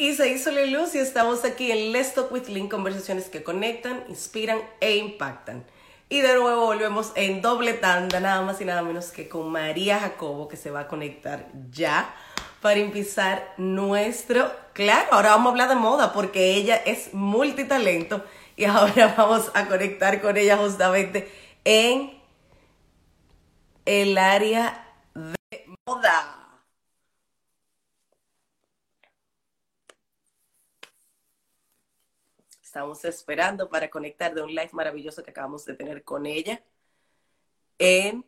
Y 0.00 0.14
se 0.14 0.28
hizo 0.28 0.52
la 0.52 0.64
luz 0.64 0.94
y 0.94 0.98
estamos 0.98 1.44
aquí 1.44 1.72
en 1.72 1.90
Let's 1.90 2.14
Talk 2.14 2.30
with 2.30 2.46
Link, 2.46 2.70
conversaciones 2.70 3.28
que 3.28 3.42
conectan, 3.42 4.04
inspiran 4.08 4.60
e 4.80 4.96
impactan. 4.96 5.64
Y 6.08 6.20
de 6.20 6.36
nuevo 6.36 6.66
volvemos 6.66 7.10
en 7.16 7.42
doble 7.42 7.74
tanda, 7.74 8.20
nada 8.20 8.40
más 8.42 8.60
y 8.60 8.64
nada 8.64 8.82
menos 8.82 9.06
que 9.10 9.28
con 9.28 9.50
María 9.50 9.98
Jacobo, 9.98 10.46
que 10.46 10.56
se 10.56 10.70
va 10.70 10.80
a 10.80 10.86
conectar 10.86 11.48
ya 11.72 12.14
para 12.62 12.78
empezar 12.78 13.54
nuestro... 13.56 14.52
Claro, 14.72 15.08
ahora 15.10 15.30
vamos 15.30 15.48
a 15.48 15.50
hablar 15.50 15.68
de 15.68 15.74
moda 15.74 16.12
porque 16.12 16.54
ella 16.54 16.76
es 16.76 17.12
multitalento 17.12 18.24
y 18.54 18.66
ahora 18.66 19.14
vamos 19.18 19.50
a 19.52 19.66
conectar 19.66 20.22
con 20.22 20.36
ella 20.36 20.56
justamente 20.58 21.28
en 21.64 22.22
el 23.84 24.16
área 24.16 24.94
de 25.16 25.66
moda. 25.84 26.47
Estamos 32.78 33.04
esperando 33.06 33.68
para 33.68 33.90
conectar 33.90 34.32
de 34.32 34.40
un 34.40 34.50
live 34.50 34.70
maravilloso 34.70 35.24
que 35.24 35.32
acabamos 35.32 35.64
de 35.64 35.74
tener 35.74 36.04
con 36.04 36.26
ella 36.26 36.62
en 37.76 38.24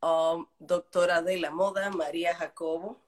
um, 0.00 0.46
doctora 0.58 1.20
de 1.20 1.36
la 1.36 1.50
moda, 1.50 1.90
María 1.90 2.34
Jacobo. 2.34 2.98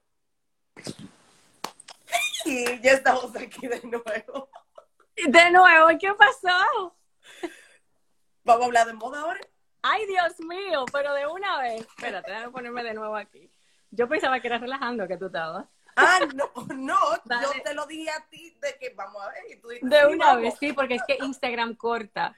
Y 2.45 2.79
ya 2.81 2.91
estamos 2.91 3.35
aquí 3.35 3.67
de 3.67 3.81
nuevo. 3.81 4.47
De 5.15 5.49
nuevo, 5.49 5.87
¿qué 5.99 6.13
pasó? 6.13 6.95
¿Vamos 8.43 8.61
a 8.61 8.65
hablar 8.67 8.85
de 8.85 8.93
moda 8.93 9.21
ahora? 9.21 9.41
Ay, 9.81 10.05
Dios 10.05 10.39
mío, 10.41 10.85
pero 10.93 11.15
de 11.15 11.25
una 11.25 11.57
vez. 11.61 11.81
Espérate, 11.81 12.29
déjame 12.29 12.51
ponerme 12.51 12.83
de 12.83 12.93
nuevo 12.93 13.15
aquí. 13.15 13.49
Yo 13.89 14.07
pensaba 14.07 14.39
que 14.39 14.45
era 14.45 14.59
relajando 14.59 15.07
que 15.07 15.17
tú 15.17 15.25
estabas. 15.25 15.65
Ah, 15.95 16.19
no, 16.33 16.51
no, 16.75 16.97
yo 17.41 17.61
te 17.63 17.73
lo 17.73 17.85
dije 17.85 18.09
a 18.11 18.27
ti 18.29 18.55
de 18.61 18.77
que 18.77 18.89
vamos 18.95 19.21
a 19.23 19.29
ver. 19.29 19.43
Y 19.51 19.55
tú 19.61 19.69
dijiste, 19.69 19.95
De 19.95 20.05
una 20.07 20.25
vamos. 20.27 20.41
vez, 20.41 20.55
sí, 20.59 20.73
porque 20.73 20.95
es 20.95 21.03
que 21.07 21.17
Instagram 21.23 21.75
corta. 21.75 22.35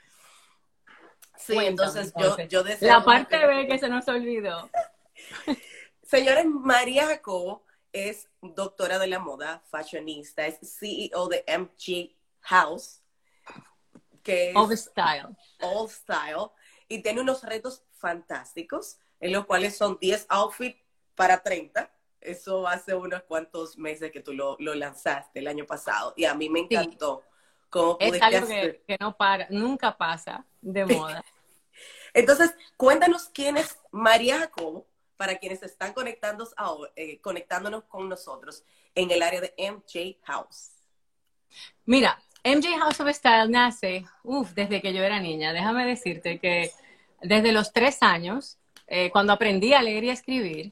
Sí, 1.37 1.53
Cuéntame, 1.53 1.67
entonces, 1.69 2.13
yo, 2.17 2.37
yo 2.47 2.63
deseo 2.63 2.87
La 2.99 3.03
parte 3.03 3.39
que- 3.39 3.45
B 3.45 3.67
que 3.67 3.77
se 3.79 3.89
nos 3.89 4.07
olvidó. 4.07 4.69
Señores, 6.03 6.45
María 6.45 7.05
Jacobo 7.07 7.63
es 7.91 8.29
doctora 8.41 8.99
de 8.99 9.07
la 9.07 9.19
moda, 9.19 9.61
fashionista, 9.69 10.45
es 10.45 10.57
CEO 10.79 11.27
de 11.27 11.43
MG 11.47 12.15
House, 12.41 13.01
que 14.23 14.51
es 14.51 14.55
Of 14.55 14.71
style. 14.73 15.35
All 15.61 15.89
Style, 15.89 16.51
y 16.87 17.01
tiene 17.01 17.21
unos 17.21 17.43
retos 17.43 17.83
fantásticos, 17.93 18.99
en 19.19 19.31
los 19.33 19.45
cuales 19.45 19.75
son 19.77 19.97
10 19.99 20.25
outfits 20.29 20.79
para 21.15 21.41
30. 21.41 21.91
Eso 22.19 22.67
hace 22.67 22.95
unos 22.95 23.23
cuantos 23.23 23.77
meses 23.77 24.11
que 24.11 24.21
tú 24.21 24.33
lo, 24.33 24.57
lo 24.59 24.73
lanzaste 24.73 25.39
el 25.39 25.47
año 25.47 25.65
pasado, 25.65 26.13
y 26.17 26.25
a 26.25 26.33
mí 26.33 26.49
me 26.49 26.61
encantó 26.61 27.23
cómo 27.69 27.97
Es 27.99 28.21
algo 28.21 28.47
que, 28.47 28.81
que 28.87 28.97
no 28.99 29.15
para, 29.15 29.47
nunca 29.49 29.95
pasa 29.97 30.45
de 30.61 30.85
moda. 30.85 31.23
Entonces, 32.13 32.53
cuéntanos 32.75 33.29
quién 33.29 33.57
es 33.57 33.77
María 33.91 34.39
Jacobo, 34.39 34.87
para 35.17 35.37
quienes 35.37 35.61
están 35.63 35.93
conectando 35.93 36.47
ahora, 36.55 36.91
eh, 36.95 37.19
conectándonos 37.19 37.83
con 37.85 38.07
nosotros 38.07 38.63
en 38.95 39.11
el 39.11 39.21
área 39.21 39.41
de 39.41 39.53
MJ 39.57 40.17
House. 40.23 40.71
Mira, 41.85 42.21
MJ 42.43 42.77
House 42.79 42.99
of 42.99 43.09
Style 43.09 43.49
nace, 43.49 44.05
uff, 44.23 44.51
desde 44.53 44.81
que 44.81 44.93
yo 44.93 45.03
era 45.03 45.19
niña. 45.19 45.51
Déjame 45.51 45.85
decirte 45.85 46.39
que 46.39 46.71
desde 47.21 47.51
los 47.51 47.73
tres 47.73 47.97
años, 48.01 48.57
eh, 48.85 49.09
cuando 49.11 49.33
aprendí 49.33 49.73
a 49.73 49.81
leer 49.81 50.03
y 50.05 50.09
a 50.11 50.13
escribir, 50.13 50.71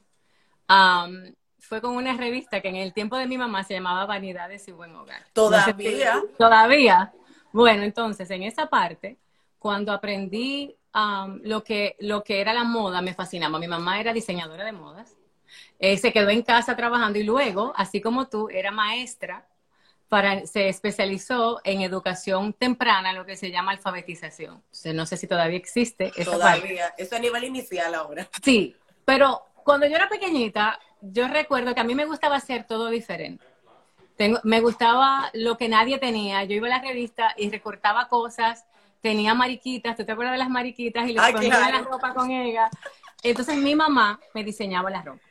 fue 1.59 1.81
con 1.81 1.95
una 1.95 2.16
revista 2.16 2.61
que 2.61 2.69
en 2.69 2.75
el 2.75 2.94
tiempo 2.94 3.17
de 3.17 3.27
mi 3.27 3.38
mamá 3.38 3.63
se 3.63 3.73
llamaba 3.73 4.05
Vanidades 4.05 4.67
y 4.67 4.72
Buen 4.72 4.95
Hogar. 4.95 5.23
Todavía. 5.33 6.22
Todavía. 6.38 7.13
Bueno, 7.51 7.84
entonces, 7.84 8.29
en 8.31 8.44
esa 8.44 8.67
parte, 8.67 9.17
cuando 9.59 9.91
aprendí 9.91 10.75
lo, 11.41 11.63
que, 11.63 11.95
lo 12.00 12.23
que 12.23 12.41
era 12.41 12.53
la 12.53 12.63
moda, 12.63 13.01
me 13.01 13.13
fascinaba. 13.13 13.59
Mi 13.59 13.67
mamá 13.67 14.00
era 14.00 14.13
diseñadora 14.13 14.63
de 14.63 14.72
modas. 14.72 15.16
Eh, 15.79 15.97
se 15.97 16.12
quedó 16.12 16.29
en 16.29 16.41
casa 16.41 16.75
trabajando 16.75 17.19
y 17.19 17.23
luego, 17.23 17.73
así 17.75 18.01
como 18.01 18.28
tú, 18.28 18.50
era 18.50 18.72
maestra 18.72 19.47
para, 20.07 20.45
se 20.45 20.69
especializó 20.69 21.59
en 21.63 21.81
educación 21.81 22.53
temprana, 22.53 23.12
lo 23.13 23.25
que 23.25 23.35
se 23.35 23.51
llama 23.51 23.72
alfabetización. 23.72 24.56
O 24.56 24.63
sea, 24.69 24.94
no 24.94 25.06
sé 25.06 25.18
si 25.18 25.28
todavía 25.28 25.57
existe 25.57 26.12
esa 26.16 26.38
parte. 26.38 26.62
Todavía. 26.62 26.94
Eso 26.97 27.16
a 27.16 27.19
nivel 27.19 27.44
inicial 27.44 27.94
ahora. 27.95 28.29
Sí, 28.44 28.75
pero 29.03 29.44
cuando 29.65 29.87
yo 29.87 29.95
era 29.95 30.07
pequeñita, 30.07 30.79
yo 31.01 31.27
recuerdo 31.27 31.73
que 31.73 31.81
a 31.81 31.83
mí 31.83 31.95
me 31.95 32.05
gustaba 32.05 32.35
hacer 32.35 32.67
todo 32.67 32.89
diferente. 32.89 33.43
Tengo, 34.15 34.39
me 34.43 34.61
gustaba 34.61 35.31
lo 35.33 35.57
que 35.57 35.67
nadie 35.67 35.97
tenía. 35.97 36.43
Yo 36.43 36.53
iba 36.53 36.67
a 36.67 36.69
la 36.69 36.81
revista 36.81 37.33
y 37.35 37.49
recortaba 37.49 38.07
cosas, 38.07 38.67
tenía 39.01 39.33
mariquitas, 39.33 39.97
¿tú 39.97 40.05
te 40.05 40.11
acuerdas 40.11 40.33
de 40.33 40.37
las 40.37 40.49
mariquitas? 40.49 41.09
Y 41.09 41.13
les 41.13 41.23
Ay, 41.23 41.33
ponía 41.33 41.49
claro. 41.49 41.79
la 41.79 41.83
ropa 41.83 42.13
con 42.13 42.29
ella. 42.29 42.69
Entonces 43.23 43.57
mi 43.57 43.75
mamá 43.75 44.19
me 44.35 44.43
diseñaba 44.43 44.91
la 44.91 45.01
ropa. 45.01 45.21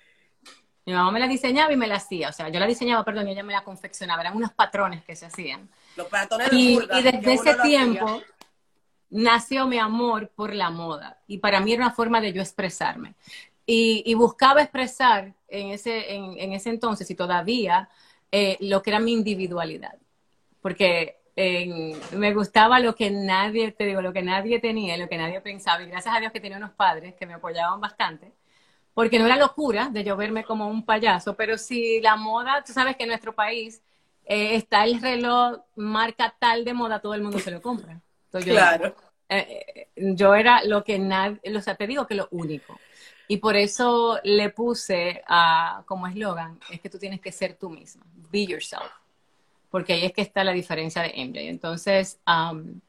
Mi 0.85 0.93
mamá 0.93 1.13
me 1.13 1.21
la 1.21 1.29
diseñaba 1.29 1.73
y 1.73 1.77
me 1.77 1.87
la 1.87 1.95
hacía. 1.95 2.29
O 2.29 2.33
sea, 2.33 2.49
yo 2.49 2.59
la 2.59 2.67
diseñaba, 2.67 3.05
perdón, 3.05 3.29
y 3.29 3.31
ella 3.31 3.45
me 3.45 3.53
la 3.53 3.63
confeccionaba. 3.63 4.21
Eran 4.23 4.37
unos 4.37 4.53
patrones 4.53 5.05
que 5.05 5.15
se 5.15 5.27
hacían. 5.27 5.71
Los 5.95 6.09
patrones 6.09 6.51
de 6.51 6.57
Y, 6.57 6.79
desde 7.03 7.35
ese 7.35 7.55
tiempo 7.63 8.21
nació 9.11 9.69
mi 9.69 9.79
amor 9.79 10.33
por 10.35 10.53
la 10.53 10.71
moda. 10.71 11.21
Y 11.29 11.39
para 11.39 11.61
mí 11.61 11.73
era 11.73 11.87
una 11.87 11.95
forma 11.95 12.21
de 12.21 12.33
yo 12.33 12.43
expresarme. 12.43 13.15
Y, 13.67 14.03
y 14.07 14.15
buscaba 14.15 14.63
expresar 14.63 15.35
en 15.49 15.69
ese, 15.71 16.15
en, 16.15 16.39
en 16.39 16.53
ese 16.53 16.71
entonces 16.71 17.11
y 17.11 17.15
todavía 17.15 17.89
eh, 18.33 18.59
lo 18.61 18.83
que 18.83 18.91
era 18.91 19.01
mi 19.01 19.13
individualidad. 19.13 19.97
Porque 20.61 21.19
me 22.13 22.33
gustaba 22.35 22.81
lo 22.81 22.95
que 22.95 23.11
nadie, 23.11 23.73
te 23.73 23.85
digo, 23.87 24.01
lo 24.03 24.13
que 24.13 24.23
nadie 24.23 24.61
tenía, 24.61 24.97
lo 24.97 25.09
que 25.09 25.19
nadie 25.19 25.41
pensaba. 25.41 25.83
Y 25.83 25.87
gracias 25.89 26.15
a 26.15 26.21
Dios 26.21 26.33
que 26.33 26.41
tenía 26.41 26.59
unos 26.59 26.73
padres 26.73 27.15
que 27.15 27.27
me 27.27 27.35
apoyaban 27.35 27.81
bastante. 27.81 28.33
Porque 28.95 29.19
no 29.19 29.27
era 29.27 29.37
locura 29.37 29.89
de 29.91 30.05
yo 30.05 30.17
verme 30.17 30.45
como 30.45 30.69
un 30.69 30.85
payaso, 30.85 31.37
pero 31.37 31.59
si 31.59 32.01
la 32.01 32.17
moda, 32.17 32.63
tú 32.65 32.73
sabes 32.73 32.97
que 32.97 33.05
en 33.05 33.11
nuestro 33.11 33.35
país 33.35 33.83
eh, 34.25 34.57
está 34.57 34.85
el 34.85 35.01
reloj 35.01 35.61
marca 35.77 36.35
tal 36.39 36.65
de 36.65 36.75
moda, 36.75 37.01
todo 37.01 37.15
el 37.15 37.23
mundo 37.23 37.41
se 37.41 37.51
lo 37.51 37.61
compra. 37.63 38.01
Entonces, 38.27 38.47
yo, 38.47 38.55
Claro. 38.55 38.95
eh, 39.29 39.91
eh, 39.97 40.15
yo 40.17 40.35
era 40.35 40.65
lo 40.65 40.85
que 40.85 40.99
nadie, 40.99 41.41
o 41.57 41.61
sea, 41.61 41.75
te 41.77 41.87
digo 41.89 42.07
que 42.07 42.15
lo 42.15 42.29
único. 42.31 42.83
Y 43.29 43.39
por 43.39 43.57
eso 43.57 44.19
le 44.23 44.51
puse 44.51 45.23
a, 45.27 45.83
como 45.87 46.07
eslogan, 46.07 46.59
es 46.71 46.81
que 46.81 46.91
tú 46.91 46.99
tienes 46.99 47.21
que 47.21 47.33
ser 47.33 47.55
tú 47.55 47.71
misma, 47.71 48.05
be 48.31 48.47
yourself. 48.47 48.91
Porque 49.71 49.95
ahí 49.95 50.05
es 50.05 50.13
que 50.13 50.23
está 50.23 50.45
la 50.45 50.53
diferencia 50.53 51.03
de 51.03 51.13
MJ. 51.17 51.41
Entonces, 51.49 52.19
am, 52.27 52.81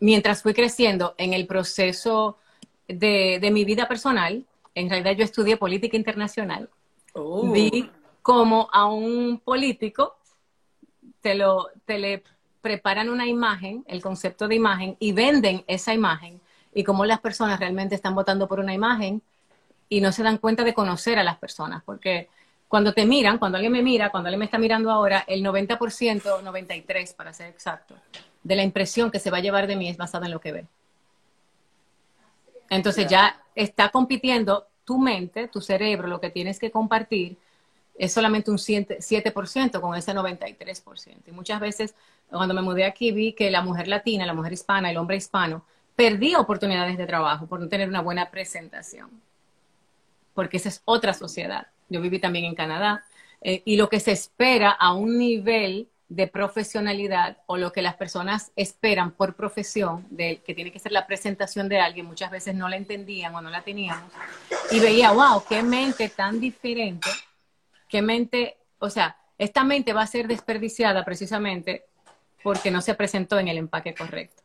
mientras 0.00 0.42
fui 0.42 0.54
creciendo 0.54 1.14
en 1.18 1.34
el 1.34 1.46
proceso 1.46 2.38
de, 2.88 3.38
de 3.40 3.50
mi 3.50 3.64
vida 3.64 3.88
personal, 3.88 4.44
en 4.74 4.88
realidad 4.88 5.12
yo 5.12 5.24
estudié 5.24 5.56
política 5.56 5.96
internacional, 5.96 6.70
Uh, 7.14 7.52
vi 7.52 7.90
como 8.22 8.68
a 8.72 8.86
un 8.86 9.38
político 9.44 10.16
te, 11.20 11.34
lo, 11.34 11.68
te 11.84 11.98
le 11.98 12.22
preparan 12.60 13.10
una 13.10 13.26
imagen, 13.26 13.84
el 13.86 14.00
concepto 14.00 14.48
de 14.48 14.54
imagen, 14.54 14.96
y 14.98 15.12
venden 15.12 15.64
esa 15.66 15.92
imagen, 15.92 16.40
y 16.72 16.84
cómo 16.84 17.04
las 17.04 17.20
personas 17.20 17.60
realmente 17.60 17.94
están 17.94 18.14
votando 18.14 18.48
por 18.48 18.60
una 18.60 18.72
imagen 18.72 19.22
y 19.92 20.00
no 20.00 20.10
se 20.10 20.22
dan 20.22 20.38
cuenta 20.38 20.64
de 20.64 20.72
conocer 20.72 21.18
a 21.18 21.22
las 21.22 21.36
personas, 21.36 21.82
porque 21.84 22.30
cuando 22.66 22.94
te 22.94 23.04
miran, 23.04 23.36
cuando 23.36 23.58
alguien 23.58 23.74
me 23.74 23.82
mira, 23.82 24.08
cuando 24.08 24.28
alguien 24.28 24.38
me 24.38 24.46
está 24.46 24.56
mirando 24.56 24.90
ahora, 24.90 25.22
el 25.28 25.44
90%, 25.44 25.76
93% 26.42 27.14
para 27.14 27.34
ser 27.34 27.48
exacto, 27.48 27.94
de 28.42 28.56
la 28.56 28.62
impresión 28.62 29.10
que 29.10 29.18
se 29.18 29.30
va 29.30 29.36
a 29.36 29.40
llevar 29.42 29.66
de 29.66 29.76
mí 29.76 29.90
es 29.90 29.98
basada 29.98 30.24
en 30.24 30.32
lo 30.32 30.40
que 30.40 30.52
ve. 30.52 30.66
Entonces 32.70 33.06
ya 33.06 33.38
está 33.54 33.90
compitiendo 33.90 34.66
tu 34.86 34.98
mente, 34.98 35.48
tu 35.48 35.60
cerebro, 35.60 36.08
lo 36.08 36.22
que 36.22 36.30
tienes 36.30 36.58
que 36.58 36.70
compartir 36.70 37.36
es 37.94 38.14
solamente 38.14 38.50
un 38.50 38.56
7%, 38.56 38.96
7% 38.96 39.78
con 39.78 39.94
ese 39.94 40.14
93%. 40.14 41.16
Y 41.26 41.32
muchas 41.32 41.60
veces, 41.60 41.94
cuando 42.30 42.54
me 42.54 42.62
mudé 42.62 42.86
aquí, 42.86 43.12
vi 43.12 43.34
que 43.34 43.50
la 43.50 43.60
mujer 43.60 43.88
latina, 43.88 44.24
la 44.24 44.32
mujer 44.32 44.54
hispana, 44.54 44.90
el 44.90 44.96
hombre 44.96 45.16
hispano, 45.16 45.66
perdía 45.94 46.40
oportunidades 46.40 46.96
de 46.96 47.04
trabajo 47.04 47.46
por 47.46 47.60
no 47.60 47.68
tener 47.68 47.90
una 47.90 48.00
buena 48.00 48.30
presentación. 48.30 49.10
Porque 50.34 50.56
esa 50.56 50.68
es 50.68 50.82
otra 50.84 51.12
sociedad. 51.12 51.66
Yo 51.88 52.00
viví 52.00 52.18
también 52.18 52.44
en 52.44 52.54
Canadá. 52.54 53.04
eh, 53.44 53.62
y 53.64 53.76
lo 53.76 53.88
que 53.88 53.98
se 53.98 54.12
espera 54.12 54.70
a 54.70 54.94
un 54.94 55.18
nivel 55.18 55.88
de 56.14 56.26
profesionalidad 56.26 57.38
o 57.46 57.56
lo 57.56 57.72
que 57.72 57.80
las 57.80 57.94
personas 57.94 58.52
esperan 58.54 59.12
por 59.12 59.34
profesión, 59.34 60.06
de, 60.10 60.42
que 60.42 60.54
tiene 60.54 60.70
que 60.70 60.78
ser 60.78 60.92
la 60.92 61.06
presentación 61.06 61.70
de 61.70 61.80
alguien, 61.80 62.04
muchas 62.04 62.30
veces 62.30 62.54
no 62.54 62.68
la 62.68 62.76
entendían 62.76 63.34
o 63.34 63.40
no 63.40 63.48
la 63.48 63.62
teníamos. 63.62 64.12
Y 64.70 64.78
veía, 64.78 65.12
wow, 65.12 65.42
qué 65.48 65.62
mente 65.62 66.10
tan 66.10 66.38
diferente, 66.38 67.08
qué 67.88 68.02
mente, 68.02 68.58
o 68.78 68.90
sea, 68.90 69.16
esta 69.38 69.64
mente 69.64 69.94
va 69.94 70.02
a 70.02 70.06
ser 70.06 70.28
desperdiciada 70.28 71.02
precisamente 71.02 71.86
porque 72.42 72.70
no 72.70 72.82
se 72.82 72.94
presentó 72.94 73.38
en 73.38 73.48
el 73.48 73.56
empaque 73.56 73.94
correcto. 73.94 74.41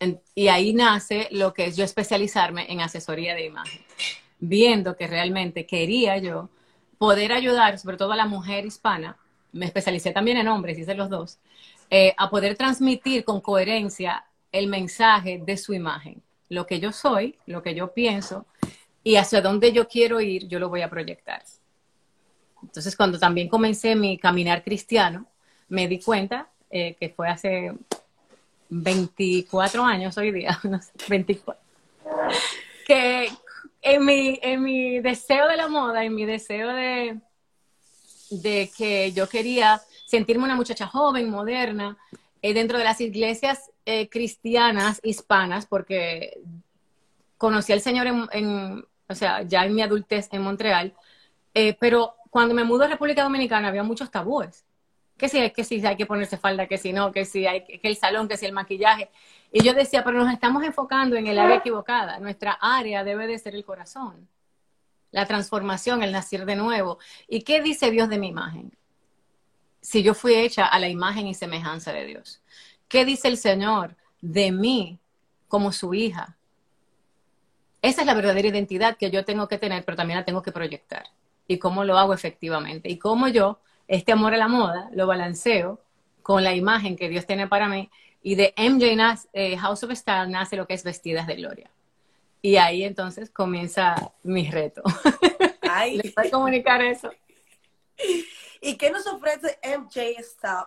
En- 0.00 0.20
y 0.34 0.48
ahí 0.48 0.72
nace 0.72 1.28
lo 1.30 1.54
que 1.54 1.66
es 1.66 1.76
yo 1.76 1.84
especializarme 1.84 2.66
en 2.70 2.80
asesoría 2.80 3.34
de 3.34 3.46
imagen, 3.46 3.80
viendo 4.38 4.96
que 4.96 5.06
realmente 5.06 5.66
quería 5.66 6.18
yo 6.18 6.48
poder 6.98 7.32
ayudar, 7.32 7.78
sobre 7.78 7.96
todo 7.96 8.12
a 8.12 8.16
la 8.16 8.26
mujer 8.26 8.66
hispana, 8.66 9.16
me 9.52 9.66
especialicé 9.66 10.12
también 10.12 10.36
en 10.36 10.48
hombres, 10.48 10.78
hice 10.78 10.94
los 10.94 11.08
dos, 11.08 11.38
eh, 11.90 12.14
a 12.16 12.28
poder 12.28 12.56
transmitir 12.56 13.24
con 13.24 13.40
coherencia 13.40 14.24
el 14.50 14.66
mensaje 14.66 15.40
de 15.44 15.56
su 15.56 15.74
imagen. 15.74 16.22
Lo 16.48 16.66
que 16.66 16.80
yo 16.80 16.92
soy, 16.92 17.36
lo 17.46 17.62
que 17.62 17.74
yo 17.74 17.92
pienso 17.92 18.46
y 19.02 19.16
hacia 19.16 19.40
dónde 19.40 19.72
yo 19.72 19.86
quiero 19.86 20.20
ir, 20.20 20.48
yo 20.48 20.58
lo 20.58 20.68
voy 20.68 20.82
a 20.82 20.90
proyectar. 20.90 21.42
Entonces, 22.62 22.96
cuando 22.96 23.18
también 23.18 23.48
comencé 23.48 23.94
mi 23.94 24.18
caminar 24.18 24.64
cristiano, 24.64 25.26
me 25.68 25.86
di 25.86 26.00
cuenta 26.00 26.48
eh, 26.70 26.96
que 26.98 27.10
fue 27.10 27.28
hace 27.28 27.72
24 28.68 29.84
años 29.84 30.16
hoy 30.18 30.32
día, 30.32 30.58
no 30.64 30.80
sé, 30.80 30.92
24, 31.08 31.62
que 32.86 33.28
en 33.82 34.04
mi, 34.04 34.38
en 34.42 34.62
mi 34.62 35.00
deseo 35.00 35.48
de 35.48 35.56
la 35.56 35.68
moda, 35.68 36.04
en 36.04 36.14
mi 36.14 36.24
deseo 36.24 36.68
de, 36.72 37.20
de 38.30 38.70
que 38.76 39.12
yo 39.12 39.28
quería 39.28 39.80
sentirme 40.06 40.44
una 40.44 40.56
muchacha 40.56 40.86
joven, 40.86 41.28
moderna, 41.28 41.96
eh, 42.42 42.54
dentro 42.54 42.78
de 42.78 42.84
las 42.84 43.00
iglesias 43.00 43.70
eh, 43.86 44.08
cristianas 44.08 45.00
hispanas, 45.02 45.66
porque 45.66 46.40
conocí 47.36 47.72
al 47.72 47.80
Señor 47.80 48.06
en, 48.32 48.84
o 49.08 49.14
sea, 49.14 49.42
ya 49.42 49.64
en 49.64 49.74
mi 49.74 49.82
adultez 49.82 50.28
en 50.32 50.42
Montreal, 50.42 50.94
eh, 51.52 51.76
pero 51.78 52.14
cuando 52.30 52.54
me 52.54 52.64
mudé 52.64 52.86
a 52.86 52.88
República 52.88 53.22
Dominicana 53.22 53.68
había 53.68 53.82
muchos 53.82 54.10
tabúes. 54.10 54.64
Que 55.16 55.28
si, 55.28 55.50
que 55.50 55.64
si 55.64 55.84
hay 55.86 55.96
que 55.96 56.06
ponerse 56.06 56.36
falda, 56.36 56.66
que 56.66 56.76
si 56.76 56.92
no, 56.92 57.12
que 57.12 57.24
si 57.24 57.46
hay 57.46 57.64
que 57.64 57.80
el 57.82 57.96
salón, 57.96 58.28
que 58.28 58.36
si 58.36 58.46
el 58.46 58.52
maquillaje. 58.52 59.10
Y 59.52 59.62
yo 59.62 59.72
decía, 59.74 60.02
pero 60.02 60.18
nos 60.18 60.32
estamos 60.32 60.64
enfocando 60.64 61.16
en 61.16 61.26
el 61.26 61.38
área 61.38 61.56
equivocada. 61.56 62.18
Nuestra 62.18 62.52
área 62.60 63.04
debe 63.04 63.26
de 63.26 63.38
ser 63.38 63.54
el 63.54 63.64
corazón, 63.64 64.28
la 65.12 65.26
transformación, 65.26 66.02
el 66.02 66.10
nacer 66.10 66.44
de 66.44 66.56
nuevo. 66.56 66.98
¿Y 67.28 67.42
qué 67.42 67.62
dice 67.62 67.90
Dios 67.90 68.08
de 68.08 68.18
mi 68.18 68.28
imagen? 68.28 68.76
Si 69.80 70.02
yo 70.02 70.14
fui 70.14 70.34
hecha 70.34 70.66
a 70.66 70.78
la 70.80 70.88
imagen 70.88 71.26
y 71.26 71.34
semejanza 71.34 71.92
de 71.92 72.06
Dios. 72.06 72.40
¿Qué 72.88 73.04
dice 73.04 73.28
el 73.28 73.36
Señor 73.36 73.96
de 74.20 74.50
mí 74.50 74.98
como 75.48 75.70
su 75.72 75.94
hija? 75.94 76.36
Esa 77.84 78.00
es 78.00 78.06
la 78.06 78.14
verdadera 78.14 78.48
identidad 78.48 78.96
que 78.96 79.10
yo 79.10 79.26
tengo 79.26 79.46
que 79.46 79.58
tener, 79.58 79.84
pero 79.84 79.94
también 79.96 80.18
la 80.18 80.24
tengo 80.24 80.42
que 80.42 80.52
proyectar. 80.52 81.04
¿Y 81.46 81.58
cómo 81.58 81.84
lo 81.84 81.98
hago 81.98 82.14
efectivamente? 82.14 82.88
Y 82.88 82.98
cómo 82.98 83.28
yo, 83.28 83.60
este 83.88 84.12
amor 84.12 84.34
a 84.34 84.38
la 84.38 84.48
moda, 84.48 84.88
lo 84.92 85.06
balanceo 85.06 85.80
con 86.22 86.42
la 86.42 86.54
imagen 86.54 86.96
que 86.96 87.08
Dios 87.08 87.26
tiene 87.26 87.46
para 87.48 87.68
mí 87.68 87.90
y 88.22 88.34
de 88.36 88.54
MJ 88.56 89.28
eh, 89.34 89.56
House 89.58 89.82
of 89.82 89.92
Style 89.92 90.30
nace 90.30 90.56
lo 90.56 90.66
que 90.66 90.74
es 90.74 90.82
Vestidas 90.82 91.26
de 91.26 91.36
Gloria. 91.36 91.70
Y 92.40 92.56
ahí 92.56 92.84
entonces 92.84 93.30
comienza 93.30 94.12
mi 94.22 94.50
reto. 94.50 94.82
Ay. 95.62 95.98
Les 95.98 96.14
voy 96.14 96.26
a 96.26 96.30
comunicar 96.30 96.82
eso. 96.82 97.10
¿Y 98.60 98.76
qué 98.76 98.90
nos 98.90 99.06
ofrece 99.06 99.58
MJ 99.62 100.16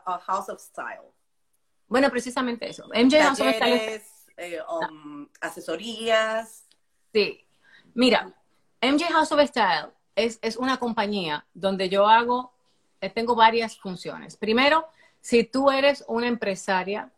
uh, 0.06 0.20
House 0.20 0.50
of 0.50 0.62
Style? 0.62 1.12
Bueno, 1.88 2.12
precisamente 2.12 2.70
eso. 2.70 2.88
MJ 2.90 3.22
House 3.22 3.40
of 3.40 3.56
Style. 3.56 4.02
Eh, 4.38 4.60
um, 4.70 5.28
asesorías. 5.42 6.64
Sí. 7.12 7.44
Mira, 7.96 8.32
MJ 8.82 9.06
House 9.06 9.32
of 9.32 9.42
Style 9.48 9.90
es, 10.16 10.38
es 10.44 10.58
una 10.58 10.78
compañía 10.78 11.46
donde 11.56 11.90
yo 11.90 12.08
hago, 12.08 12.54
tengo 13.14 13.36
varias 13.36 13.78
funciones. 13.78 14.38
Primero, 14.38 14.88
si 15.22 15.44
tú 15.44 15.72
eres 15.72 16.04
una 16.08 16.28
empresaria 16.28 17.12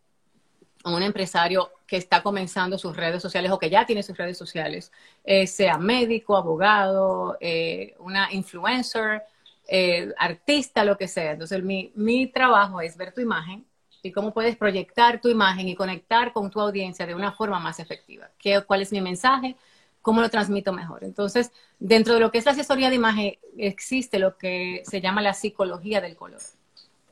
a 0.83 0.91
un 0.91 1.03
empresario 1.03 1.71
que 1.85 1.97
está 1.97 2.23
comenzando 2.23 2.77
sus 2.77 2.95
redes 2.95 3.21
sociales 3.21 3.51
o 3.51 3.59
que 3.59 3.69
ya 3.69 3.85
tiene 3.85 4.03
sus 4.03 4.17
redes 4.17 4.37
sociales, 4.37 4.91
eh, 5.23 5.45
sea 5.47 5.77
médico, 5.77 6.37
abogado, 6.37 7.37
eh, 7.41 7.95
una 7.99 8.31
influencer, 8.31 9.23
eh, 9.67 10.13
artista, 10.17 10.83
lo 10.83 10.97
que 10.97 11.07
sea. 11.07 11.31
Entonces, 11.33 11.61
mi, 11.63 11.91
mi 11.95 12.27
trabajo 12.27 12.81
es 12.81 12.95
ver 12.95 13.13
tu 13.13 13.21
imagen 13.21 13.65
y 14.01 14.11
cómo 14.11 14.33
puedes 14.33 14.55
proyectar 14.55 15.19
tu 15.19 15.29
imagen 15.29 15.67
y 15.67 15.75
conectar 15.75 16.31
con 16.31 16.49
tu 16.49 16.61
audiencia 16.61 17.05
de 17.05 17.15
una 17.15 17.33
forma 17.33 17.59
más 17.59 17.79
efectiva. 17.79 18.29
¿Qué, 18.37 18.61
¿Cuál 18.61 18.81
es 18.81 18.91
mi 18.91 19.01
mensaje? 19.01 19.57
¿Cómo 20.01 20.21
lo 20.21 20.29
transmito 20.29 20.71
mejor? 20.73 21.03
Entonces, 21.03 21.51
dentro 21.77 22.13
de 22.13 22.19
lo 22.19 22.31
que 22.31 22.37
es 22.37 22.45
la 22.45 22.53
asesoría 22.53 22.89
de 22.89 22.95
imagen, 22.95 23.37
existe 23.57 24.19
lo 24.19 24.37
que 24.37 24.81
se 24.85 25.01
llama 25.01 25.21
la 25.21 25.33
psicología 25.33 26.01
del 26.01 26.15
color. 26.15 26.41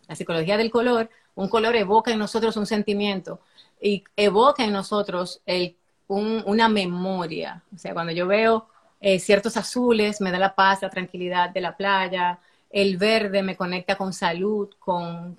La 0.07 0.16
psicología 0.16 0.57
del 0.57 0.72
color, 0.72 1.10
un 1.36 1.50
color 1.50 1.75
evoca 1.75 2.12
en 2.12 2.19
nosotros 2.19 2.56
un 2.57 2.66
sentimiento 2.66 3.42
y 3.81 4.04
evoca 4.16 4.63
en 4.63 4.74
nosotros 4.74 5.42
una 6.07 6.69
memoria. 6.69 7.63
O 7.75 7.78
sea, 7.78 7.94
cuando 7.94 8.13
yo 8.13 8.25
veo 8.25 8.68
eh, 9.00 9.19
ciertos 9.19 9.57
azules, 9.57 10.22
me 10.22 10.31
da 10.31 10.40
la 10.40 10.56
paz, 10.56 10.81
la 10.81 10.90
tranquilidad 10.90 11.50
de 11.50 11.62
la 11.62 11.75
playa. 11.75 12.40
El 12.69 12.98
verde 12.98 13.44
me 13.44 13.56
conecta 13.56 13.95
con 13.95 14.13
salud, 14.13 14.69
con, 14.80 15.38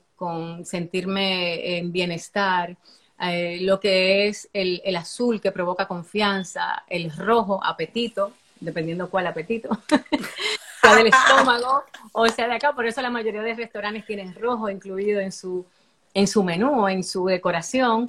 sentirme 0.64 1.78
en 1.78 1.92
bienestar. 1.92 2.76
Eh, 3.20 3.58
lo 3.62 3.80
que 3.80 4.28
es 4.28 4.48
el, 4.52 4.80
el, 4.84 4.96
azul 4.96 5.40
que 5.40 5.50
provoca 5.50 5.88
confianza, 5.88 6.84
el 6.86 7.10
rojo, 7.10 7.60
apetito, 7.64 8.32
dependiendo 8.60 9.10
cuál 9.10 9.26
apetito, 9.26 9.70
sea 10.80 10.94
del 10.94 11.08
estómago 11.08 11.82
o 12.12 12.28
sea 12.28 12.46
de 12.46 12.54
acá. 12.54 12.72
Por 12.72 12.86
eso 12.86 13.02
la 13.02 13.10
mayoría 13.10 13.42
de 13.42 13.54
restaurantes 13.54 14.06
tienen 14.06 14.34
rojo 14.34 14.70
incluido 14.70 15.20
en 15.20 15.32
su, 15.32 15.66
en 16.14 16.28
su 16.28 16.44
menú, 16.44 16.86
en 16.88 17.02
su 17.02 17.26
decoración. 17.26 18.06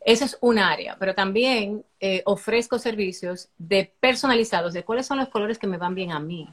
Eso 0.00 0.24
es 0.24 0.38
un 0.40 0.58
área, 0.58 0.96
pero 0.98 1.14
también 1.14 1.84
eh, 2.00 2.22
ofrezco 2.26 2.78
servicios 2.78 3.48
de 3.58 3.92
personalizados, 3.98 4.72
de 4.72 4.84
cuáles 4.84 5.06
son 5.06 5.18
los 5.18 5.28
colores 5.28 5.58
que 5.58 5.66
me 5.66 5.78
van 5.78 5.94
bien 5.94 6.12
a 6.12 6.20
mí. 6.20 6.48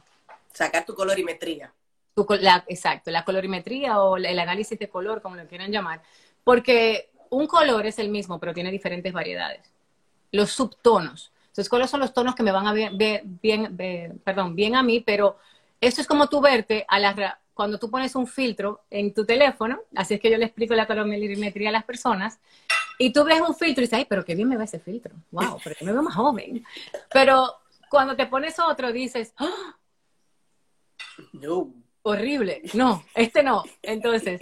Sacar 0.52 0.84
tu 0.84 0.94
colorimetría. 0.94 1.72
exacto, 2.66 3.10
la 3.10 3.24
colorimetría 3.24 4.00
o 4.00 4.16
el 4.16 4.38
análisis 4.38 4.78
de 4.78 4.88
color, 4.88 5.22
como 5.22 5.36
lo 5.36 5.46
quieran 5.46 5.70
llamar, 5.70 6.02
porque 6.42 7.10
un 7.34 7.46
color 7.46 7.86
es 7.86 7.98
el 7.98 8.08
mismo, 8.08 8.38
pero 8.38 8.54
tiene 8.54 8.70
diferentes 8.70 9.12
variedades. 9.12 9.70
Los 10.32 10.50
subtonos. 10.50 11.32
Entonces, 11.46 11.68
¿cuáles 11.68 11.90
son 11.90 12.00
los 12.00 12.12
tonos 12.12 12.34
que 12.34 12.42
me 12.42 12.50
van 12.50 12.66
a 12.66 12.72
bien, 12.72 13.38
bien, 13.40 14.20
perdón, 14.24 14.56
bien 14.56 14.74
a 14.74 14.82
mí? 14.82 15.00
Pero 15.00 15.38
esto 15.80 16.00
es 16.00 16.06
como 16.06 16.28
tú 16.28 16.40
verte 16.40 16.84
a 16.88 16.98
la, 16.98 17.38
cuando 17.52 17.78
tú 17.78 17.90
pones 17.90 18.14
un 18.16 18.26
filtro 18.26 18.82
en 18.90 19.14
tu 19.14 19.24
teléfono, 19.24 19.80
así 19.94 20.14
es 20.14 20.20
que 20.20 20.30
yo 20.30 20.38
le 20.38 20.46
explico 20.46 20.74
la 20.74 20.86
colorimetría 20.86 21.68
a 21.68 21.72
las 21.72 21.84
personas, 21.84 22.40
y 22.98 23.12
tú 23.12 23.24
ves 23.24 23.40
un 23.40 23.54
filtro 23.54 23.82
y 23.82 23.86
dices, 23.86 23.98
ay, 23.98 24.06
pero 24.08 24.24
qué 24.24 24.34
bien 24.34 24.48
me 24.48 24.56
va 24.56 24.64
ese 24.64 24.78
filtro. 24.78 25.14
Wow, 25.30 25.58
pero 25.62 25.76
que 25.76 25.84
me 25.84 25.92
veo 25.92 26.02
más 26.02 26.14
joven. 26.14 26.64
Pero 27.12 27.56
cuando 27.88 28.16
te 28.16 28.26
pones 28.26 28.58
otro 28.58 28.92
dices, 28.92 29.32
¡Ah! 29.36 29.76
no. 31.32 31.72
Horrible. 32.02 32.62
No, 32.74 33.02
este 33.14 33.42
no. 33.42 33.62
Entonces, 33.80 34.40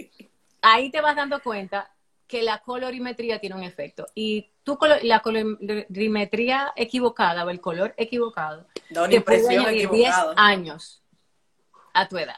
ahí 0.61 0.91
te 0.91 0.99
vas 0.99 1.15
dando 1.15 1.41
cuenta 1.41 1.92
que 2.27 2.41
la 2.41 2.59
colorimetría 2.59 3.39
tiene 3.39 3.55
un 3.55 3.63
efecto. 3.63 4.05
Y 4.15 4.49
tú, 4.63 4.77
la 5.03 5.19
colorimetría 5.19 6.73
equivocada 6.75 7.45
o 7.45 7.49
el 7.49 7.61
color 7.61 7.93
equivocado 7.97 8.65
da 8.89 9.07
te 9.07 9.21
puede 9.21 9.57
añadir 9.57 9.89
10 9.89 10.15
años 10.35 11.01
a 11.93 12.07
tu 12.07 12.17
edad. 12.17 12.37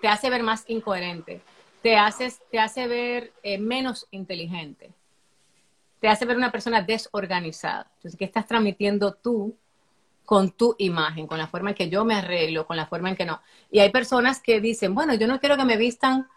Te 0.00 0.08
hace 0.08 0.30
ver 0.30 0.42
más 0.42 0.64
incoherente. 0.68 1.40
Te, 1.82 1.96
haces, 1.96 2.40
te 2.50 2.58
hace 2.58 2.86
ver 2.88 3.32
eh, 3.42 3.58
menos 3.58 4.06
inteligente 4.10 4.92
te 6.00 6.08
hace 6.08 6.24
ver 6.24 6.36
una 6.36 6.52
persona 6.52 6.82
desorganizada. 6.82 7.90
Entonces, 7.96 8.18
¿qué 8.18 8.24
estás 8.24 8.46
transmitiendo 8.46 9.14
tú 9.14 9.56
con 10.24 10.50
tu 10.50 10.74
imagen, 10.78 11.26
con 11.26 11.38
la 11.38 11.46
forma 11.46 11.70
en 11.70 11.76
que 11.76 11.88
yo 11.88 12.04
me 12.04 12.14
arreglo, 12.14 12.66
con 12.66 12.76
la 12.76 12.86
forma 12.86 13.08
en 13.08 13.16
que 13.16 13.24
no? 13.24 13.40
Y 13.70 13.78
hay 13.78 13.90
personas 13.90 14.40
que 14.40 14.60
dicen, 14.60 14.94
bueno, 14.94 15.14
yo 15.14 15.26
no 15.26 15.40
quiero 15.40 15.56
que 15.56 15.64
me 15.64 15.76
vistan 15.76 16.28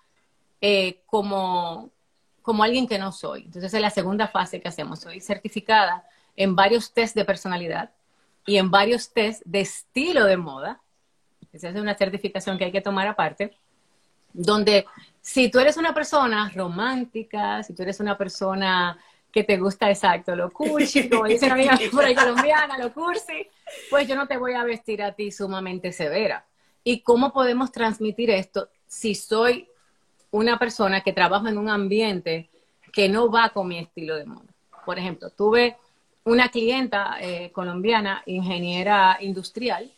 eh, 0.62 1.02
como, 1.06 1.92
como 2.42 2.64
alguien 2.64 2.88
que 2.88 2.98
no 2.98 3.12
soy. 3.12 3.44
Entonces, 3.44 3.74
es 3.74 3.82
la 3.82 3.90
segunda 3.90 4.28
fase 4.28 4.60
que 4.60 4.68
hacemos. 4.68 5.00
Soy 5.00 5.22
certificada 5.22 6.06
en 6.36 6.56
varios 6.56 6.94
test 6.94 7.16
de 7.16 7.26
personalidad 7.26 7.92
y 8.46 8.58
en 8.58 8.72
varios 8.72 9.12
test 9.12 9.42
de 9.46 9.62
estilo 9.62 10.26
de 10.26 10.38
moda. 10.38 10.82
Esa 11.52 11.70
es 11.70 11.76
una 11.76 11.96
certificación 11.96 12.58
que 12.58 12.66
hay 12.66 12.72
que 12.72 12.82
tomar 12.82 13.08
aparte, 13.08 13.58
donde 14.34 14.86
si 15.22 15.50
tú 15.50 15.60
eres 15.60 15.78
una 15.78 15.94
persona 15.94 16.52
romántica, 16.56 17.64
si 17.64 17.74
tú 17.74 17.84
eres 17.84 18.00
una 18.00 18.18
persona 18.18 18.98
que 19.32 19.44
te 19.44 19.58
gusta 19.58 19.90
exacto, 19.90 20.36
lo 20.36 20.52
cursi, 20.52 21.10
como 21.10 21.26
dice 21.26 21.46
una 21.46 21.56
amiga 21.56 21.78
por 21.92 22.04
ahí 22.04 22.16
colombiana, 22.16 22.78
lo 22.78 22.94
cursi, 22.94 23.48
pues 23.90 24.08
yo 24.08 24.16
no 24.16 24.28
te 24.28 24.38
voy 24.38 24.54
a 24.54 24.64
vestir 24.64 25.04
a 25.04 25.12
ti 25.12 25.32
sumamente 25.32 25.92
severa. 25.92 26.46
¿Y 26.84 27.02
cómo 27.02 27.32
podemos 27.32 27.72
transmitir 27.72 28.32
esto 28.32 28.70
si 28.88 29.14
soy 29.14 29.69
una 30.32 30.60
persona 30.60 31.02
que 31.02 31.14
trabaja 31.14 31.50
en 31.50 31.58
un 31.58 31.70
ambiente 31.70 32.50
que 32.92 33.10
no 33.10 33.30
va 33.32 33.50
con 33.50 33.68
mi 33.68 33.80
estilo 33.80 34.16
de 34.16 34.26
moda? 34.26 34.50
Por 34.86 34.98
ejemplo, 34.98 35.30
tuve 35.30 35.78
una 36.24 36.50
clienta 36.50 37.18
eh, 37.22 37.52
colombiana, 37.52 38.24
ingeniera 38.26 39.18
industrial, 39.22 39.92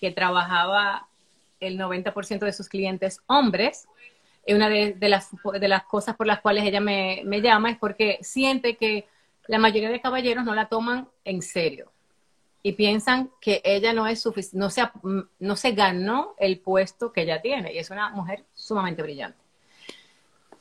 que 0.00 0.10
trabajaba 0.10 1.08
el 1.60 1.78
90% 1.78 2.40
de 2.40 2.52
sus 2.52 2.68
clientes 2.68 3.20
hombres, 3.26 3.88
una 4.48 4.68
de, 4.68 4.96
las, 5.00 5.30
de 5.58 5.68
las 5.68 5.84
cosas 5.84 6.16
por 6.16 6.26
las 6.26 6.40
cuales 6.40 6.64
ella 6.64 6.80
me, 6.80 7.24
llama 7.40 7.70
es 7.70 7.78
porque 7.78 8.18
siente 8.22 8.76
que 8.76 9.08
la 9.48 9.58
mayoría 9.58 9.90
de 9.90 10.00
caballeros 10.00 10.44
no 10.44 10.54
la 10.54 10.68
toman 10.68 11.08
en 11.24 11.42
serio. 11.42 11.90
Y 12.66 12.72
piensan 12.72 13.30
que 13.40 13.62
ella 13.62 13.92
no 13.92 14.08
es 14.08 14.20
suficiente, 14.20 14.58
no 14.58 14.70
se, 14.70 14.82
no 15.38 15.54
se 15.54 15.70
ganó 15.70 16.34
el 16.36 16.58
puesto 16.58 17.12
que 17.12 17.22
ella 17.22 17.40
tiene 17.40 17.72
y 17.72 17.78
es 17.78 17.90
una 17.90 18.10
mujer 18.10 18.44
sumamente 18.54 19.02
brillante. 19.02 19.38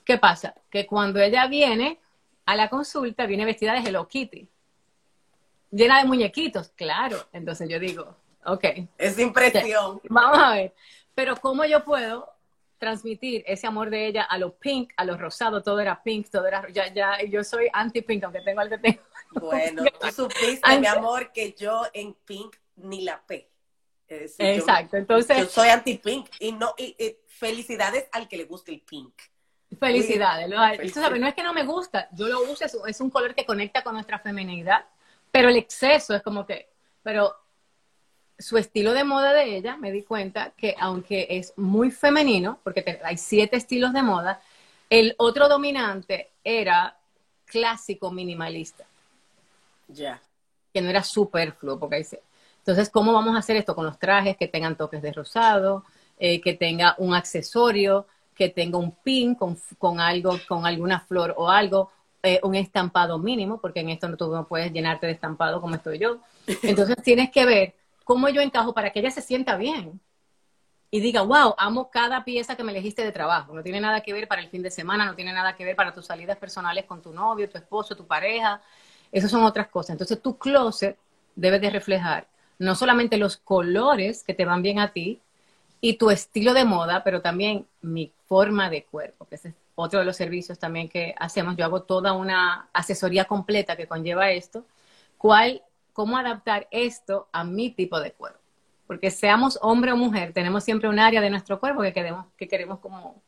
¿Qué 0.04 0.20
pasa? 0.20 0.54
Que 0.70 0.86
cuando 0.86 1.20
ella 1.20 1.48
viene 1.48 1.98
a 2.46 2.56
la 2.56 2.70
consulta, 2.70 3.26
viene 3.26 3.44
vestida 3.44 3.74
de 3.74 3.80
Hello 3.80 4.08
Kitty, 4.08 4.48
llena 5.72 5.98
de 5.98 6.06
muñequitos, 6.06 6.70
claro. 6.76 7.26
Entonces 7.34 7.68
yo 7.68 7.80
digo, 7.80 8.16
ok. 8.46 8.66
Es 9.00 9.18
impresión. 9.18 10.00
Vamos 10.08 10.38
a 10.38 10.52
ver. 10.52 10.76
Pero 11.16 11.38
¿cómo 11.38 11.66
yo 11.66 11.84
puedo 11.84 12.35
transmitir 12.86 13.44
ese 13.48 13.65
amor 13.65 13.89
de 13.89 14.06
ella 14.06 14.22
a 14.22 14.38
los 14.38 14.54
pink, 14.54 14.94
a 14.96 15.06
los 15.06 15.20
rosados, 15.20 15.63
todo 15.63 15.80
era 15.80 16.04
pink, 16.04 16.30
todo 16.30 16.46
era, 16.46 16.68
ya, 16.72 16.94
ya, 16.94 17.18
yo 17.24 17.44
soy 17.44 17.68
anti-pink, 17.74 18.24
aunque 18.24 18.42
tengo 18.42 18.62
al 18.62 18.70
que 18.70 18.77
tengo. 18.77 19.01
Bueno, 19.32 19.84
tú 20.00 20.12
supiste, 20.12 20.80
mi 20.80 20.86
amor, 20.86 21.32
que 21.32 21.54
yo 21.54 21.82
en 21.94 22.13
pink 22.13 22.58
ni 22.75 23.01
la 23.01 23.20
P. 23.25 23.50
Exacto, 24.08 24.98
entonces. 24.98 25.36
Yo 25.36 25.46
soy 25.46 25.70
anti-pink 25.70 26.30
y 26.39 26.51
no, 26.51 26.75
y, 26.77 26.96
felicidades 27.25 28.08
al 28.12 28.27
que 28.27 28.38
le 28.38 28.44
guste 28.44 28.72
el 28.72 28.82
pink. 28.82 29.15
Felicidades. 29.80 30.48
no 30.48 31.27
es 31.27 31.34
que 31.34 31.44
no 31.44 31.54
me 31.54 31.63
gusta, 31.63 32.08
yo 32.12 32.27
lo 32.27 32.44
uso, 32.44 32.86
es 32.86 33.01
un 33.01 33.10
color 33.10 33.34
que 33.34 33.48
conecta 33.48 33.84
con 33.84 33.96
nuestra 33.96 34.20
feminidad, 34.20 34.86
pero 35.32 35.50
el 35.50 35.58
exceso 35.58 36.13
es 36.13 36.22
como 36.22 36.46
que, 36.46 36.70
pero 37.01 37.36
su 38.38 38.58
estilo 38.58 38.94
de 38.94 39.04
moda 39.04 39.34
de 39.34 39.56
ella, 39.56 39.77
me 39.77 39.92
di 39.92 40.04
cuenta 40.04 40.51
que 40.51 40.75
aunque 40.80 41.27
es 41.30 41.54
muy 41.58 41.92
femenino, 41.92 42.60
porque 42.63 43.00
hay 43.04 43.18
siete 43.18 43.58
estilos 43.58 43.94
de 43.94 44.04
moda, 44.04 44.42
el 44.89 45.15
otro 45.18 45.48
dominante 45.48 46.32
era 46.44 46.98
clásico 47.46 48.12
minimalista. 48.12 48.86
Ya. 49.88 50.22
Que 50.74 50.82
no 50.82 50.89
era 50.89 51.04
superfluo, 51.04 51.80
porque. 51.80 52.06
Entonces, 52.58 52.89
¿cómo 52.89 53.13
vamos 53.13 53.36
a 53.36 53.39
hacer 53.39 53.56
esto 53.56 53.75
con 53.75 53.86
los 53.86 54.00
trajes 54.00 54.38
que 54.38 54.48
tengan 54.48 54.75
toques 54.75 55.01
de 55.01 55.13
rosado, 55.13 55.84
eh, 56.18 56.42
que 56.42 56.54
tenga 56.54 56.96
un 56.98 57.13
accesorio, 57.13 58.08
que 58.34 58.50
tenga 58.50 58.77
un 58.77 58.92
pin 58.92 59.36
con, 59.36 59.56
algo, 60.00 60.38
con 60.48 60.65
alguna 60.65 61.00
flor 61.00 61.36
o 61.38 61.50
algo, 61.50 61.92
eh, 62.24 62.39
un 62.44 62.56
estampado 62.56 63.20
mínimo, 63.20 63.60
porque 63.62 63.82
en 63.82 63.89
esto 63.89 64.10
no, 64.10 64.18
tú 64.18 64.27
no 64.27 64.48
puedes 64.48 64.74
llenarte 64.74 65.06
de 65.06 65.13
estampado 65.13 65.62
como 65.62 65.75
estoy 65.75 66.00
yo. 66.00 66.18
Entonces, 66.63 66.96
tienes 67.04 67.30
que 67.30 67.46
ver 67.46 67.75
cómo 68.06 68.30
yo 68.30 68.40
encajo 68.40 68.74
para 68.74 68.92
que 68.92 69.00
ella 69.00 69.12
se 69.12 69.22
sienta 69.22 69.58
bien 69.58 70.00
y 70.90 71.02
diga, 71.02 71.24
wow, 71.24 71.56
amo 71.58 71.90
cada 71.90 72.24
pieza 72.24 72.56
que 72.56 72.64
me 72.64 72.72
elegiste 72.72 73.04
de 73.04 73.12
trabajo. 73.12 73.54
No 73.54 73.62
tiene 73.62 73.82
nada 73.82 74.00
que 74.02 74.14
ver 74.14 74.30
para 74.30 74.42
el 74.42 74.48
fin 74.48 74.62
de 74.62 74.72
semana, 74.72 75.06
no 75.06 75.16
tiene 75.16 75.34
nada 75.34 75.56
que 75.56 75.66
ver 75.66 75.76
para 75.76 75.94
tus 75.94 76.06
salidas 76.06 76.38
personales 76.38 76.86
con 76.86 77.02
tu 77.02 77.12
novio, 77.12 77.50
tu 77.50 77.58
esposo, 77.58 77.98
tu 77.98 78.08
pareja. 78.08 78.62
Esas 79.12 79.30
son 79.32 79.44
otras 79.44 79.68
cosas. 79.68 79.90
Entonces 79.90 80.22
tu 80.22 80.38
closet 80.38 80.98
debe 81.36 81.60
de 81.60 81.70
reflejar 81.70 82.28
no 82.60 82.76
solamente 82.76 83.18
los 83.18 83.36
colores 83.36 84.24
que 84.24 84.34
te 84.34 84.46
van 84.46 84.62
bien 84.62 84.80
a 84.80 84.94
ti 84.94 85.20
y 85.82 85.98
tu 85.98 86.12
estilo 86.12 86.54
de 86.54 86.64
moda, 86.64 87.04
pero 87.04 87.22
también 87.22 87.68
mi 87.82 88.14
forma 88.28 88.70
de 88.70 88.86
cuerpo, 88.86 89.26
que 89.26 89.36
es 89.36 89.48
otro 89.76 90.00
de 90.00 90.06
los 90.06 90.16
servicios 90.16 90.58
también 90.58 90.88
que 90.88 91.14
hacemos. 91.18 91.58
Yo 91.58 91.66
hago 91.66 91.82
toda 91.82 92.14
una 92.14 92.70
asesoría 92.72 93.26
completa 93.26 93.76
que 93.76 93.88
conlleva 93.88 94.32
esto. 94.32 94.66
¿Cuál 95.18 95.62
cómo 95.96 96.18
adaptar 96.18 96.68
esto 96.72 97.30
a 97.32 97.46
mi 97.46 97.72
tipo 97.72 98.02
de 98.02 98.12
cuerpo. 98.12 98.42
Porque 98.86 99.10
seamos 99.10 99.58
hombre 99.62 99.94
o 99.94 99.98
mujer, 99.98 100.34
tenemos 100.34 100.62
siempre 100.66 100.90
un 100.90 101.00
área 101.00 101.22
de 101.22 101.30
nuestro 101.30 101.58
cuerpo 101.58 101.82
que 101.82 101.94
queremos, 101.94 102.25
que 102.38 102.50
queremos 102.50 102.80
como 102.80 103.24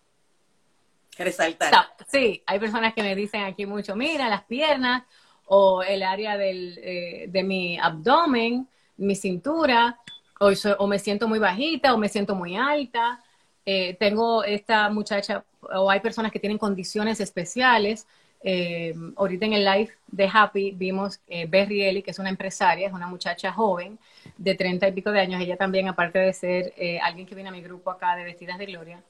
resaltar. 1.18 1.74
Sí, 2.12 2.44
hay 2.46 2.60
personas 2.60 2.94
que 2.94 3.02
me 3.02 3.16
dicen 3.16 3.44
aquí 3.46 3.66
mucho, 3.66 3.96
mira, 3.96 4.28
las 4.28 4.44
piernas 4.44 5.04
o 5.46 5.82
el 5.82 6.04
área 6.04 6.38
del, 6.38 6.78
eh, 6.84 7.28
de 7.30 7.44
mi 7.44 7.80
abdomen, 7.80 8.68
mi 8.98 9.16
cintura, 9.16 9.98
o, 10.42 10.52
o, 10.78 10.88
me 10.88 11.00
siento 11.00 11.30
muy 11.30 11.40
bajita 11.40 11.94
o 11.94 11.98
me 11.98 12.10
siento 12.10 12.36
muy 12.36 12.58
alta. 12.58 13.24
Eh, 13.66 13.96
tengo 13.98 14.44
esta 14.44 14.90
muchacha, 14.90 15.46
o 15.62 15.90
hay 15.90 16.02
personas 16.02 16.34
que 16.34 16.40
tienen 16.40 16.58
condiciones 16.58 17.22
especiales 17.22 18.08
eh, 18.50 18.96
ahorita 19.18 19.46
en 19.46 19.52
el 19.52 19.66
live 19.66 19.92
de 20.08 20.30
Happy 20.32 20.72
vimos 20.72 21.20
eh, 21.28 21.46
Berry 21.50 21.84
Ellie, 21.84 22.02
que 22.02 22.12
es 22.12 22.20
una 22.20 22.30
empresaria, 22.30 22.88
es 22.88 22.94
una 22.94 23.06
muchacha 23.06 23.52
joven 23.52 24.00
de 24.38 24.56
treinta 24.56 24.88
y 24.88 24.94
pico 24.94 25.12
de 25.12 25.20
años. 25.20 25.42
Ella 25.42 25.58
también, 25.58 25.90
aparte 25.90 26.20
de 26.20 26.32
ser 26.32 26.74
eh, 26.78 26.98
alguien 27.00 27.28
que 27.28 27.36
viene 27.36 27.50
a 27.50 27.52
mi 27.52 27.62
grupo 27.62 27.92
acá 27.92 28.16
de 28.16 28.24
Vestidas 28.24 28.58
de 28.58 28.66
Gloria, 28.68 29.04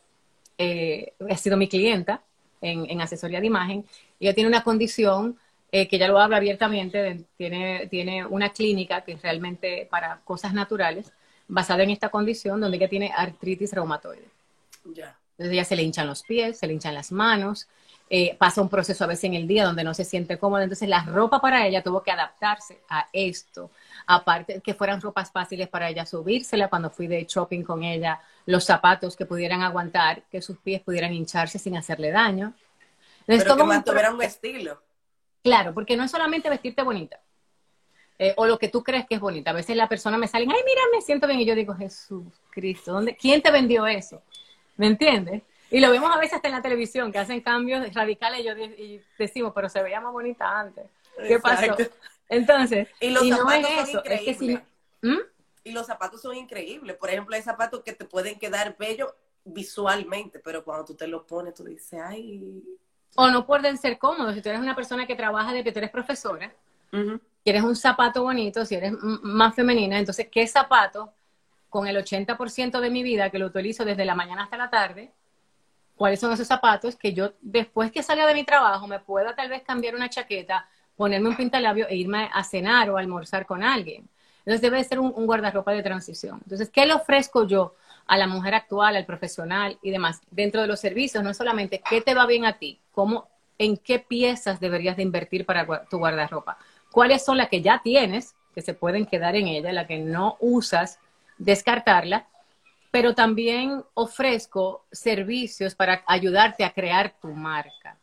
eh, 0.57 1.13
ha 1.29 1.37
sido 1.37 1.55
mi 1.55 1.67
clienta 1.67 2.23
en, 2.61 2.99
asesoría 2.99 3.39
de 3.39 3.45
imagen. 3.45 3.85
Ella 4.19 4.33
tiene 4.33 4.47
una 4.49 4.63
condición 4.63 5.37
que 5.69 5.99
ya 5.99 6.07
lo 6.07 6.17
habla 6.17 6.37
abiertamente, 6.37 7.25
tiene, 7.37 7.85
tiene 7.91 8.25
una 8.25 8.49
clínica 8.49 9.01
que 9.01 9.11
es 9.11 9.21
realmente 9.21 9.87
para 9.91 10.21
cosas 10.23 10.51
naturales, 10.51 11.13
basada 11.47 11.83
en 11.83 11.91
esta 11.91 12.09
condición, 12.09 12.59
donde 12.59 12.77
ella 12.77 12.89
tiene 12.89 13.11
artritis 13.15 13.71
reumatoide. 13.71 14.25
Ya. 14.85 15.15
Entonces 15.33 15.53
ella 15.53 15.65
se 15.65 15.75
le 15.75 15.83
hinchan 15.83 16.07
los 16.07 16.23
pies, 16.23 16.57
se 16.57 16.65
le 16.65 16.73
hinchan 16.73 16.95
las 16.95 17.11
manos, 17.11 17.67
eh, 18.09 18.37
pasa 18.37 18.61
un 18.61 18.69
proceso 18.69 19.03
a 19.03 19.07
veces 19.07 19.25
en 19.25 19.33
el 19.33 19.47
día 19.47 19.65
donde 19.65 19.83
no 19.83 19.93
se 19.93 20.05
siente 20.05 20.37
cómoda. 20.37 20.63
Entonces 20.63 20.87
la 20.87 21.03
ropa 21.03 21.41
para 21.41 21.67
ella 21.67 21.83
tuvo 21.83 22.01
que 22.01 22.11
adaptarse 22.11 22.81
a 22.89 23.07
esto. 23.11 23.71
Aparte 24.05 24.61
que 24.61 24.73
fueran 24.73 25.01
ropas 25.01 25.31
fáciles 25.31 25.67
para 25.67 25.89
ella 25.89 26.05
subírsela 26.05 26.69
cuando 26.69 26.89
fui 26.89 27.07
de 27.07 27.25
shopping 27.25 27.63
con 27.63 27.83
ella, 27.83 28.19
los 28.45 28.63
zapatos 28.63 29.15
que 29.15 29.25
pudieran 29.25 29.61
aguantar, 29.61 30.23
que 30.31 30.41
sus 30.41 30.57
pies 30.57 30.81
pudieran 30.81 31.13
hincharse 31.13 31.59
sin 31.59 31.75
hacerle 31.75 32.11
daño. 32.11 32.53
Entonces, 33.21 33.43
Pero 33.43 33.57
que 33.57 33.63
mantuvieran 33.63 34.15
un 34.15 34.21
estilo. 34.21 34.81
Claro, 35.43 35.73
porque 35.73 35.97
no 35.97 36.03
es 36.03 36.11
solamente 36.11 36.49
vestirte 36.49 36.83
bonita. 36.83 37.19
Eh, 38.19 38.33
o 38.37 38.47
lo 38.47 38.57
que 38.57 38.69
tú 38.69 38.83
crees 38.83 39.05
que 39.05 39.15
es 39.15 39.21
bonita. 39.21 39.51
A 39.51 39.53
veces 39.53 39.75
la 39.75 39.87
persona 39.87 40.17
me 40.17 40.27
sale, 40.27 40.45
ay, 40.45 40.61
mira, 40.65 40.81
me 40.93 41.01
siento 41.01 41.27
bien. 41.27 41.41
Y 41.41 41.45
yo 41.45 41.55
digo, 41.55 41.75
Jesús 41.75 42.25
Cristo, 42.49 42.93
¿dónde, 42.93 43.15
¿quién 43.15 43.41
te 43.41 43.51
vendió 43.51 43.85
eso? 43.85 44.23
¿Me 44.77 44.87
entiendes? 44.87 45.43
Y 45.69 45.79
lo 45.79 45.91
vemos 45.91 46.15
a 46.15 46.17
veces 46.17 46.35
hasta 46.35 46.47
en 46.47 46.53
la 46.53 46.61
televisión, 46.61 47.11
que 47.11 47.19
hacen 47.19 47.41
cambios 47.41 47.93
radicales 47.93 48.45
y, 48.77 49.01
decimos, 49.17 49.51
pero 49.53 49.69
se 49.69 49.83
veía 49.83 49.99
más 49.99 50.13
bonita 50.13 50.59
antes. 50.59 50.85
¿Qué 51.27 51.39
pasó? 51.39 51.75
Entonces, 52.29 52.87
y 52.99 53.09
los 53.09 53.27
zapatos 53.27 53.69
son 53.71 53.89
increíbles. 53.89 54.61
¿Mm? 55.01 55.17
Y 55.63 55.71
los 55.71 55.85
zapatos 55.85 56.21
son 56.21 56.35
increíbles. 56.35 56.95
Por 56.95 57.09
ejemplo, 57.09 57.35
hay 57.35 57.41
zapatos 57.41 57.81
que 57.83 57.93
te 57.93 58.05
pueden 58.05 58.39
quedar 58.39 58.77
bellos 58.77 59.13
visualmente, 59.43 60.39
pero 60.39 60.63
cuando 60.63 60.85
tú 60.85 60.95
te 60.95 61.07
los 61.07 61.23
pones, 61.23 61.53
tú 61.53 61.63
dices, 61.63 61.99
ay. 62.01 62.63
O 63.15 63.29
no 63.29 63.45
pueden 63.45 63.77
ser 63.77 63.97
cómodos. 63.97 64.35
Si 64.35 64.41
tú 64.41 64.49
eres 64.49 64.61
una 64.61 64.75
persona 64.75 65.07
que 65.07 65.15
trabaja 65.15 65.53
de 65.53 65.63
que 65.63 65.71
tú 65.71 65.79
eres 65.79 65.91
profesora, 65.91 66.53
quieres 67.43 67.63
un 67.63 67.75
zapato 67.75 68.23
bonito, 68.23 68.65
si 68.65 68.75
eres 68.75 68.93
más 69.01 69.55
femenina, 69.55 69.97
entonces, 69.97 70.27
¿qué 70.31 70.47
zapato 70.47 71.13
con 71.69 71.87
el 71.87 71.97
80% 71.97 72.79
de 72.79 72.89
mi 72.89 73.03
vida 73.03 73.29
que 73.29 73.39
lo 73.39 73.47
utilizo 73.47 73.83
desde 73.83 74.05
la 74.05 74.15
mañana 74.15 74.43
hasta 74.43 74.57
la 74.57 74.69
tarde? 74.69 75.11
Cuáles 75.97 76.19
son 76.19 76.31
esos 76.31 76.47
zapatos 76.47 76.95
que 76.95 77.13
yo 77.13 77.33
después 77.41 77.91
que 77.91 78.03
salga 78.03 78.25
de 78.27 78.33
mi 78.33 78.43
trabajo 78.43 78.87
me 78.87 78.99
pueda 78.99 79.35
tal 79.35 79.49
vez 79.49 79.63
cambiar 79.63 79.95
una 79.95 80.09
chaqueta, 80.09 80.67
ponerme 80.95 81.29
un 81.29 81.35
pintalabio 81.35 81.87
e 81.89 81.95
irme 81.95 82.29
a 82.31 82.43
cenar 82.43 82.89
o 82.89 82.97
a 82.97 82.99
almorzar 83.01 83.45
con 83.45 83.63
alguien. 83.63 84.07
Entonces 84.39 84.61
debe 84.61 84.81
ser 84.85 84.99
un, 84.99 85.11
guardarropa 85.11 85.73
de 85.73 85.83
transición. 85.83 86.39
Entonces, 86.43 86.69
¿qué 86.69 86.85
le 86.85 86.93
ofrezco 86.93 87.45
yo 87.45 87.75
a 88.05 88.17
la 88.17 88.27
mujer 88.27 88.53
actual, 88.55 88.95
al 88.95 89.05
profesional 89.05 89.77
y 89.81 89.91
demás? 89.91 90.21
Dentro 90.31 90.61
de 90.61 90.67
los 90.67 90.79
servicios, 90.79 91.21
no 91.21 91.33
solamente 91.33 91.81
qué 91.87 91.99
te 91.99 92.13
va 92.13 92.25
bien 92.25 92.45
a 92.45 92.53
ti, 92.53 92.79
cómo, 92.93 93.27
en 93.57 93.75
qué 93.75 93.99
piezas 93.99 94.61
deberías 94.61 94.95
de 94.95 95.03
invertir 95.03 95.45
para 95.45 95.85
tu 95.89 95.97
guardarropa. 95.97 96.57
¿Cuáles 96.91 97.25
son 97.25 97.35
las 97.35 97.49
que 97.49 97.61
ya 97.61 97.81
tienes, 97.83 98.35
que 98.55 98.61
se 98.61 98.73
pueden 98.73 99.05
quedar 99.05 99.35
en 99.35 99.47
ella, 99.47 99.73
la 99.73 99.85
que 99.85 99.99
no 99.99 100.37
usas, 100.39 100.99
descartarla? 101.37 102.27
Pero 102.97 103.13
también 103.13 103.85
ofrezco 103.93 104.87
servicios 104.91 105.75
para 105.75 106.03
ayudarte 106.07 106.65
a 106.65 106.73
crear 106.73 107.13
tu 107.21 107.27
marca, 107.27 107.95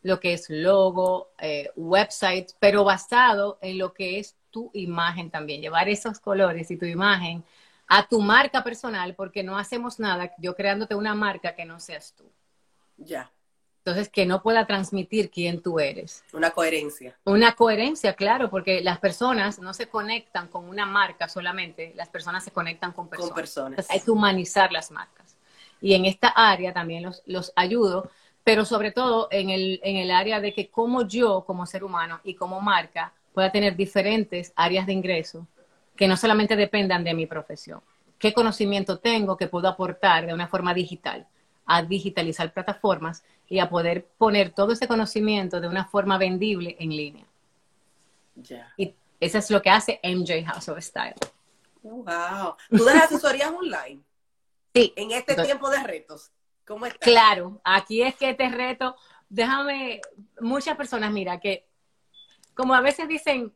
lo 0.00 0.18
que 0.18 0.32
es 0.32 0.48
logo, 0.48 1.32
eh, 1.38 1.70
website, 1.76 2.52
pero 2.58 2.84
basado 2.84 3.58
en 3.60 3.76
lo 3.76 3.92
que 3.92 4.18
es 4.18 4.34
tu 4.48 4.70
imagen 4.72 5.30
también, 5.30 5.60
llevar 5.60 5.90
esos 5.90 6.20
colores 6.20 6.70
y 6.70 6.78
tu 6.78 6.86
imagen 6.86 7.44
a 7.86 8.08
tu 8.08 8.22
marca 8.22 8.64
personal, 8.64 9.14
porque 9.14 9.42
no 9.42 9.58
hacemos 9.58 10.00
nada 10.00 10.32
yo 10.38 10.56
creándote 10.56 10.94
una 10.94 11.14
marca 11.14 11.54
que 11.54 11.66
no 11.66 11.78
seas 11.78 12.14
tú. 12.16 12.24
Ya. 12.96 13.30
Entonces, 13.88 14.12
que 14.12 14.26
no 14.26 14.42
pueda 14.42 14.66
transmitir 14.66 15.30
quién 15.30 15.62
tú 15.62 15.80
eres. 15.80 16.22
Una 16.34 16.50
coherencia. 16.50 17.16
Una 17.24 17.54
coherencia, 17.54 18.12
claro, 18.12 18.50
porque 18.50 18.82
las 18.82 18.98
personas 18.98 19.58
no 19.58 19.72
se 19.72 19.88
conectan 19.88 20.48
con 20.48 20.68
una 20.68 20.84
marca 20.84 21.26
solamente, 21.26 21.92
las 21.96 22.10
personas 22.10 22.44
se 22.44 22.50
conectan 22.50 22.92
con 22.92 23.08
personas. 23.08 23.30
Con 23.30 23.40
personas. 23.40 23.90
hay 23.90 24.00
que 24.00 24.10
humanizar 24.10 24.72
las 24.72 24.90
marcas. 24.90 25.36
Y 25.80 25.94
en 25.94 26.04
esta 26.04 26.28
área 26.28 26.74
también 26.74 27.02
los, 27.02 27.22
los 27.24 27.50
ayudo, 27.56 28.10
pero 28.44 28.66
sobre 28.66 28.92
todo 28.92 29.28
en 29.30 29.48
el, 29.48 29.80
en 29.82 29.96
el 29.96 30.10
área 30.10 30.40
de 30.40 30.52
que 30.52 30.68
como 30.68 31.06
yo, 31.06 31.44
como 31.46 31.64
ser 31.64 31.82
humano 31.82 32.20
y 32.24 32.34
como 32.34 32.60
marca, 32.60 33.14
pueda 33.32 33.50
tener 33.50 33.74
diferentes 33.74 34.52
áreas 34.54 34.86
de 34.86 34.92
ingreso 34.92 35.46
que 35.96 36.08
no 36.08 36.16
solamente 36.18 36.56
dependan 36.56 37.04
de 37.04 37.14
mi 37.14 37.26
profesión. 37.26 37.80
¿Qué 38.18 38.34
conocimiento 38.34 38.98
tengo 38.98 39.36
que 39.36 39.46
puedo 39.46 39.66
aportar 39.66 40.26
de 40.26 40.34
una 40.34 40.48
forma 40.48 40.74
digital? 40.74 41.26
A 41.68 41.82
digitalizar 41.82 42.52
plataformas 42.52 43.22
y 43.46 43.58
a 43.58 43.68
poder 43.68 44.06
poner 44.16 44.50
todo 44.50 44.72
ese 44.72 44.88
conocimiento 44.88 45.60
de 45.60 45.68
una 45.68 45.84
forma 45.84 46.16
vendible 46.16 46.76
en 46.80 46.88
línea. 46.88 47.26
Y 48.76 48.94
Eso 49.20 49.38
es 49.38 49.50
lo 49.50 49.60
que 49.60 49.68
hace 49.68 50.00
MJ 50.02 50.44
House 50.46 50.68
of 50.68 50.78
Style. 50.80 51.14
Wow. 51.82 52.56
¿Tú 52.70 52.84
das 52.84 53.04
asesorías 53.04 53.52
online? 53.52 54.00
Sí. 54.74 54.94
En 54.96 55.10
este 55.12 55.34
tiempo 55.34 55.68
de 55.68 55.82
retos. 55.82 56.30
¿Cómo 56.66 56.86
estás? 56.86 57.00
Claro, 57.00 57.60
aquí 57.64 58.02
es 58.02 58.14
que 58.14 58.30
este 58.30 58.48
reto, 58.48 58.96
déjame, 59.28 60.00
muchas 60.40 60.76
personas, 60.76 61.12
mira, 61.12 61.38
que 61.38 61.66
como 62.54 62.74
a 62.74 62.80
veces 62.80 63.08
dicen, 63.08 63.52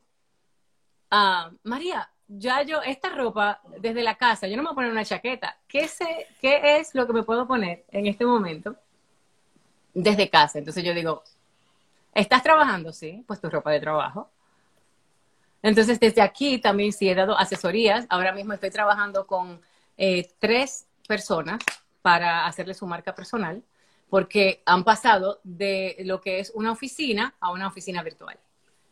ah, 1.09 1.51
María, 1.63 2.11
ya 2.37 2.63
yo, 2.63 2.81
esta 2.81 3.09
ropa 3.09 3.61
desde 3.79 4.03
la 4.03 4.15
casa, 4.15 4.47
yo 4.47 4.57
no 4.57 4.63
me 4.63 4.69
voy 4.69 4.73
a 4.73 4.75
poner 4.75 4.91
una 4.91 5.05
chaqueta. 5.05 5.57
¿Qué, 5.67 5.87
sé, 5.87 6.27
¿Qué 6.41 6.77
es 6.77 6.95
lo 6.95 7.05
que 7.05 7.13
me 7.13 7.23
puedo 7.23 7.47
poner 7.47 7.85
en 7.91 8.07
este 8.07 8.25
momento 8.25 8.75
desde 9.93 10.29
casa? 10.29 10.59
Entonces 10.59 10.83
yo 10.83 10.93
digo, 10.93 11.23
¿estás 12.13 12.43
trabajando? 12.43 12.91
Sí, 12.91 13.23
pues 13.27 13.39
tu 13.39 13.49
ropa 13.49 13.71
de 13.71 13.79
trabajo. 13.79 14.29
Entonces, 15.61 15.99
desde 15.99 16.21
aquí 16.21 16.57
también 16.57 16.91
sí 16.91 17.09
he 17.09 17.15
dado 17.15 17.37
asesorías. 17.37 18.05
Ahora 18.09 18.33
mismo 18.33 18.53
estoy 18.53 18.69
trabajando 18.69 19.25
con 19.25 19.61
eh, 19.97 20.29
tres 20.39 20.87
personas 21.07 21.59
para 22.01 22.45
hacerle 22.45 22.73
su 22.73 22.85
marca 22.85 23.15
personal, 23.15 23.63
porque 24.09 24.61
han 24.65 24.83
pasado 24.83 25.39
de 25.43 25.95
lo 26.01 26.19
que 26.19 26.39
es 26.39 26.51
una 26.53 26.71
oficina 26.71 27.33
a 27.39 27.51
una 27.51 27.67
oficina 27.67 28.03
virtual. 28.03 28.37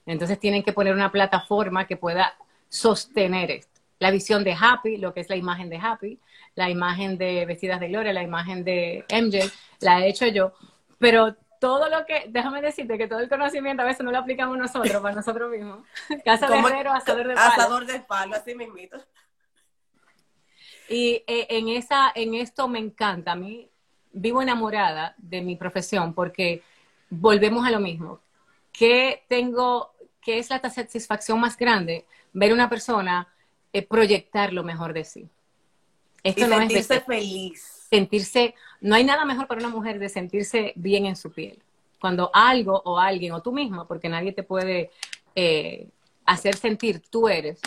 Entonces 0.05 0.39
tienen 0.39 0.63
que 0.63 0.73
poner 0.73 0.93
una 0.93 1.11
plataforma 1.11 1.85
que 1.85 1.97
pueda 1.97 2.35
sostener 2.71 3.51
esto. 3.51 3.81
La 3.99 4.09
visión 4.09 4.43
de 4.43 4.55
Happy, 4.59 4.97
lo 4.97 5.13
que 5.13 5.19
es 5.19 5.29
la 5.29 5.35
imagen 5.35 5.69
de 5.69 5.77
Happy, 5.77 6.19
la 6.55 6.69
imagen 6.69 7.17
de 7.17 7.45
Vestidas 7.45 7.79
de 7.79 7.89
Gloria, 7.89 8.13
la 8.13 8.23
imagen 8.23 8.63
de 8.63 9.05
MJ, 9.09 9.51
la 9.81 9.99
he 9.99 10.09
hecho 10.09 10.25
yo, 10.25 10.53
pero 10.97 11.35
todo 11.59 11.89
lo 11.89 12.05
que, 12.05 12.25
déjame 12.29 12.61
decirte 12.61 12.97
que 12.97 13.07
todo 13.07 13.19
el 13.19 13.29
conocimiento 13.29 13.83
a 13.83 13.85
veces 13.85 14.03
no 14.03 14.11
lo 14.11 14.17
aplicamos 14.17 14.57
nosotros, 14.57 15.01
para 15.01 15.13
nosotros 15.13 15.51
mismos. 15.51 15.85
Casa 16.25 16.47
de 16.47 16.57
herrero, 16.57 16.91
asador 16.91 17.27
de 17.27 17.35
palo. 17.35 17.51
Asador 17.51 17.85
de 17.85 17.99
palo, 17.99 18.35
así 18.35 18.55
mismito. 18.55 18.97
Y 20.89 21.23
eh, 21.27 21.47
en, 21.49 21.69
esa, 21.69 22.11
en 22.15 22.33
esto 22.33 22.67
me 22.67 22.79
encanta. 22.79 23.33
A 23.33 23.35
mí 23.35 23.69
vivo 24.11 24.41
enamorada 24.41 25.13
de 25.17 25.41
mi 25.41 25.55
profesión 25.55 26.13
porque 26.13 26.63
volvemos 27.09 27.67
a 27.67 27.71
lo 27.71 27.79
mismo. 27.79 28.19
¿Qué 28.71 29.23
tengo, 29.27 29.93
qué 30.21 30.39
es 30.39 30.49
la 30.49 30.59
satisfacción 30.69 31.39
más 31.39 31.57
grande? 31.57 32.05
Ver 32.33 32.53
una 32.53 32.69
persona 32.69 33.27
eh, 33.73 33.85
proyectar 33.85 34.53
lo 34.53 34.63
mejor 34.63 34.93
de 34.93 35.03
sí. 35.03 35.29
Esto 36.23 36.45
y 36.45 36.49
no 36.49 36.57
sentirse 36.57 36.95
es 36.95 37.05
feliz. 37.05 37.87
Sentirse, 37.89 38.55
no 38.79 38.95
hay 38.95 39.03
nada 39.03 39.25
mejor 39.25 39.47
para 39.47 39.59
una 39.59 39.69
mujer 39.69 39.99
de 39.99 40.09
sentirse 40.09 40.73
bien 40.75 41.05
en 41.05 41.15
su 41.15 41.31
piel. 41.31 41.61
Cuando 41.99 42.31
algo 42.33 42.81
o 42.85 42.97
alguien, 42.97 43.33
o 43.33 43.41
tú 43.41 43.51
misma, 43.51 43.87
porque 43.87 44.09
nadie 44.09 44.31
te 44.31 44.43
puede 44.43 44.91
eh, 45.35 45.87
hacer 46.25 46.55
sentir 46.55 47.01
tú 47.09 47.27
eres, 47.27 47.59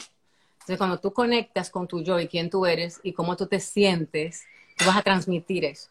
entonces, 0.64 0.78
cuando 0.78 0.98
tú 0.98 1.12
conectas 1.12 1.68
con 1.68 1.86
tu 1.86 2.02
yo 2.02 2.18
y 2.18 2.26
quién 2.26 2.48
tú 2.48 2.64
eres 2.64 2.98
y 3.02 3.12
cómo 3.12 3.36
tú 3.36 3.46
te 3.46 3.60
sientes, 3.60 4.46
tú 4.78 4.86
vas 4.86 4.96
a 4.96 5.02
transmitir 5.02 5.62
eso. 5.66 5.90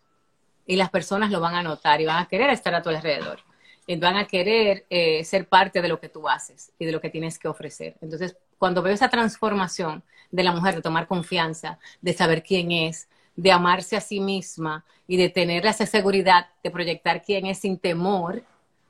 Y 0.65 0.77
las 0.77 0.89
personas 0.89 1.29
lo 1.29 1.39
van 1.39 1.53
a 1.53 1.61
notar 1.61 2.01
y 2.01 2.05
van 2.05 2.17
a 2.17 2.27
querer 2.27 2.49
estar 2.49 2.73
a 2.73 2.81
tu 2.81 2.89
alrededor. 2.89 3.39
Y 3.85 3.97
van 3.97 4.15
a 4.15 4.25
querer 4.25 4.87
eh, 4.89 5.23
ser 5.25 5.47
parte 5.47 5.79
de 5.79 5.89
lo 5.89 5.99
que 5.99 6.09
tú 6.09 6.27
haces 6.27 6.71
y 6.79 6.85
de 6.85 6.91
lo 6.91 6.99
que 6.99 7.11
tienes 7.11 7.37
que 7.37 7.47
ofrecer. 7.47 7.97
Entonces, 8.01 8.35
cuando 8.63 8.81
veo 8.81 8.93
esa 8.93 9.09
transformación 9.09 10.03
de 10.31 10.41
la 10.41 10.53
mujer, 10.53 10.75
de 10.75 10.81
tomar 10.81 11.05
confianza, 11.05 11.79
de 11.99 12.13
saber 12.13 12.43
quién 12.43 12.71
es, 12.71 13.09
de 13.35 13.51
amarse 13.51 13.97
a 13.97 13.99
sí 13.99 14.21
misma 14.21 14.85
y 15.05 15.17
de 15.17 15.27
tener 15.27 15.65
esa 15.65 15.85
seguridad 15.85 16.47
de 16.63 16.71
proyectar 16.71 17.21
quién 17.23 17.45
es 17.45 17.57
sin 17.57 17.77
temor, 17.77 18.41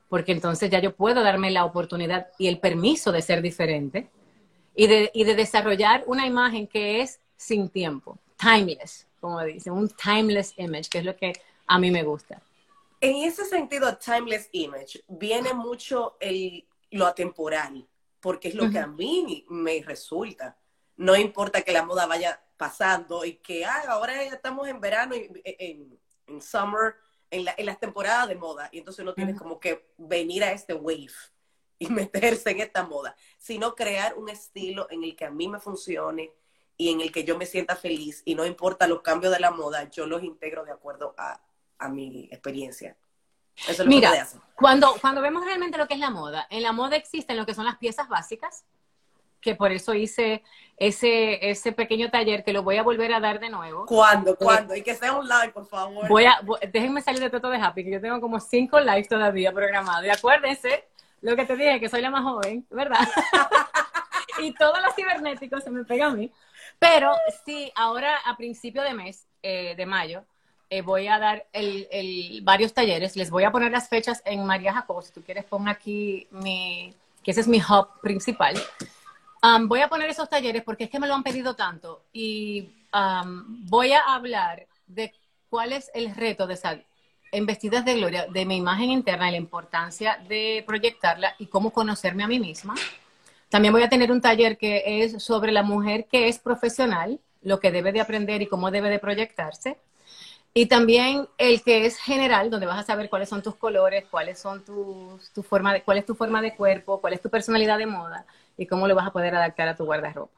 porque 0.08 0.30
entonces 0.30 0.70
ya 0.70 0.78
yo 0.78 0.94
puedo 0.94 1.24
darme 1.24 1.50
la 1.50 1.64
oportunidad 1.64 2.28
y 2.38 2.46
el 2.46 2.60
permiso 2.60 3.10
de 3.10 3.20
ser 3.20 3.42
diferente 3.42 4.08
y 4.76 4.86
de, 4.86 5.10
y 5.12 5.24
de 5.24 5.34
desarrollar 5.34 6.04
una 6.06 6.24
imagen 6.24 6.68
que 6.68 7.00
es 7.00 7.18
sin 7.36 7.68
tiempo, 7.68 8.16
timeless, 8.38 9.08
como 9.20 9.42
dicen, 9.42 9.72
un 9.72 9.88
timeless 9.88 10.54
image, 10.56 10.88
que 10.88 10.98
es 10.98 11.04
lo 11.04 11.16
que 11.16 11.32
a 11.66 11.80
mí 11.80 11.90
me 11.90 12.04
gusta. 12.04 12.40
En 13.00 13.16
ese 13.24 13.44
sentido, 13.44 13.98
timeless 13.98 14.48
image, 14.52 15.02
viene 15.08 15.52
mucho 15.52 16.16
el, 16.20 16.64
lo 16.92 17.08
atemporal, 17.08 17.84
porque 18.24 18.48
es 18.48 18.54
lo 18.54 18.70
que 18.70 18.78
a 18.78 18.86
mí 18.86 19.44
me 19.50 19.82
resulta. 19.82 20.56
No 20.96 21.14
importa 21.14 21.60
que 21.60 21.74
la 21.74 21.84
moda 21.84 22.06
vaya 22.06 22.42
pasando 22.56 23.22
y 23.26 23.34
que 23.34 23.66
ah, 23.66 23.84
ahora 23.88 24.14
ya 24.24 24.32
estamos 24.32 24.66
en 24.66 24.80
verano, 24.80 25.14
y, 25.14 25.30
en, 25.44 26.00
en 26.26 26.40
summer, 26.40 26.94
en, 27.30 27.44
la, 27.44 27.54
en, 27.58 27.66
las 27.66 27.78
temporadas 27.78 28.28
de 28.28 28.36
moda, 28.36 28.70
y 28.72 28.78
entonces 28.78 29.02
uno 29.02 29.12
tiene 29.12 29.34
como 29.34 29.60
que 29.60 29.90
venir 29.98 30.42
a 30.42 30.52
este 30.52 30.72
wave 30.72 31.12
y 31.78 31.88
meterse 31.88 32.52
en 32.52 32.60
esta 32.60 32.82
moda, 32.82 33.14
sino 33.36 33.74
crear 33.74 34.16
un 34.16 34.30
estilo 34.30 34.86
en 34.88 35.04
el 35.04 35.14
que 35.14 35.26
a 35.26 35.30
mí 35.30 35.46
me 35.46 35.60
funcione 35.60 36.32
y 36.78 36.88
en 36.88 37.02
el 37.02 37.12
que 37.12 37.24
yo 37.24 37.36
me 37.36 37.44
sienta 37.44 37.76
feliz 37.76 38.22
y 38.24 38.34
no 38.36 38.46
importa 38.46 38.88
los 38.88 39.02
cambios 39.02 39.34
de 39.34 39.40
la 39.40 39.50
moda, 39.50 39.90
yo 39.90 40.06
los 40.06 40.22
integro 40.22 40.64
de 40.64 40.72
acuerdo 40.72 41.14
a, 41.18 41.42
mi 41.90 42.30
experiencia. 42.32 42.96
Eso 43.56 43.70
es 43.70 43.78
lo 43.80 43.86
Mira, 43.86 44.10
que 44.12 44.38
Cuando, 44.54 44.94
cuando 45.00 45.20
vemos 45.20 45.44
realmente 45.44 45.78
lo 45.78 45.86
que 45.86 45.94
es 45.94 46.00
la 46.00 46.10
moda, 46.10 46.46
en 46.50 46.62
la 46.62 46.72
moda 46.72 46.96
existen 46.96 47.36
lo 47.36 47.46
que 47.46 47.54
son 47.54 47.64
las 47.64 47.76
piezas 47.76 48.08
básicas, 48.08 48.64
que 49.40 49.54
por 49.54 49.70
eso 49.72 49.94
hice 49.94 50.42
ese, 50.76 51.50
ese 51.50 51.72
pequeño 51.72 52.10
taller 52.10 52.44
que 52.44 52.52
lo 52.52 52.62
voy 52.62 52.78
a 52.78 52.82
volver 52.82 53.12
a 53.12 53.20
dar 53.20 53.38
de 53.38 53.50
nuevo. 53.50 53.86
¿Cuándo? 53.86 54.32
Eh, 54.32 54.36
¿Cuándo? 54.38 54.74
y 54.74 54.82
que 54.82 54.94
sea 54.94 55.16
online, 55.16 55.50
por 55.52 55.66
favor. 55.66 56.08
Voy 56.08 56.24
a, 56.24 56.40
déjenme 56.72 57.02
salir 57.02 57.20
de 57.20 57.30
todo 57.30 57.50
de 57.50 57.58
Happy, 57.58 57.84
que 57.84 57.90
yo 57.90 58.00
tengo 58.00 58.20
como 58.20 58.40
cinco 58.40 58.80
lives 58.80 59.08
todavía 59.08 59.52
programados. 59.52 60.04
Y 60.06 60.10
acuérdense 60.10 60.88
lo 61.20 61.36
que 61.36 61.44
te 61.44 61.56
dije, 61.56 61.78
que 61.78 61.88
soy 61.88 62.00
la 62.00 62.10
más 62.10 62.22
joven, 62.22 62.66
¿verdad? 62.70 62.98
y 64.38 64.52
todos 64.54 64.82
los 64.82 64.94
cibernéticos 64.94 65.62
se 65.62 65.70
me 65.70 65.84
pegan 65.84 66.12
a 66.12 66.16
mí. 66.16 66.32
Pero 66.78 67.12
sí, 67.44 67.70
ahora 67.76 68.16
a 68.24 68.36
principio 68.36 68.82
de 68.82 68.94
mes, 68.94 69.26
eh, 69.42 69.74
de 69.76 69.86
mayo, 69.86 70.24
eh, 70.74 70.82
voy 70.82 71.06
a 71.08 71.18
dar 71.18 71.46
el, 71.52 72.40
varios 72.42 72.72
talleres. 72.72 73.16
Les 73.16 73.30
voy 73.30 73.44
a 73.44 73.52
poner 73.52 73.70
las 73.70 73.88
fechas 73.88 74.22
en 74.24 74.44
María 74.44 74.72
Jacobo. 74.72 75.02
Si 75.02 75.12
tú 75.12 75.22
quieres, 75.22 75.44
pon 75.44 75.68
aquí 75.68 76.26
mi, 76.30 76.92
que 77.22 77.30
ese 77.30 77.42
es 77.42 77.48
mi 77.48 77.58
hub 77.58 78.00
principal. 78.00 78.54
Um, 79.42 79.68
voy 79.68 79.80
a 79.80 79.88
poner 79.88 80.08
esos 80.08 80.28
talleres 80.28 80.62
porque 80.62 80.84
es 80.84 80.90
que 80.90 80.98
me 80.98 81.06
lo 81.06 81.14
han 81.14 81.22
pedido 81.22 81.54
tanto. 81.54 82.02
Y 82.12 82.70
um, 82.92 83.66
voy 83.68 83.92
a 83.92 84.00
hablar 84.00 84.66
de 84.86 85.12
cuál 85.48 85.72
es 85.72 85.90
el 85.94 86.14
reto 86.14 86.46
de, 86.46 86.56
salud 86.56 86.82
en 87.34 87.46
Vestidas 87.46 87.84
de 87.84 87.94
Gloria 87.94 88.26
de 88.26 88.46
mi 88.46 88.56
imagen 88.56 88.90
interna 88.90 89.28
y 89.28 89.32
la 89.32 89.38
importancia 89.38 90.18
de 90.28 90.62
proyectarla 90.66 91.34
y 91.38 91.46
cómo 91.46 91.70
conocerme 91.70 92.22
a 92.22 92.28
mí 92.28 92.38
misma. 92.38 92.74
También 93.48 93.72
voy 93.72 93.82
a 93.82 93.88
tener 93.88 94.10
un 94.10 94.20
taller 94.20 94.56
que 94.56 95.04
es 95.04 95.22
sobre 95.22 95.52
la 95.52 95.62
mujer 95.62 96.06
que 96.06 96.28
es 96.28 96.38
profesional, 96.38 97.20
lo 97.42 97.60
que 97.60 97.70
debe 97.70 97.92
de 97.92 98.00
aprender 98.00 98.40
y 98.42 98.46
cómo 98.46 98.70
debe 98.70 98.88
de 98.88 98.98
proyectarse. 98.98 99.76
Y 100.56 100.66
también 100.66 101.28
el 101.36 101.62
que 101.62 101.84
es 101.84 101.98
general, 101.98 102.48
donde 102.48 102.66
vas 102.66 102.78
a 102.78 102.84
saber 102.84 103.10
cuáles 103.10 103.28
son 103.28 103.42
tus 103.42 103.56
colores, 103.56 104.04
cuáles 104.08 104.38
son 104.38 104.64
tus, 104.64 105.30
tu 105.32 105.42
forma 105.42 105.72
de, 105.72 105.82
cuál 105.82 105.98
es 105.98 106.06
tu 106.06 106.14
forma 106.14 106.40
de 106.40 106.54
cuerpo, 106.54 107.00
cuál 107.00 107.12
es 107.12 107.20
tu 107.20 107.28
personalidad 107.28 107.76
de 107.76 107.86
moda 107.86 108.24
y 108.56 108.66
cómo 108.66 108.86
lo 108.86 108.94
vas 108.94 109.08
a 109.08 109.12
poder 109.12 109.34
adaptar 109.34 109.66
a 109.66 109.76
tu 109.76 109.84
guardarropa. 109.84 110.32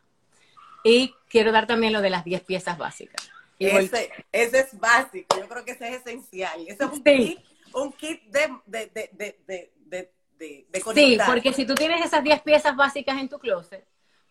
Y 0.82 1.14
quiero 1.28 1.52
dar 1.52 1.66
también 1.66 1.92
lo 1.92 2.00
de 2.00 2.08
las 2.08 2.24
10 2.24 2.42
piezas 2.44 2.78
básicas. 2.78 3.28
Ese, 3.58 4.10
ese, 4.32 4.58
es 4.60 4.80
básico, 4.80 5.36
yo 5.38 5.48
creo 5.48 5.64
que 5.64 5.72
ese 5.72 5.88
es 5.88 6.00
esencial. 6.00 6.62
Ese 6.66 6.84
es 6.84 6.90
un 6.90 7.02
kit, 7.02 7.38
un 7.74 7.92
kit 7.92 8.22
de, 8.24 8.56
de, 8.66 8.86
de, 8.92 9.38
de, 9.46 9.70
de 9.86 10.10
Sí, 10.94 11.18
porque 11.26 11.52
si 11.52 11.66
tú 11.66 11.74
tienes 11.74 12.04
esas 12.04 12.22
10 12.22 12.42
piezas 12.42 12.76
básicas 12.76 13.18
en 13.18 13.28
tu 13.28 13.38
closet, 13.38 13.84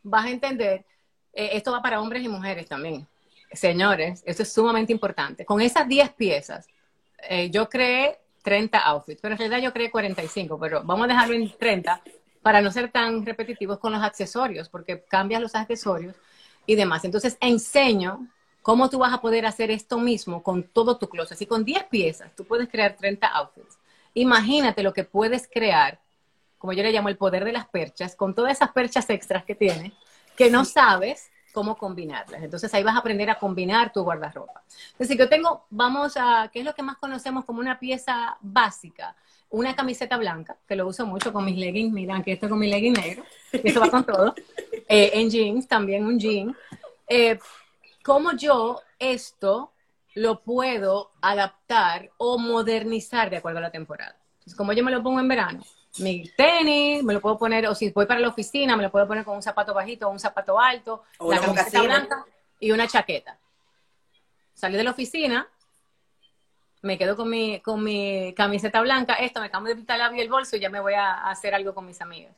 vas 0.04 0.26
a 0.26 0.30
entender, 0.30 0.86
eh, 1.34 1.50
esto 1.54 1.71
va 1.71 1.82
para 1.82 2.00
hombres 2.00 2.24
y 2.24 2.28
mujeres 2.28 2.67
también. 2.67 3.08
Señores, 3.56 4.24
eso 4.26 4.44
es 4.44 4.54
sumamente 4.54 4.91
importante. 4.91 5.46
Con 5.46 5.62
esas 5.62 5.88
10 5.88 6.12
piezas, 6.13 6.68
eh, 7.30 7.50
yo 7.50 7.70
creé 7.70 8.20
30 8.44 8.80
outfits, 8.80 9.22
pero 9.22 9.34
en 9.34 9.39
realidad 9.39 9.60
yo 9.60 9.74
creé 9.74 9.89
45, 9.89 10.60
pero 10.60 10.84
vamos 10.84 11.06
a 11.06 11.08
dejarlo 11.08 11.36
en 11.36 11.52
30 11.58 12.02
para 12.41 12.62
no 12.62 12.72
ser 12.72 12.91
tan 12.91 13.26
repetitivos 13.26 13.80
con 13.80 13.91
los 13.91 14.04
accesorios, 14.04 14.70
porque 14.70 15.04
cambias 15.04 15.41
los 15.41 15.56
accesorios 15.56 16.15
y 16.65 16.76
demás. 16.76 17.04
Entonces, 17.06 17.38
enseño 17.39 18.28
¿Cómo 18.65 18.89
tú 18.89 18.98
vas 18.98 19.13
a 19.13 19.22
poder 19.22 19.46
hacer 19.46 19.70
esto 19.70 20.00
mismo 20.00 20.41
con 20.41 20.63
todo 20.63 20.98
tu 20.98 21.08
closet? 21.08 21.38
Si 21.38 21.46
con 21.46 21.63
10 21.63 21.84
piezas 21.84 22.36
tú 22.36 22.46
puedes 22.46 22.68
crear 22.68 22.96
30 22.96 23.28
outfits, 23.28 23.78
imagínate 24.15 24.82
lo 24.82 24.91
que 24.91 25.04
puedes 25.04 25.48
crear, 25.48 26.02
como 26.58 26.74
yo 26.74 26.82
le 26.82 26.91
llamo 26.91 27.10
el 27.10 27.15
poder 27.15 27.46
de 27.46 27.52
las 27.52 27.68
perchas, 27.68 28.15
con 28.15 28.34
todas 28.34 28.54
esas 28.54 28.72
perchas 28.72 29.08
extras 29.12 29.46
que 29.46 29.54
tienes, 29.54 29.94
que 30.36 30.50
no 30.50 30.65
sabes 30.65 31.30
cómo 31.56 31.78
combinarlas. 31.78 32.44
Entonces 32.44 32.72
ahí 32.74 32.84
vas 32.84 32.96
a 32.96 33.00
aprender 33.00 33.30
a 33.30 33.39
combinar 33.39 33.94
tu 33.94 34.04
guardarropa. 34.04 34.62
Entonces 34.91 35.18
yo 35.18 35.30
tengo, 35.30 35.65
vamos 35.70 36.18
a, 36.18 36.50
¿qué 36.52 36.60
es 36.60 36.65
lo 36.65 36.76
que 36.76 36.84
más 36.84 36.98
conocemos 36.98 37.46
como 37.46 37.62
una 37.62 37.80
pieza 37.80 38.38
básica? 38.41 39.15
Una 39.50 39.74
camiseta 39.74 40.18
blanca, 40.18 40.58
que 40.68 40.76
lo 40.76 40.86
uso 40.86 41.06
mucho 41.06 41.32
con 41.32 41.46
mis 41.46 41.58
leggings, 41.58 41.94
miran 41.94 42.24
que 42.24 42.34
esto 42.34 42.50
con 42.50 42.60
mi 42.60 42.70
legging 42.70 42.91
negro, 42.91 43.24
eso 43.54 43.80
va 43.80 43.89
con 43.89 44.04
todo. 44.06 44.36
Eh, 44.88 45.20
en 45.20 45.32
jeans, 45.32 45.68
también 45.68 46.06
un 46.06 46.20
jean. 46.20 46.56
Eh, 47.08 47.39
cómo 48.04 48.34
yo 48.34 48.82
esto 49.00 49.72
lo 50.13 50.41
puedo 50.41 51.10
adaptar 51.22 52.12
o 52.18 52.38
modernizar 52.38 53.32
de 53.32 53.38
acuerdo 53.38 53.58
a 53.58 53.62
la 53.63 53.72
temporada. 53.72 54.15
Entonces, 54.34 54.56
como 54.56 54.74
yo 54.74 54.84
me 54.84 54.91
lo 54.91 55.02
pongo 55.02 55.20
en 55.20 55.28
verano, 55.28 55.63
mi 56.00 56.30
tenis, 56.36 57.04
me 57.04 57.14
lo 57.14 57.22
puedo 57.22 57.38
poner, 57.38 57.68
o 57.68 57.76
si 57.76 57.90
voy 57.92 58.06
para 58.06 58.20
la 58.20 58.30
oficina, 58.30 58.76
me 58.76 58.84
lo 58.84 58.92
puedo 58.92 59.08
poner 59.08 59.24
con 59.24 59.36
un 59.36 59.42
zapato 59.42 59.74
bajito 59.74 60.08
o 60.08 60.12
un 60.12 60.20
zapato 60.20 60.60
alto, 60.60 61.04
O 61.18 61.32
la 61.32 61.40
camiseta 61.40 61.82
blanca 61.82 62.26
y 62.60 62.72
una 62.72 62.88
chaqueta. 62.88 63.38
Salí 64.54 64.78
de 64.78 64.84
la 64.84 64.92
oficina, 64.92 65.48
me 66.82 66.98
quedo 66.98 67.16
con 67.16 67.30
mi, 67.30 67.60
con 67.62 67.84
mi 67.84 68.34
camiseta 68.36 68.82
blanca, 68.82 69.16
esto, 69.16 69.42
me 69.42 69.50
cambio 69.50 69.74
de 69.74 69.78
pintalabio 69.78 70.18
y 70.18 70.22
el 70.22 70.30
bolso 70.30 70.56
y 70.56 70.60
ya 70.60 70.70
me 70.70 70.80
voy 70.80 70.94
a, 70.94 71.14
a 71.14 71.32
hacer 71.32 71.54
algo 71.56 71.74
con 71.74 71.86
mis 71.86 72.02
amigas. 72.02 72.36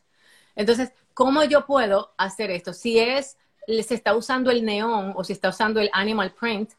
Entonces, 0.56 0.92
¿cómo 1.14 1.44
yo 1.44 1.66
puedo 1.66 2.14
hacer 2.18 2.50
esto? 2.52 2.74
Si 2.74 3.00
es, 3.00 3.38
se 3.68 3.94
está 3.94 4.16
usando 4.16 4.50
el 4.50 4.66
neón 4.66 5.14
o 5.16 5.24
si 5.24 5.34
está 5.34 5.50
usando 5.50 5.80
el 5.80 5.90
animal 5.94 6.32
print, 6.32 6.72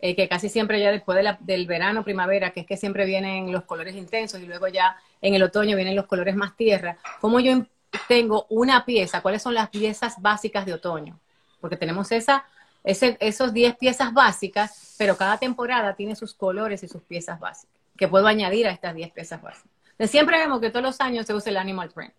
eh, 0.00 0.14
que 0.14 0.28
casi 0.28 0.48
siempre 0.48 0.80
ya 0.80 0.92
después 0.92 1.18
del 1.40 1.66
verano, 1.66 2.04
primavera, 2.04 2.50
que 2.50 2.60
es 2.60 2.66
que 2.66 2.76
siempre 2.76 3.04
vienen 3.04 3.50
los 3.50 3.64
colores 3.64 3.96
intensos 3.96 4.40
y 4.40 4.46
luego 4.46 4.68
ya 4.68 4.96
en 5.20 5.34
el 5.34 5.42
otoño 5.42 5.76
vienen 5.76 5.96
los 5.96 6.06
colores 6.06 6.36
más 6.36 6.56
tierra, 6.56 6.96
¿cómo 7.20 7.40
yo 7.40 7.64
tengo 8.06 8.46
una 8.48 8.84
pieza? 8.84 9.20
¿Cuáles 9.22 9.42
son 9.42 9.54
las 9.54 9.70
piezas 9.70 10.20
básicas 10.20 10.66
de 10.66 10.74
otoño? 10.74 11.18
Porque 11.60 11.76
tenemos 11.76 12.12
esa, 12.12 12.44
ese, 12.84 13.16
esos 13.20 13.52
10 13.52 13.76
piezas 13.76 14.12
básicas, 14.12 14.94
pero 14.98 15.16
cada 15.16 15.38
temporada 15.38 15.94
tiene 15.94 16.14
sus 16.14 16.32
colores 16.32 16.82
y 16.84 16.88
sus 16.88 17.02
piezas 17.02 17.40
básicas, 17.40 17.74
que 17.96 18.06
puedo 18.06 18.28
añadir 18.28 18.68
a 18.68 18.70
estas 18.70 18.94
10 18.94 19.10
piezas 19.10 19.42
básicas. 19.42 19.70
Siempre 20.06 20.38
vemos 20.38 20.60
que 20.60 20.70
todos 20.70 20.84
los 20.84 21.00
años 21.00 21.26
se 21.26 21.34
usa 21.34 21.50
el 21.50 21.56
animal 21.56 21.90
print. 21.90 22.14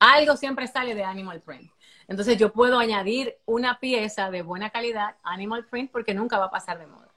Algo 0.00 0.36
siempre 0.36 0.66
sale 0.66 0.96
de 0.96 1.04
animal 1.04 1.40
print. 1.40 1.70
Entonces 2.08 2.36
yo 2.36 2.52
puedo 2.52 2.78
añadir 2.78 3.36
una 3.46 3.80
pieza 3.80 4.30
de 4.30 4.42
buena 4.42 4.70
calidad, 4.70 5.16
animal 5.22 5.66
print, 5.66 5.90
porque 5.90 6.14
nunca 6.14 6.38
va 6.38 6.46
a 6.46 6.50
pasar 6.50 6.78
de 6.78 6.86
moda. 6.86 7.08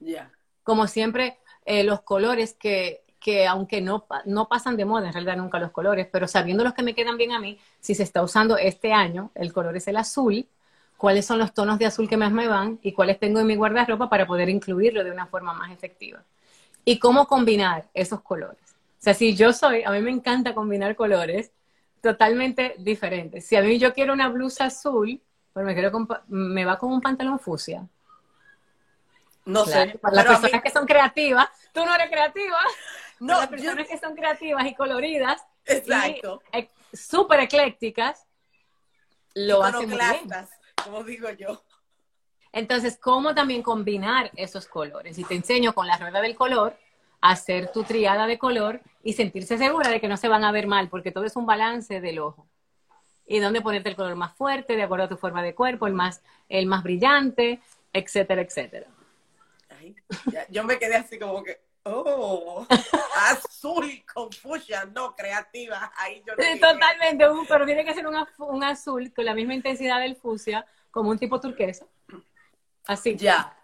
Ya. 0.00 0.30
Como 0.62 0.86
siempre, 0.86 1.38
eh, 1.64 1.84
los 1.84 2.02
colores 2.02 2.54
que, 2.54 3.02
que 3.20 3.46
aunque 3.46 3.80
no, 3.80 4.06
no 4.26 4.48
pasan 4.48 4.76
de 4.76 4.84
moda, 4.84 5.06
en 5.06 5.12
realidad 5.12 5.36
nunca 5.36 5.58
los 5.58 5.70
colores, 5.70 6.08
pero 6.10 6.28
sabiendo 6.28 6.64
los 6.64 6.74
que 6.74 6.82
me 6.82 6.94
quedan 6.94 7.16
bien 7.16 7.32
a 7.32 7.40
mí, 7.40 7.58
si 7.80 7.94
se 7.94 8.02
está 8.02 8.22
usando 8.22 8.56
este 8.56 8.92
año, 8.92 9.30
el 9.34 9.52
color 9.52 9.76
es 9.76 9.88
el 9.88 9.96
azul, 9.96 10.46
cuáles 10.96 11.26
son 11.26 11.38
los 11.38 11.54
tonos 11.54 11.78
de 11.78 11.86
azul 11.86 12.08
que 12.08 12.16
más 12.16 12.32
me 12.32 12.48
van 12.48 12.78
y 12.82 12.92
cuáles 12.92 13.18
tengo 13.18 13.40
en 13.40 13.46
mi 13.46 13.56
guardarropa 13.56 14.10
para 14.10 14.26
poder 14.26 14.48
incluirlo 14.48 15.04
de 15.04 15.10
una 15.10 15.26
forma 15.26 15.54
más 15.54 15.70
efectiva. 15.70 16.22
Y 16.84 16.98
cómo 16.98 17.26
combinar 17.26 17.88
esos 17.94 18.20
colores. 18.20 18.62
O 18.98 19.00
sea, 19.00 19.14
si 19.14 19.34
yo 19.34 19.52
soy, 19.52 19.84
a 19.84 19.90
mí 19.92 20.00
me 20.00 20.10
encanta 20.10 20.54
combinar 20.54 20.96
colores 20.96 21.52
totalmente 22.00 22.74
diferentes. 22.78 23.46
Si 23.46 23.56
a 23.56 23.62
mí 23.62 23.78
yo 23.78 23.92
quiero 23.92 24.12
una 24.12 24.28
blusa 24.28 24.66
azul, 24.66 25.20
pues 25.52 25.64
me, 25.66 25.74
quiero 25.74 25.92
me 26.28 26.64
va 26.64 26.78
con 26.78 26.92
un 26.92 27.00
pantalón 27.00 27.38
fucsia. 27.38 27.86
No 29.44 29.64
Claro, 29.64 29.92
sé. 29.92 29.98
para 29.98 30.14
las 30.16 30.24
mí- 30.26 30.30
personas 30.36 30.62
que 30.62 30.70
son 30.70 30.86
creativas, 30.86 31.48
tú 31.72 31.84
no 31.84 31.94
eres 31.94 32.10
creativa. 32.10 32.58
No, 33.20 33.34
para 33.38 33.50
las 33.50 33.50
yo- 33.62 33.70
personas 33.70 33.88
que 33.88 33.98
son 33.98 34.14
creativas 34.14 34.66
y 34.66 34.74
coloridas, 34.74 35.42
Exacto. 35.64 36.42
ec- 36.52 36.70
súper 36.92 37.40
eclécticas, 37.40 38.26
lo 39.34 39.62
hacen 39.62 39.88
muy 39.88 39.98
bien. 39.98 40.28
Como 40.84 41.02
digo 41.04 41.30
yo. 41.30 41.62
Entonces, 42.52 42.98
¿cómo 43.00 43.34
también 43.34 43.62
combinar 43.62 44.30
esos 44.36 44.66
colores? 44.66 45.18
Y 45.18 45.24
te 45.24 45.34
enseño 45.34 45.74
con 45.74 45.86
la 45.86 45.96
rueda 45.96 46.20
del 46.20 46.34
color 46.36 46.76
hacer 47.20 47.72
tu 47.72 47.82
triada 47.84 48.26
de 48.26 48.38
color 48.38 48.80
y 49.02 49.14
sentirse 49.14 49.58
segura 49.58 49.88
de 49.90 50.00
que 50.00 50.08
no 50.08 50.16
se 50.16 50.28
van 50.28 50.44
a 50.44 50.52
ver 50.52 50.66
mal, 50.66 50.88
porque 50.88 51.10
todo 51.12 51.24
es 51.24 51.36
un 51.36 51.46
balance 51.46 52.00
del 52.00 52.18
ojo. 52.20 52.46
Y 53.26 53.40
dónde 53.40 53.60
ponerte 53.60 53.88
el 53.90 53.96
color 53.96 54.14
más 54.14 54.34
fuerte, 54.34 54.76
de 54.76 54.82
acuerdo 54.84 55.04
a 55.06 55.08
tu 55.08 55.16
forma 55.16 55.42
de 55.42 55.54
cuerpo, 55.54 55.86
el 55.86 55.92
más, 55.94 56.22
el 56.48 56.66
más 56.66 56.82
brillante, 56.82 57.60
etcétera, 57.92 58.40
etcétera. 58.42 58.86
Ay, 59.78 59.94
ya, 60.32 60.46
yo 60.48 60.64
me 60.64 60.78
quedé 60.78 60.96
así 60.96 61.18
como 61.18 61.42
que, 61.42 61.60
oh, 61.84 62.66
azul 63.30 64.02
con 64.12 64.32
fucsia, 64.32 64.84
no, 64.94 65.14
creativa. 65.14 65.92
Ahí 65.96 66.22
yo 66.26 66.32
Sí, 66.38 66.58
totalmente, 66.58 67.28
un- 67.28 67.46
pero 67.46 67.66
tiene 67.66 67.84
que 67.84 67.94
ser 67.94 68.06
un, 68.06 68.16
un 68.38 68.64
azul 68.64 69.12
con 69.12 69.24
la 69.24 69.34
misma 69.34 69.54
intensidad 69.54 70.00
del 70.00 70.16
fucsia, 70.16 70.64
como 70.90 71.10
un 71.10 71.18
tipo 71.18 71.38
turquesa. 71.40 71.86
Así. 72.86 73.14
Ya. 73.16 73.54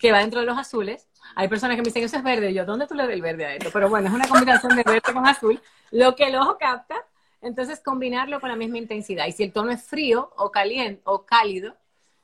que 0.00 0.10
va 0.10 0.18
dentro 0.18 0.40
de 0.40 0.46
los 0.46 0.58
azules. 0.58 1.08
Hay 1.34 1.48
personas 1.48 1.76
que 1.76 1.82
me 1.82 1.86
dicen, 1.86 2.04
eso 2.04 2.16
es 2.16 2.22
verde. 2.22 2.50
Y 2.50 2.54
yo, 2.54 2.64
¿dónde 2.64 2.86
tú 2.86 2.94
le 2.94 3.04
das 3.04 3.12
el 3.12 3.22
verde 3.22 3.46
a 3.46 3.54
esto? 3.54 3.70
Pero 3.72 3.88
bueno, 3.88 4.08
es 4.08 4.14
una 4.14 4.28
combinación 4.28 4.76
de 4.76 4.82
verde 4.82 5.12
con 5.12 5.26
azul, 5.26 5.60
lo 5.90 6.14
que 6.14 6.24
el 6.24 6.36
ojo 6.36 6.58
capta. 6.58 6.96
Entonces, 7.40 7.80
combinarlo 7.80 8.40
con 8.40 8.48
la 8.48 8.56
misma 8.56 8.78
intensidad. 8.78 9.26
Y 9.26 9.32
si 9.32 9.42
el 9.42 9.52
tono 9.52 9.70
es 9.70 9.82
frío 9.82 10.32
o 10.36 10.50
caliente 10.50 11.02
o 11.04 11.26
cálido, 11.26 11.76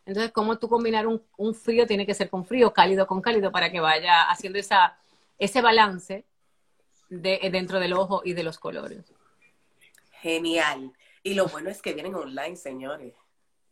entonces, 0.07 0.33
¿cómo 0.33 0.59
tú 0.59 0.69
combinar 0.69 1.07
un, 1.07 1.23
un 1.37 1.55
frío? 1.55 1.87
Tiene 1.87 2.07
que 2.07 2.15
ser 2.15 2.31
con 2.31 2.45
frío, 2.45 2.73
cálido 2.73 3.07
con 3.07 3.21
cálido, 3.21 3.53
para 3.53 3.71
que 3.71 3.81
vaya 3.81 4.23
haciendo 4.31 4.59
esa, 4.59 4.99
ese 5.39 5.61
balance 5.61 6.25
de, 7.11 7.49
dentro 7.53 7.79
del 7.79 7.93
ojo 7.93 8.23
y 8.25 8.33
de 8.33 8.43
los 8.43 8.59
colores. 8.59 9.13
Genial. 10.21 10.93
Y 11.23 11.35
lo 11.35 11.47
bueno 11.47 11.71
es 11.71 11.83
que 11.83 11.93
vienen 11.93 12.15
online, 12.15 12.57
señores. 12.57 13.15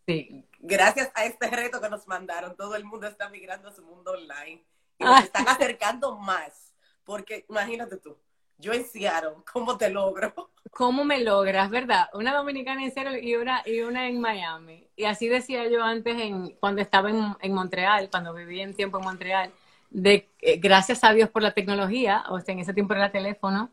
Sí. 0.06 0.44
Gracias 0.58 1.10
a 1.14 1.24
este 1.24 1.48
reto 1.48 1.80
que 1.80 1.88
nos 1.88 2.06
mandaron, 2.06 2.56
todo 2.56 2.76
el 2.76 2.84
mundo 2.84 3.06
está 3.06 3.28
migrando 3.28 3.68
a 3.68 3.72
su 3.72 3.82
mundo 3.82 4.12
online. 4.12 4.62
Y 4.98 5.04
Ah. 5.04 5.10
nos 5.10 5.24
están 5.24 5.48
acercando 5.48 6.16
más. 6.18 6.74
Porque 7.04 7.46
imagínate 7.48 7.96
tú, 7.96 8.16
yo 8.58 8.72
en 8.72 8.84
Seattle, 8.84 9.36
¿cómo 9.50 9.78
te 9.78 9.88
logro? 9.90 10.50
¿Cómo 10.72 11.04
me 11.04 11.20
logras, 11.24 11.70
verdad? 11.70 12.08
Una 12.12 12.34
dominicana 12.34 12.84
en 12.84 12.92
Seattle 12.92 13.20
y 13.22 13.34
una, 13.36 13.62
y 13.64 13.80
una 13.80 14.08
en 14.08 14.20
Miami. 14.20 14.86
Y 14.96 15.04
así 15.04 15.28
decía 15.28 15.66
yo 15.68 15.82
antes 15.82 16.20
en, 16.20 16.50
cuando 16.60 16.82
estaba 16.82 17.08
en, 17.10 17.34
en 17.40 17.54
Montreal, 17.54 18.10
cuando 18.10 18.34
viví 18.34 18.60
en 18.60 18.74
tiempo 18.74 18.98
en 18.98 19.04
Montreal, 19.04 19.50
de 19.90 20.28
eh, 20.40 20.58
gracias 20.58 21.02
a 21.04 21.12
Dios 21.14 21.30
por 21.30 21.42
la 21.42 21.52
tecnología, 21.52 22.24
o 22.28 22.38
sea, 22.40 22.52
en 22.52 22.58
ese 22.60 22.74
tiempo 22.74 22.92
era 22.92 23.10
teléfono, 23.10 23.70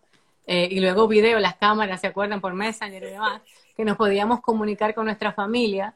eh, 0.47 0.69
y 0.71 0.79
luego 0.79 1.07
video, 1.09 1.39
las 1.39 1.55
cámaras, 1.57 1.99
¿se 1.99 2.07
acuerdan? 2.07 2.39
Por 2.39 2.53
Messenger 2.53 3.03
y 3.03 3.07
demás, 3.07 3.41
que 3.75 3.83
nos 3.83 3.97
podíamos 3.97 4.39
comunicar 4.41 4.93
con 4.93 5.05
nuestra 5.05 5.33
familia. 5.33 5.93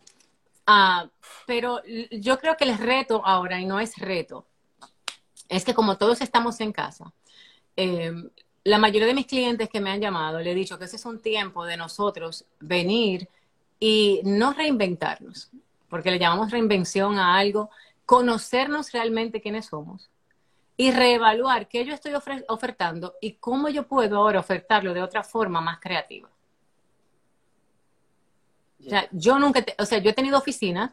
Ah, 0.67 1.07
pero 1.45 1.81
yo 2.11 2.37
creo 2.37 2.57
que 2.57 2.65
el 2.65 2.77
reto 2.77 3.21
ahora, 3.25 3.59
y 3.61 3.65
no 3.65 3.79
es 3.79 3.95
reto, 3.97 4.45
es 5.49 5.65
que 5.65 5.73
como 5.73 5.97
todos 5.97 6.21
estamos 6.21 6.59
en 6.61 6.71
casa, 6.71 7.11
eh, 7.75 8.13
la 8.63 8.77
mayoría 8.77 9.07
de 9.07 9.13
mis 9.13 9.25
clientes 9.25 9.69
que 9.69 9.81
me 9.81 9.89
han 9.89 9.99
llamado, 10.01 10.39
le 10.39 10.51
he 10.51 10.55
dicho 10.55 10.77
que 10.77 10.85
ese 10.85 10.97
es 10.97 11.05
un 11.05 11.19
tiempo 11.21 11.65
de 11.65 11.75
nosotros 11.77 12.45
venir 12.59 13.27
y 13.79 14.21
no 14.23 14.53
reinventarnos, 14.53 15.49
porque 15.89 16.11
le 16.11 16.19
llamamos 16.19 16.51
reinvención 16.51 17.17
a 17.17 17.37
algo, 17.37 17.69
conocernos 18.05 18.91
realmente 18.91 19.41
quiénes 19.41 19.67
somos 19.67 20.09
y 20.77 20.91
reevaluar 20.91 21.67
qué 21.67 21.83
yo 21.85 21.93
estoy 21.93 22.13
ofertando 22.47 23.15
y 23.21 23.33
cómo 23.33 23.69
yo 23.69 23.87
puedo 23.87 24.17
ahora 24.17 24.39
ofertarlo 24.39 24.93
de 24.93 25.01
otra 25.01 25.23
forma 25.23 25.61
más 25.61 25.79
creativa. 25.79 26.29
O 28.85 28.89
sea, 28.89 29.07
yo 29.11 29.37
nunca, 29.39 29.61
te- 29.61 29.75
o 29.77 29.85
sea, 29.85 29.97
yo 29.99 30.09
he 30.09 30.13
tenido 30.13 30.37
oficinas 30.37 30.91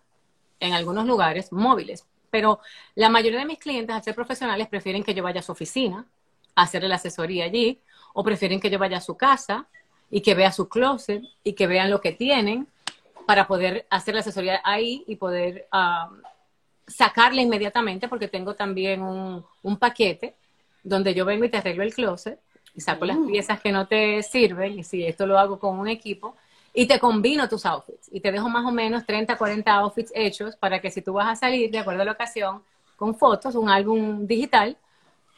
en 0.59 0.73
algunos 0.73 1.07
lugares 1.07 1.53
móviles, 1.53 2.05
pero 2.37 2.61
la 2.97 3.09
mayoría 3.09 3.39
de 3.39 3.47
mis 3.47 3.59
clientes, 3.59 3.97
al 3.97 4.03
ser 4.03 4.15
profesionales, 4.15 4.69
prefieren 4.69 5.03
que 5.03 5.15
yo 5.15 5.23
vaya 5.23 5.41
a 5.41 5.43
su 5.43 5.53
oficina, 5.53 6.05
a 6.55 6.63
hacerle 6.65 6.87
la 6.87 6.97
asesoría 6.97 7.47
allí, 7.47 7.81
o 8.13 8.23
prefieren 8.23 8.61
que 8.61 8.69
yo 8.69 8.79
vaya 8.79 8.99
a 8.99 9.01
su 9.01 9.17
casa 9.17 9.67
y 10.11 10.21
que 10.21 10.35
vea 10.35 10.53
su 10.53 10.69
closet 10.69 11.23
y 11.43 11.55
que 11.55 11.67
vean 11.67 11.89
lo 11.91 12.03
que 12.03 12.13
tienen 12.13 12.67
para 13.27 13.47
poder 13.47 13.87
hacer 13.89 14.13
la 14.13 14.21
asesoría 14.21 14.61
ahí 14.65 15.03
y 15.07 15.17
poder 15.17 15.67
ah, 15.73 16.11
sacarla 16.87 17.41
inmediatamente, 17.41 18.07
porque 18.07 18.29
tengo 18.29 18.55
también 18.55 19.01
un, 19.01 19.43
un 19.63 19.77
paquete 19.79 20.35
donde 20.83 21.15
yo 21.15 21.25
vengo 21.25 21.47
y 21.47 21.49
te 21.49 21.57
arreglo 21.57 21.85
el 21.85 21.95
closet 21.95 22.39
y 22.75 22.83
saco 22.83 23.07
las 23.07 23.17
Mm. 23.17 23.29
piezas 23.29 23.61
que 23.63 23.73
no 23.73 23.87
te 23.87 24.23
sirven, 24.23 24.79
y 24.79 24.85
si 24.85 25.07
esto 25.07 25.27
lo 25.27 25.39
hago 25.39 25.59
con 25.59 25.79
un 25.79 25.89
equipo, 25.89 26.37
y 26.79 26.87
te 26.87 27.01
combino 27.01 27.49
tus 27.49 27.65
outfits 27.65 28.07
y 28.13 28.21
te 28.21 28.31
dejo 28.31 28.51
más 28.51 28.67
o 28.67 28.71
menos 28.71 29.07
30, 29.07 29.39
40 29.39 29.73
outfits 29.73 30.13
hechos 30.15 30.57
para 30.57 30.79
que 30.79 30.91
si 30.91 31.01
tú 31.01 31.15
vas 31.15 31.27
a 31.27 31.35
salir 31.35 31.71
de 31.71 31.79
acuerdo 31.79 32.03
a 32.03 32.05
la 32.05 32.13
ocasión 32.13 32.63
con 32.97 33.15
fotos, 33.15 33.55
un 33.55 33.71
álbum 33.71 34.27
digital, 34.27 34.77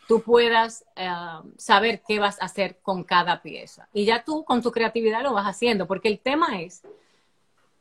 tú 0.08 0.20
puedas 0.20 0.84
eh, 0.96 1.08
saber 1.56 2.02
qué 2.06 2.18
vas 2.18 2.42
a 2.42 2.46
hacer 2.46 2.78
con 2.82 3.04
cada 3.04 3.40
pieza. 3.40 3.88
Y 3.92 4.04
ya 4.04 4.24
tú 4.24 4.44
con 4.44 4.62
tu 4.62 4.72
creatividad 4.72 5.22
lo 5.22 5.32
vas 5.32 5.46
haciendo, 5.46 5.86
porque 5.86 6.08
el 6.08 6.18
tema 6.18 6.60
es 6.60 6.82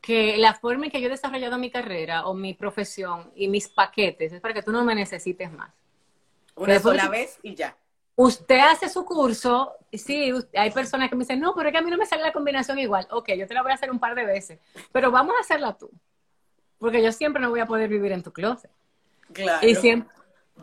que 0.00 0.36
la 0.36 0.54
forma 0.54 0.84
en 0.84 0.92
que 0.92 1.00
yo 1.00 1.08
he 1.08 1.10
desarrollado 1.10 1.58
mi 1.58 1.72
carrera 1.72 2.28
o 2.28 2.34
mi 2.34 2.54
profesión 2.54 3.32
y 3.34 3.48
mis 3.48 3.66
paquetes 3.66 4.34
es 4.34 4.40
para 4.40 4.54
que 4.54 4.62
tú 4.62 4.70
no 4.70 4.84
me 4.84 4.94
necesites 4.94 5.50
más. 5.50 5.72
Una 6.54 6.78
sola 6.78 7.08
vez 7.08 7.40
y 7.42 7.56
ya. 7.56 7.76
Usted 8.20 8.58
hace 8.58 8.88
su 8.88 9.04
curso, 9.04 9.74
sí, 9.92 10.32
us- 10.32 10.48
hay 10.52 10.72
personas 10.72 11.08
que 11.08 11.14
me 11.14 11.20
dicen, 11.20 11.38
no, 11.38 11.54
pero 11.54 11.68
es 11.68 11.72
que 11.72 11.78
a 11.78 11.82
mí 11.82 11.88
no 11.88 11.96
me 11.96 12.04
sale 12.04 12.22
la 12.24 12.32
combinación 12.32 12.76
igual. 12.80 13.06
Ok, 13.12 13.28
yo 13.38 13.46
te 13.46 13.54
la 13.54 13.62
voy 13.62 13.70
a 13.70 13.74
hacer 13.76 13.92
un 13.92 14.00
par 14.00 14.16
de 14.16 14.24
veces, 14.24 14.58
pero 14.90 15.12
vamos 15.12 15.36
a 15.38 15.40
hacerla 15.40 15.78
tú. 15.78 15.88
Porque 16.78 17.00
yo 17.00 17.12
siempre 17.12 17.40
no 17.40 17.50
voy 17.50 17.60
a 17.60 17.66
poder 17.66 17.88
vivir 17.88 18.10
en 18.10 18.24
tu 18.24 18.32
closet. 18.32 18.72
Claro. 19.32 19.64
Y 19.64 19.76
siempre, 19.76 20.12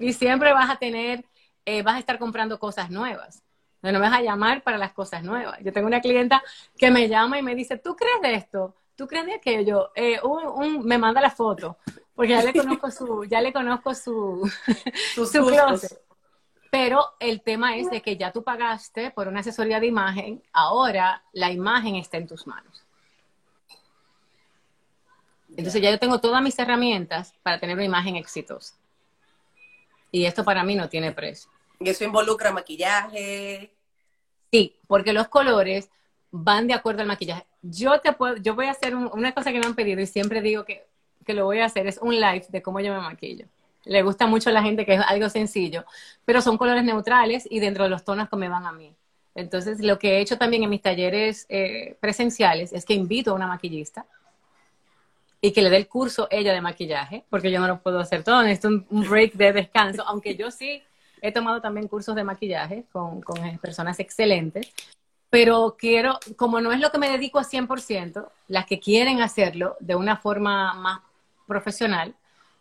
y 0.02 0.12
siempre 0.12 0.52
vas 0.52 0.70
a 0.70 0.76
tener, 0.76 1.24
eh, 1.63 1.82
vas 1.82 1.96
a 1.96 2.00
estar 2.00 2.20
comprando 2.20 2.60
cosas 2.60 2.89
nuevas. 2.89 3.41
No 3.82 3.89
me 3.94 4.00
vas 4.00 4.12
a 4.12 4.22
llamar 4.22 4.62
para 4.62 4.78
las 4.78 4.91
cosas 4.91 5.24
nuevas. 5.24 5.58
Yo 5.62 5.72
tengo 5.72 5.88
una 5.88 6.02
clienta 6.02 6.44
que 6.78 6.91
me 6.91 7.08
llama 7.08 7.39
y 7.39 7.41
me 7.41 7.56
dice, 7.56 7.78
¿tú 7.78 7.96
crees 7.96 8.20
de 8.22 8.34
esto? 8.34 8.76
¿Tú 8.98 9.08
crees 9.08 9.28
de 9.28 9.34
aquello? 9.36 9.91
Eh, 9.96 10.20
un- 10.24 10.46
un- 10.46 10.86
me 10.86 10.98
manda 10.98 11.22
la 11.22 11.30
foto, 11.32 11.78
porque 12.13 12.34
ya 12.34 12.44
le 12.44 12.52
conozco 12.54 12.91
su, 12.91 13.24
ya 13.24 13.39
le 13.39 13.54
conozco 13.54 13.96
su, 13.96 14.52
Sus 15.13 15.32
su 15.32 15.46
closet. 15.46 16.02
Pero 16.76 17.16
el 17.22 17.42
tema 17.42 17.78
es 17.78 17.90
de 17.90 18.02
que 18.02 18.18
ya 18.18 18.34
tú 18.34 18.44
pagaste 18.44 19.10
por 19.10 19.30
una 19.30 19.40
asesoría 19.40 19.80
de 19.80 19.88
imagen, 19.88 20.44
ahora 20.52 21.24
la 21.32 21.50
imagen 21.50 21.96
está 21.96 22.18
en 22.18 22.28
tus 22.28 22.46
manos. 22.46 22.84
Entonces 25.56 25.82
ya 25.82 25.90
yo 25.90 25.98
tengo 26.00 26.20
todas 26.20 26.44
mis 26.44 26.60
herramientas 26.60 27.34
para 27.44 27.62
tener 27.62 27.78
una 27.78 27.86
imagen 27.86 28.18
exitosa. 28.18 28.76
Y 30.12 30.26
esto 30.26 30.44
para 30.44 30.66
mí 30.66 30.76
no 30.76 30.90
tiene 30.90 31.14
precio. 31.14 31.50
¿Y 31.80 31.88
eso 31.88 32.04
involucra 32.04 32.52
maquillaje? 32.52 33.74
Sí, 34.52 34.78
porque 34.86 35.14
los 35.14 35.30
colores 35.30 35.90
van 36.30 36.68
de 36.68 36.74
acuerdo 36.74 37.04
al 37.04 37.08
maquillaje. 37.08 37.46
Yo 37.62 38.02
te 38.02 38.12
puedo, 38.12 38.36
yo 38.36 38.54
voy 38.54 38.66
a 38.66 38.72
hacer 38.72 38.98
una 38.98 39.32
cosa 39.34 39.54
que 39.54 39.60
me 39.60 39.66
han 39.66 39.76
pedido 39.76 40.02
y 40.02 40.08
siempre 40.08 40.42
digo 40.42 40.66
que, 40.66 40.86
que 41.26 41.34
lo 41.34 41.46
voy 41.46 41.60
a 41.60 41.68
hacer, 41.68 41.88
es 41.88 42.00
un 42.00 42.16
live 42.16 42.48
de 42.50 42.62
cómo 42.62 42.82
yo 42.82 42.94
me 42.94 43.00
maquillo. 43.00 43.46
Le 43.86 44.02
gusta 44.02 44.28
mucho 44.28 44.50
a 44.50 44.54
la 44.54 44.63
gente 44.63 44.86
que 44.86 44.95
es 44.95 45.02
algo 45.06 45.30
sencillo, 45.30 45.86
pero 46.26 46.41
son 46.41 46.58
colores 46.58 46.84
neutrales 46.84 47.48
y 47.50 47.60
dentro 47.60 47.84
de 47.84 47.89
los 47.89 48.04
tonos 48.04 48.30
que 48.30 48.36
me 48.36 48.50
van 48.50 48.65
a 48.65 48.71
mí. 48.71 48.93
Entonces, 49.36 49.82
lo 49.82 50.00
que 50.00 50.17
he 50.17 50.21
hecho 50.21 50.38
también 50.38 50.63
en 50.63 50.69
mis 50.69 50.82
talleres 50.82 51.45
eh, 51.50 51.98
presenciales 52.00 52.71
es 52.71 52.86
que 52.86 52.93
invito 52.93 53.32
a 53.32 53.34
una 53.34 53.48
maquillista 53.48 54.06
y 55.41 55.52
que 55.52 55.62
le 55.62 55.69
dé 55.69 55.78
el 55.78 55.88
curso 55.88 56.28
ella 56.32 56.54
de 56.54 56.62
maquillaje, 56.62 57.26
porque 57.30 57.52
yo 57.52 57.60
no 57.60 57.67
lo 57.67 57.80
puedo 57.80 58.00
hacer 58.00 58.24
todo, 58.24 58.41
necesito 58.41 58.69
un, 58.69 59.10
break 59.10 59.34
de 59.34 59.54
descanso, 59.54 60.04
aunque 60.08 60.36
yo 60.36 60.50
sí 60.50 60.82
he 61.21 61.32
tomado 61.32 61.62
también 61.62 61.88
cursos 61.88 62.15
de 62.15 62.24
maquillaje 62.24 62.86
con, 62.91 63.21
con 63.21 63.58
personas 63.60 64.00
excelentes, 64.00 64.71
pero 65.30 65.76
quiero, 65.78 66.17
como 66.38 66.62
no 66.62 66.71
es 66.71 66.80
lo 66.80 66.91
que 66.91 66.98
me 66.98 67.10
dedico 67.10 67.39
a 67.39 67.43
100%, 67.43 68.28
las 68.48 68.65
que 68.65 68.80
quieren 68.80 69.21
hacerlo 69.21 69.76
de 69.82 69.95
una 69.95 70.17
forma 70.17 70.74
más 70.76 71.02
profesional, 71.45 72.15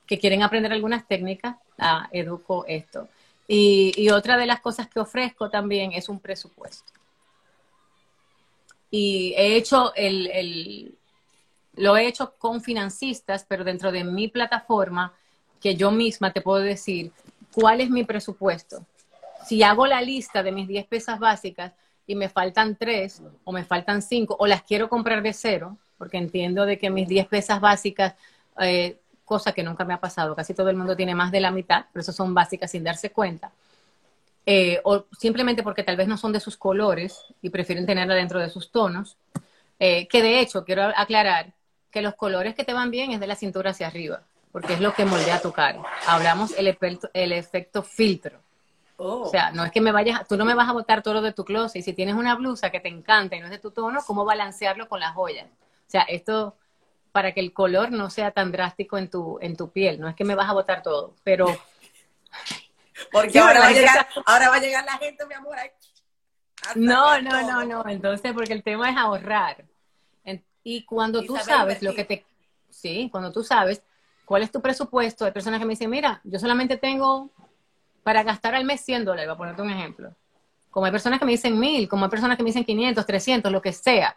que 0.07 0.19
quieren 0.19 0.43
aprender 0.43 0.73
algunas 0.73 1.07
técnicas, 1.07 1.57
ah, 1.79 2.09
educo 2.13 2.65
esto. 2.67 3.09
Y, 3.47 4.09
otra 4.11 4.37
de 4.37 4.47
las 4.47 4.61
cosas 4.61 4.89
que 4.89 5.01
ofrezco 5.01 5.51
también 5.51 5.93
es 5.93 6.09
un 6.09 6.19
presupuesto. 6.19 6.93
Y 8.91 9.35
he 9.37 9.57
hecho 9.57 9.95
el, 9.95 10.29
el, 10.29 10.95
lo 11.77 11.97
he 11.97 12.07
hecho 12.07 12.35
con 12.39 12.63
financistas, 12.63 13.45
pero 13.47 13.65
dentro 13.65 13.93
de 13.93 14.05
mi 14.05 14.29
plataforma, 14.29 15.13
que 15.61 15.75
yo 15.75 15.91
misma 15.91 16.33
te 16.33 16.41
puedo 16.41 16.63
decir 16.63 17.11
cuál 17.53 17.81
es 17.81 17.91
mi 17.91 18.05
presupuesto. 18.05 18.85
Si 19.47 19.63
hago 19.63 19.87
la 19.87 20.01
lista 20.01 20.43
de 20.43 20.53
mis 20.53 20.69
10 20.69 20.87
pesas 20.87 21.19
básicas 21.19 21.73
y 22.07 22.15
me 22.15 22.29
faltan 22.29 22.77
3 22.77 23.23
o 23.45 23.53
me 23.53 23.65
faltan 23.65 24.01
5 24.01 24.37
o 24.39 24.47
las 24.47 24.63
quiero 24.63 24.89
comprar 24.89 25.23
de 25.23 25.33
cero, 25.33 25.77
porque 25.99 26.19
entiendo 26.19 26.67
de 26.67 26.79
que 26.79 26.91
mis 26.91 27.09
10 27.09 27.27
pesas 27.27 27.61
básicas, 27.61 28.15
eh, 28.61 28.99
cosa 29.25 29.53
que 29.53 29.63
nunca 29.63 29.85
me 29.85 29.95
ha 29.95 30.01
pasado, 30.01 30.35
casi 30.35 30.55
todo 30.55 30.69
el 30.71 30.77
mundo 30.77 30.97
tiene 30.97 31.15
más 31.15 31.33
de 31.33 31.41
la 31.41 31.51
mitad, 31.51 31.87
pero 31.93 32.03
eso 32.03 32.13
son 32.13 32.35
básicas 32.35 32.71
sin 32.71 32.85
darse 32.85 33.11
cuenta. 33.11 33.51
Eh, 34.47 34.81
o 34.85 35.07
simplemente 35.19 35.63
porque 35.63 35.83
tal 35.83 35.97
vez 35.97 36.07
no 36.07 36.19
son 36.19 36.33
de 36.33 36.41
sus 36.41 36.57
colores 36.57 37.25
y 37.41 37.49
prefieren 37.49 37.87
tenerla 37.87 38.15
dentro 38.15 38.39
de 38.39 38.51
sus 38.51 38.71
tonos. 38.71 39.17
Eh, 39.79 40.07
que 40.09 40.23
de 40.23 40.41
hecho, 40.41 40.65
quiero 40.65 40.93
aclarar 40.97 41.53
que 41.91 42.03
los 42.03 42.15
colores 42.15 42.55
que 42.55 42.65
te 42.65 42.75
van 42.75 42.91
bien 42.91 43.13
es 43.13 43.21
de 43.21 43.27
la 43.27 43.37
cintura 43.37 43.71
hacia 43.71 43.87
arriba, 43.87 44.23
porque 44.53 44.75
es 44.75 44.81
lo 44.81 44.93
que 44.95 45.05
moldea 45.05 45.41
tu 45.41 45.53
cara. 45.53 45.83
Hablamos 46.07 46.53
el 46.59 46.69
efecto, 46.69 47.09
el 47.15 47.33
efecto 47.33 47.83
filtro. 47.83 48.39
Oh. 48.97 49.23
O 49.23 49.31
sea, 49.31 49.51
no 49.51 49.65
es 49.65 49.73
que 49.73 49.81
me 49.81 49.91
vayas, 49.91 50.27
tú 50.29 50.37
no 50.37 50.45
me 50.45 50.55
vas 50.55 50.69
a 50.69 50.73
botar 50.73 51.03
todo 51.03 51.23
de 51.23 51.33
tu 51.33 51.45
closet. 51.45 51.81
Y 51.81 51.83
si 51.83 51.93
tienes 51.95 52.15
una 52.15 52.35
blusa 52.35 52.71
que 52.71 52.81
te 52.81 52.89
encanta 52.89 53.37
y 53.37 53.41
no 53.41 53.47
es 53.47 53.51
de 53.51 53.59
tu 53.59 53.71
tono, 53.71 54.01
¿cómo 54.07 54.25
balancearlo 54.25 54.89
con 54.89 55.01
las 55.01 55.15
joyas? 55.15 55.47
O 55.47 55.91
sea, 55.91 56.03
esto 56.03 56.57
para 57.15 57.31
que 57.31 57.39
el 57.39 57.53
color 57.53 57.93
no 57.93 58.11
sea 58.11 58.33
tan 58.33 58.51
drástico 58.51 58.99
en 58.99 59.09
tu, 59.09 59.39
en 59.41 59.57
tu 59.57 59.71
piel. 59.71 60.01
No 60.01 60.09
es 60.09 60.17
que 60.17 60.25
me 60.25 60.35
vas 60.35 60.51
a 60.51 60.53
botar 60.53 60.83
todo, 60.83 61.15
pero... 61.23 61.47
Porque 63.13 63.39
ahora, 63.39 63.61
va 63.61 63.69
a 63.69 63.73
llegar, 63.73 64.09
ahora 64.27 64.49
va 64.49 64.57
a 64.57 64.61
llegar 64.61 64.85
la 64.85 64.99
gente, 64.99 65.25
mi 65.25 65.35
amor. 65.35 65.57
No, 66.75 67.23
no, 67.23 67.43
no, 67.43 67.65
no. 67.65 67.89
Entonces, 67.89 68.33
porque 68.33 68.53
el 68.53 68.63
tema 68.63 68.91
es 68.91 68.97
ahorrar. 68.97 69.65
Y 70.65 70.85
cuando 70.85 71.23
tú 71.23 71.37
sabes 71.37 71.83
lo 71.83 71.95
que 71.95 72.05
te... 72.05 72.25
Sí, 72.71 73.09
cuando 73.13 73.31
tú 73.31 73.45
sabes 73.45 73.83
cuál 74.25 74.43
es 74.43 74.51
tu 74.51 74.61
presupuesto, 74.61 75.25
hay 75.25 75.33
personas 75.33 75.61
que 75.61 75.67
me 75.67 75.75
dicen, 75.75 75.91
mira, 75.91 76.21
yo 76.25 76.39
solamente 76.41 76.79
tengo 76.79 77.31
para 78.03 78.25
gastar 78.25 78.57
al 78.57 78.65
mes 78.65 78.81
100 78.81 79.05
dólares, 79.05 79.29
voy 79.29 79.35
a 79.35 79.39
ponerte 79.39 79.63
un 79.63 79.71
ejemplo. 79.71 80.15
Como 80.71 80.87
hay 80.87 80.93
personas 80.93 81.21
que 81.21 81.27
me 81.27 81.33
dicen 81.33 81.59
mil, 81.61 81.89
como 81.89 82.07
hay 82.07 82.11
personas 82.11 82.37
que 82.37 82.43
me 82.43 82.49
dicen 82.49 82.65
500, 82.65 83.07
300, 83.07 83.53
lo 83.53 83.63
que 83.63 83.73
sea. 83.73 84.17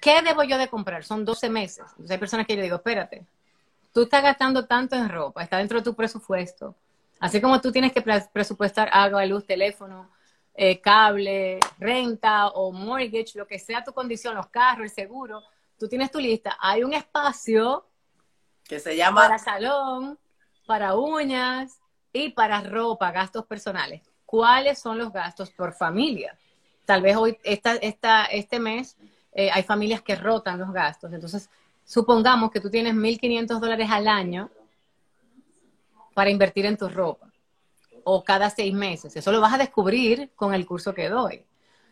¿Qué 0.00 0.22
debo 0.22 0.42
yo 0.44 0.58
de 0.58 0.68
comprar? 0.68 1.04
Son 1.04 1.24
12 1.24 1.50
meses. 1.50 1.84
Entonces 1.90 2.10
hay 2.10 2.18
personas 2.18 2.46
que 2.46 2.56
yo 2.56 2.62
digo, 2.62 2.76
espérate, 2.76 3.26
tú 3.92 4.02
estás 4.02 4.22
gastando 4.22 4.66
tanto 4.66 4.96
en 4.96 5.08
ropa, 5.08 5.42
está 5.42 5.58
dentro 5.58 5.78
de 5.78 5.84
tu 5.84 5.94
presupuesto. 5.94 6.74
Así 7.20 7.40
como 7.40 7.60
tú 7.60 7.72
tienes 7.72 7.92
que 7.92 8.02
presupuestar 8.32 8.88
agua, 8.92 9.26
luz, 9.26 9.44
teléfono, 9.44 10.10
eh, 10.54 10.80
cable, 10.80 11.58
renta 11.78 12.48
o 12.48 12.70
mortgage, 12.72 13.32
lo 13.34 13.46
que 13.46 13.58
sea 13.58 13.82
tu 13.82 13.92
condición, 13.92 14.34
los 14.34 14.48
carros, 14.48 14.84
el 14.84 14.90
seguro, 14.90 15.42
tú 15.78 15.88
tienes 15.88 16.10
tu 16.10 16.20
lista. 16.20 16.56
Hay 16.60 16.84
un 16.84 16.92
espacio 16.92 17.86
que 18.64 18.78
se 18.78 18.96
llama 18.96 19.22
para 19.22 19.38
salón, 19.38 20.18
para 20.66 20.94
uñas 20.94 21.80
y 22.12 22.30
para 22.30 22.60
ropa, 22.60 23.10
gastos 23.10 23.46
personales. 23.46 24.02
¿Cuáles 24.26 24.78
son 24.78 24.98
los 24.98 25.12
gastos 25.12 25.50
por 25.50 25.72
familia? 25.72 26.38
Tal 26.84 27.02
vez 27.02 27.16
hoy, 27.16 27.38
esta, 27.42 27.76
esta, 27.76 28.26
este 28.26 28.60
mes, 28.60 28.97
eh, 29.32 29.50
hay 29.52 29.62
familias 29.62 30.02
que 30.02 30.16
rotan 30.16 30.58
los 30.58 30.72
gastos. 30.72 31.12
Entonces, 31.12 31.48
supongamos 31.84 32.50
que 32.50 32.60
tú 32.60 32.70
tienes 32.70 32.94
1.500 32.94 33.60
dólares 33.60 33.88
al 33.90 34.08
año 34.08 34.50
para 36.14 36.30
invertir 36.30 36.66
en 36.66 36.76
tu 36.76 36.88
ropa 36.88 37.30
o 38.04 38.24
cada 38.24 38.50
seis 38.50 38.72
meses. 38.72 39.14
Eso 39.16 39.32
lo 39.32 39.40
vas 39.40 39.54
a 39.54 39.58
descubrir 39.58 40.30
con 40.34 40.54
el 40.54 40.66
curso 40.66 40.94
que 40.94 41.08
doy, 41.08 41.44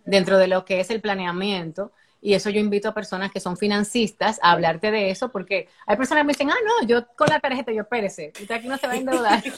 dentro 0.05 0.38
de 0.38 0.49
lo 0.49 0.64
que 0.64 0.81
es 0.81 0.90
el 0.90 1.01
planeamiento. 1.01 1.92
Y 2.22 2.35
eso 2.35 2.51
yo 2.51 2.59
invito 2.59 2.88
a 2.88 2.94
personas 2.94 3.31
que 3.31 3.38
son 3.38 3.57
financistas 3.57 4.40
a 4.42 4.53
hablarte 4.53 4.90
de 4.90 5.11
eso, 5.11 5.31
porque 5.31 5.68
hay 5.87 5.96
personas 5.96 6.22
que 6.22 6.27
me 6.27 6.33
dicen, 6.33 6.51
ah, 6.51 6.57
no, 6.64 6.87
yo 6.87 7.07
con 7.14 7.29
la 7.29 7.38
tarjeta, 7.38 7.70
yo 7.70 7.83
espérese, 7.83 8.33
usted 8.40 8.55
aquí 8.55 8.66
no 8.66 8.79
se 8.79 8.87
va 8.87 8.94
a 8.94 8.96
endeudar. 8.96 9.44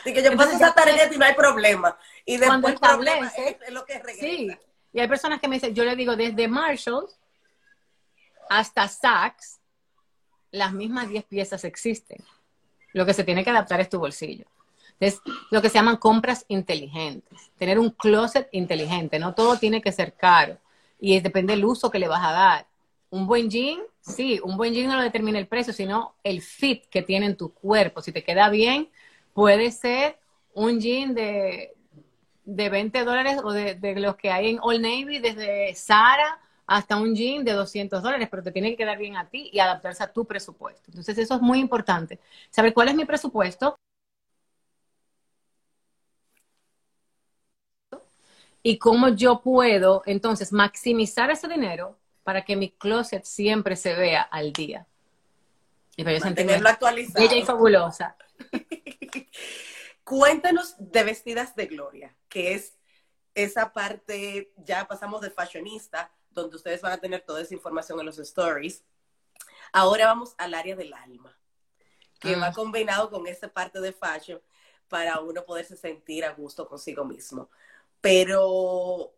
Así 0.00 0.12
que 0.12 0.22
yo 0.22 0.36
paso 0.36 0.56
esa 0.56 0.74
tarjeta 0.74 1.14
y 1.14 1.18
no 1.18 1.24
hay 1.24 1.34
problema. 1.34 1.96
Y 2.26 2.36
después 2.36 2.48
cuando 2.48 2.68
establece, 2.68 3.58
es, 3.66 3.72
lo 3.72 3.84
que 3.86 3.98
regresa. 3.98 4.20
Sí, 4.20 4.50
y 4.92 5.00
hay 5.00 5.08
personas 5.08 5.40
que 5.40 5.48
me 5.48 5.56
dicen, 5.56 5.74
yo 5.74 5.84
le 5.84 5.96
digo, 5.96 6.16
desde 6.16 6.48
Marshall 6.48 7.06
hasta 8.48 8.86
Saks, 8.88 9.60
las 10.50 10.72
mismas 10.72 11.08
10 11.08 11.24
piezas 11.24 11.64
existen. 11.64 12.22
Lo 12.92 13.06
que 13.06 13.14
se 13.14 13.24
tiene 13.24 13.42
que 13.42 13.50
adaptar 13.50 13.80
es 13.80 13.88
tu 13.88 13.98
bolsillo. 13.98 14.44
Es 15.00 15.20
lo 15.50 15.62
que 15.62 15.70
se 15.70 15.76
llaman 15.76 15.96
compras 15.96 16.44
inteligentes. 16.48 17.50
Tener 17.56 17.78
un 17.78 17.90
closet 17.90 18.48
inteligente. 18.52 19.18
No 19.18 19.34
todo 19.34 19.56
tiene 19.56 19.80
que 19.80 19.90
ser 19.92 20.14
caro. 20.14 20.58
Y 21.00 21.18
depende 21.20 21.54
del 21.54 21.64
uso 21.64 21.90
que 21.90 21.98
le 21.98 22.08
vas 22.08 22.22
a 22.22 22.32
dar. 22.32 22.66
Un 23.08 23.26
buen 23.26 23.50
jean, 23.50 23.80
sí, 24.00 24.40
un 24.44 24.56
buen 24.58 24.74
jean 24.74 24.88
no 24.88 24.96
lo 24.96 25.02
determina 25.02 25.38
el 25.38 25.48
precio, 25.48 25.72
sino 25.72 26.14
el 26.22 26.42
fit 26.42 26.86
que 26.88 27.02
tiene 27.02 27.26
en 27.26 27.36
tu 27.36 27.52
cuerpo. 27.52 28.02
Si 28.02 28.12
te 28.12 28.22
queda 28.22 28.50
bien, 28.50 28.90
puede 29.32 29.70
ser 29.70 30.18
un 30.54 30.80
jean 30.80 31.14
de, 31.14 31.74
de 32.44 32.68
20 32.68 33.04
dólares 33.04 33.40
o 33.42 33.52
de, 33.52 33.74
de, 33.74 34.00
los 34.00 34.16
que 34.16 34.30
hay 34.30 34.50
en 34.50 34.58
Old 34.60 34.80
Navy, 34.80 35.18
desde 35.18 35.74
Sara 35.74 36.40
hasta 36.66 36.96
un 36.96 37.14
jean 37.14 37.44
de 37.44 37.52
200 37.52 38.02
dólares, 38.02 38.28
pero 38.30 38.42
te 38.42 38.52
tiene 38.52 38.70
que 38.70 38.76
quedar 38.78 38.98
bien 38.98 39.16
a 39.16 39.28
ti 39.28 39.50
y 39.52 39.58
adaptarse 39.58 40.02
a 40.02 40.12
tu 40.12 40.24
presupuesto. 40.24 40.84
Entonces, 40.88 41.18
eso 41.18 41.34
es 41.34 41.40
muy 41.40 41.58
importante. 41.58 42.18
Saber 42.50 42.72
cuál 42.72 42.88
es 42.88 42.94
mi 42.94 43.04
presupuesto 43.04 43.76
y 48.62 48.78
cómo 48.78 49.08
yo 49.08 49.40
puedo 49.40 50.02
entonces 50.06 50.52
maximizar 50.52 51.30
ese 51.30 51.48
dinero 51.48 51.98
para 52.22 52.44
que 52.44 52.56
mi 52.56 52.70
closet 52.70 53.24
siempre 53.24 53.76
se 53.76 53.94
vea 53.94 54.22
al 54.22 54.52
día. 54.52 54.86
Y 55.96 56.04
para 56.04 56.16
yo 56.18 56.68
actualizado. 56.68 57.28
Bella 57.28 57.36
y 57.36 57.42
fabulosa. 57.42 58.16
Cuéntanos 60.12 60.74
de 60.78 61.04
Vestidas 61.04 61.56
de 61.56 61.64
Gloria, 61.64 62.14
que 62.28 62.52
es 62.52 62.76
esa 63.34 63.72
parte, 63.72 64.52
ya 64.58 64.86
pasamos 64.86 65.22
de 65.22 65.30
fashionista, 65.30 66.12
donde 66.28 66.56
ustedes 66.56 66.82
van 66.82 66.92
a 66.92 66.98
tener 66.98 67.22
toda 67.22 67.40
esa 67.40 67.54
información 67.54 67.98
en 67.98 68.04
los 68.04 68.18
stories. 68.18 68.84
Ahora 69.72 70.08
vamos 70.08 70.34
al 70.36 70.52
área 70.52 70.76
del 70.76 70.92
alma, 70.92 71.34
que 72.20 72.36
va 72.36 72.48
ah. 72.48 72.52
combinado 72.52 73.08
con 73.08 73.26
esa 73.26 73.48
parte 73.48 73.80
de 73.80 73.94
fashion 73.94 74.38
para 74.86 75.18
uno 75.20 75.46
poderse 75.46 75.78
sentir 75.78 76.26
a 76.26 76.34
gusto 76.34 76.68
consigo 76.68 77.06
mismo. 77.06 77.48
Pero 78.02 79.14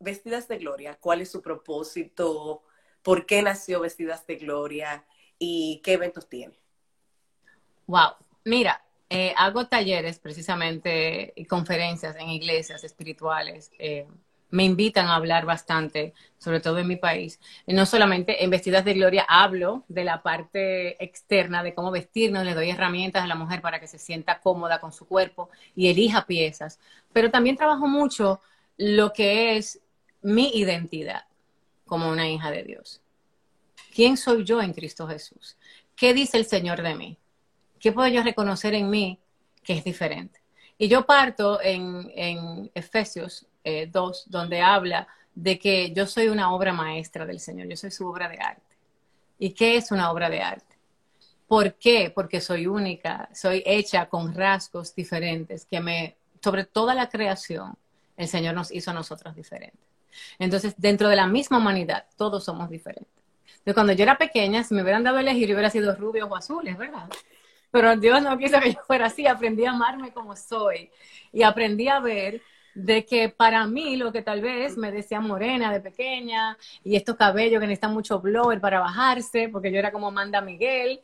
Vestidas 0.00 0.48
de 0.48 0.58
Gloria, 0.58 0.98
¿cuál 0.98 1.20
es 1.20 1.30
su 1.30 1.40
propósito? 1.40 2.64
¿Por 3.02 3.24
qué 3.24 3.40
nació 3.40 3.78
Vestidas 3.78 4.26
de 4.26 4.34
Gloria? 4.34 5.06
¿Y 5.38 5.80
qué 5.84 5.92
eventos 5.92 6.28
tiene? 6.28 6.58
Wow, 7.86 8.16
mira, 8.42 8.82
eh, 9.08 9.32
hago 9.36 9.66
talleres 9.66 10.18
precisamente 10.18 11.32
y 11.36 11.44
conferencias 11.44 12.16
en 12.16 12.30
iglesias 12.30 12.82
espirituales. 12.82 13.70
Eh, 13.78 14.06
me 14.50 14.64
invitan 14.64 15.06
a 15.06 15.16
hablar 15.16 15.44
bastante, 15.44 16.14
sobre 16.38 16.60
todo 16.60 16.78
en 16.78 16.86
mi 16.86 16.96
país. 16.96 17.40
Y 17.66 17.74
no 17.74 17.84
solamente 17.86 18.44
en 18.44 18.50
Vestidas 18.50 18.84
de 18.84 18.94
Gloria 18.94 19.26
hablo 19.28 19.84
de 19.88 20.04
la 20.04 20.22
parte 20.22 21.02
externa, 21.04 21.62
de 21.62 21.74
cómo 21.74 21.90
vestirnos, 21.90 22.44
le 22.44 22.54
doy 22.54 22.70
herramientas 22.70 23.24
a 23.24 23.26
la 23.26 23.34
mujer 23.34 23.60
para 23.60 23.80
que 23.80 23.86
se 23.86 23.98
sienta 23.98 24.40
cómoda 24.40 24.80
con 24.80 24.92
su 24.92 25.06
cuerpo 25.06 25.50
y 25.74 25.88
elija 25.88 26.26
piezas, 26.26 26.78
pero 27.12 27.30
también 27.30 27.56
trabajo 27.56 27.86
mucho 27.86 28.40
lo 28.76 29.12
que 29.12 29.56
es 29.56 29.80
mi 30.22 30.50
identidad 30.54 31.24
como 31.84 32.08
una 32.08 32.28
hija 32.28 32.50
de 32.50 32.64
Dios. 32.64 33.00
¿Quién 33.94 34.16
soy 34.16 34.44
yo 34.44 34.60
en 34.60 34.72
Cristo 34.72 35.06
Jesús? 35.06 35.56
¿Qué 35.94 36.12
dice 36.12 36.36
el 36.36 36.44
Señor 36.44 36.82
de 36.82 36.94
mí? 36.94 37.18
¿Qué 37.80 37.92
puedo 37.92 38.08
yo 38.08 38.22
reconocer 38.22 38.74
en 38.74 38.90
mí 38.90 39.18
que 39.62 39.74
es 39.74 39.84
diferente? 39.84 40.40
Y 40.78 40.88
yo 40.88 41.06
parto 41.06 41.60
en, 41.62 42.10
en 42.14 42.70
Efesios 42.74 43.46
2, 43.64 43.64
eh, 43.64 43.90
donde 44.30 44.60
habla 44.60 45.08
de 45.34 45.58
que 45.58 45.92
yo 45.92 46.06
soy 46.06 46.28
una 46.28 46.52
obra 46.52 46.72
maestra 46.72 47.26
del 47.26 47.40
Señor, 47.40 47.68
yo 47.68 47.76
soy 47.76 47.90
su 47.90 48.06
obra 48.06 48.28
de 48.28 48.38
arte. 48.38 48.76
¿Y 49.38 49.50
qué 49.50 49.76
es 49.76 49.90
una 49.90 50.10
obra 50.10 50.30
de 50.30 50.40
arte? 50.40 50.76
¿Por 51.46 51.74
qué? 51.74 52.10
Porque 52.14 52.40
soy 52.40 52.66
única, 52.66 53.28
soy 53.34 53.62
hecha 53.64 54.06
con 54.06 54.34
rasgos 54.34 54.94
diferentes 54.94 55.66
que 55.66 55.80
me, 55.80 56.16
sobre 56.42 56.64
toda 56.64 56.94
la 56.94 57.08
creación, 57.08 57.74
el 58.16 58.28
Señor 58.28 58.54
nos 58.54 58.72
hizo 58.72 58.90
a 58.90 58.94
nosotros 58.94 59.34
diferentes. 59.36 59.80
Entonces, 60.38 60.74
dentro 60.76 61.08
de 61.08 61.16
la 61.16 61.26
misma 61.26 61.58
humanidad, 61.58 62.06
todos 62.16 62.44
somos 62.44 62.70
diferentes. 62.70 63.12
Entonces, 63.58 63.74
cuando 63.74 63.92
yo 63.92 64.02
era 64.02 64.16
pequeña, 64.16 64.64
si 64.64 64.74
me 64.74 64.82
hubieran 64.82 65.04
dado 65.04 65.18
a 65.18 65.20
elegir, 65.20 65.48
yo 65.48 65.54
hubiera 65.54 65.70
sido 65.70 65.94
rubios 65.94 66.28
o 66.30 66.36
azules, 66.36 66.76
¿verdad? 66.78 67.08
Pero 67.76 67.94
Dios 67.94 68.22
no 68.22 68.38
quiso 68.38 68.58
que 68.58 68.72
yo 68.72 68.80
fuera 68.86 69.04
así, 69.04 69.26
aprendí 69.26 69.66
a 69.66 69.72
amarme 69.72 70.10
como 70.10 70.34
soy 70.34 70.90
y 71.30 71.42
aprendí 71.42 71.88
a 71.88 72.00
ver 72.00 72.40
de 72.74 73.04
que 73.04 73.28
para 73.28 73.66
mí 73.66 73.96
lo 73.96 74.10
que 74.12 74.22
tal 74.22 74.40
vez 74.40 74.78
me 74.78 74.90
decía 74.90 75.20
morena 75.20 75.70
de 75.70 75.80
pequeña 75.80 76.56
y 76.82 76.96
estos 76.96 77.16
cabellos 77.16 77.60
que 77.60 77.66
necesitan 77.66 77.92
mucho 77.92 78.18
blower 78.18 78.62
para 78.62 78.80
bajarse, 78.80 79.50
porque 79.50 79.70
yo 79.70 79.78
era 79.78 79.92
como 79.92 80.08
Amanda 80.08 80.40
Miguel 80.40 81.02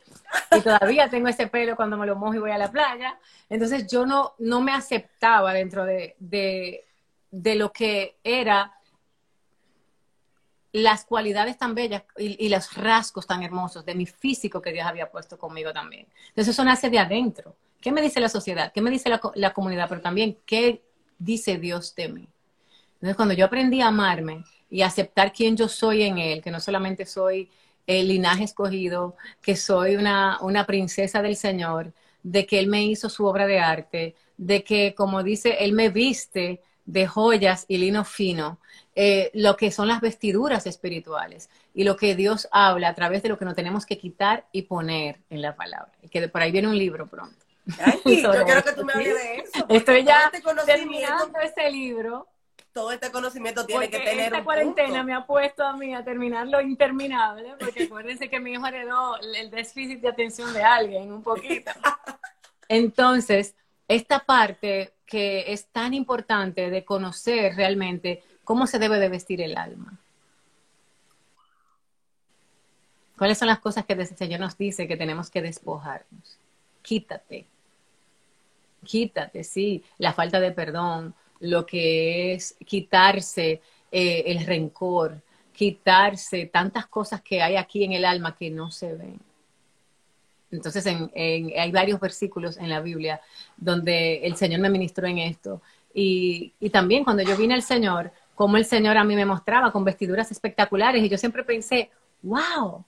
y 0.49 0.61
todavía 0.61 1.07
tengo 1.11 1.27
ese 1.27 1.45
pelo 1.45 1.75
cuando 1.75 1.95
me 1.95 2.07
lo 2.07 2.15
mojo 2.15 2.33
y 2.33 2.39
voy 2.39 2.49
a 2.51 2.57
la 2.57 2.71
playa. 2.71 3.19
Entonces 3.51 3.85
yo 3.85 4.07
no, 4.07 4.33
no 4.39 4.59
me 4.59 4.71
aceptaba 4.71 5.53
dentro 5.53 5.85
de, 5.85 6.15
de, 6.17 6.85
de 7.29 7.53
lo 7.53 7.71
que 7.71 8.17
era 8.23 8.73
las 10.73 11.05
cualidades 11.05 11.57
tan 11.57 11.73
bellas 11.73 12.03
y, 12.17 12.49
los 12.49 12.73
rasgos 12.73 13.25
tan 13.25 13.43
hermosos 13.43 13.85
de 13.85 13.95
mi 13.95 14.05
físico 14.05 14.61
que 14.61 14.73
Dios 14.73 14.85
había 14.85 15.09
puesto 15.09 15.37
conmigo 15.37 15.71
también. 15.71 16.07
Entonces 16.29 16.53
eso 16.53 16.65
nace 16.65 16.89
de 16.89 16.99
adentro. 16.99 17.55
¿Qué 17.79 17.91
me 17.91 18.01
dice 18.01 18.19
la 18.19 18.29
sociedad? 18.29 18.71
¿Qué 18.73 18.81
me 18.81 18.89
dice 18.89 19.09
la, 19.09 19.21
la 19.35 19.53
comunidad? 19.53 19.87
Pero 19.87 20.01
también, 20.01 20.37
¿qué 20.45 20.81
dice 21.23 21.57
Dios 21.57 21.95
de 21.95 22.09
mí. 22.09 22.27
Entonces, 22.95 23.15
cuando 23.15 23.33
yo 23.33 23.45
aprendí 23.45 23.81
a 23.81 23.87
amarme 23.87 24.43
y 24.69 24.81
aceptar 24.81 25.33
quién 25.33 25.57
yo 25.57 25.67
soy 25.67 26.03
en 26.03 26.17
Él, 26.17 26.41
que 26.41 26.51
no 26.51 26.59
solamente 26.59 27.05
soy 27.05 27.49
el 27.85 28.07
linaje 28.07 28.45
escogido, 28.45 29.15
que 29.41 29.55
soy 29.55 29.95
una, 29.95 30.37
una 30.41 30.65
princesa 30.65 31.21
del 31.21 31.35
Señor, 31.35 31.93
de 32.23 32.45
que 32.45 32.59
Él 32.59 32.67
me 32.67 32.83
hizo 32.83 33.09
su 33.09 33.25
obra 33.25 33.45
de 33.45 33.59
arte, 33.59 34.15
de 34.37 34.63
que, 34.63 34.95
como 34.95 35.23
dice, 35.23 35.57
Él 35.59 35.73
me 35.73 35.89
viste 35.89 36.61
de 36.85 37.07
joyas 37.07 37.65
y 37.67 37.77
lino 37.77 38.03
fino, 38.03 38.59
eh, 38.95 39.31
lo 39.33 39.57
que 39.57 39.71
son 39.71 39.87
las 39.87 40.01
vestiduras 40.01 40.67
espirituales 40.67 41.49
y 41.73 41.83
lo 41.83 41.97
que 41.97 42.15
Dios 42.15 42.47
habla 42.51 42.89
a 42.89 42.93
través 42.93 43.23
de 43.23 43.29
lo 43.29 43.39
que 43.39 43.45
nos 43.45 43.55
tenemos 43.55 43.85
que 43.85 43.97
quitar 43.97 44.47
y 44.51 44.63
poner 44.63 45.19
en 45.29 45.41
la 45.41 45.55
palabra. 45.55 45.91
Y 46.01 46.09
que 46.09 46.27
por 46.27 46.41
ahí 46.41 46.51
viene 46.51 46.67
un 46.67 46.77
libro 46.77 47.07
pronto. 47.07 47.43
Ay, 47.79 47.99
yo 48.21 48.45
quiero 48.45 48.63
que 48.63 48.73
tú 48.73 48.85
me 48.85 48.93
hables 48.93 49.15
de 49.15 49.35
eso. 49.37 49.65
Estoy 49.69 50.03
ya 50.03 50.31
este 50.31 50.41
terminando 50.65 51.39
ese 51.39 51.71
libro. 51.71 52.27
Todo 52.71 52.91
este 52.91 53.11
conocimiento 53.11 53.65
tiene 53.65 53.89
que 53.89 53.99
tener 53.99 54.33
esta 54.33 54.43
cuarentena 54.43 55.03
me 55.03 55.13
ha 55.13 55.27
puesto 55.27 55.63
a 55.63 55.77
mí 55.77 55.93
a 55.93 56.03
terminar 56.03 56.47
lo 56.47 56.59
interminable, 56.59 57.53
porque 57.59 57.83
acuérdense 57.83 58.29
que 58.29 58.39
mi 58.39 58.53
hijo 58.53 58.65
heredó 58.65 59.17
el 59.21 59.51
déficit 59.51 60.01
de 60.01 60.09
atención 60.09 60.51
de 60.53 60.63
alguien 60.63 61.11
un 61.11 61.21
poquito. 61.21 61.71
Entonces, 62.67 63.55
esta 63.87 64.19
parte 64.19 64.93
que 65.05 65.53
es 65.53 65.67
tan 65.67 65.93
importante 65.93 66.71
de 66.71 66.83
conocer 66.83 67.55
realmente 67.55 68.23
cómo 68.43 68.67
se 68.67 68.79
debe 68.79 68.99
de 68.99 69.09
vestir 69.09 69.41
el 69.41 69.57
alma. 69.57 69.99
¿Cuáles 73.17 73.37
son 73.37 73.47
las 73.47 73.59
cosas 73.59 73.85
que 73.85 73.93
el 73.93 74.05
Señor 74.07 74.39
nos 74.39 74.57
dice 74.57 74.87
que 74.87 74.97
tenemos 74.97 75.29
que 75.29 75.41
despojarnos? 75.41 76.37
Quítate, 76.81 77.45
quítate, 78.83 79.43
sí, 79.43 79.83
la 79.97 80.13
falta 80.13 80.39
de 80.39 80.51
perdón, 80.51 81.13
lo 81.39 81.65
que 81.65 82.33
es 82.33 82.55
quitarse 82.65 83.61
eh, 83.91 84.23
el 84.25 84.45
rencor, 84.45 85.21
quitarse 85.53 86.47
tantas 86.47 86.87
cosas 86.87 87.21
que 87.21 87.41
hay 87.41 87.55
aquí 87.55 87.83
en 87.83 87.93
el 87.93 88.05
alma 88.05 88.35
que 88.35 88.49
no 88.49 88.71
se 88.71 88.93
ven. 88.93 89.19
Entonces 90.51 90.85
hay 90.85 91.71
varios 91.71 91.99
versículos 91.99 92.57
en 92.57 92.69
la 92.69 92.79
Biblia 92.79 93.19
donde 93.57 94.17
el 94.25 94.35
Señor 94.35 94.59
me 94.59 94.69
ministró 94.69 95.07
en 95.07 95.17
esto. 95.17 95.61
Y, 95.95 96.53
y 96.59 96.69
también 96.69 97.03
cuando 97.03 97.23
yo 97.23 97.35
vine 97.35 97.55
al 97.55 97.63
Señor, 97.63 98.11
como 98.35 98.57
el 98.57 98.65
Señor 98.65 98.97
a 98.97 99.03
mí 99.03 99.15
me 99.15 99.25
mostraba 99.25 99.71
con 99.71 99.83
vestiduras 99.83 100.31
espectaculares 100.31 101.03
y 101.03 101.09
yo 101.09 101.17
siempre 101.17 101.43
pensé, 101.43 101.89
wow, 102.21 102.83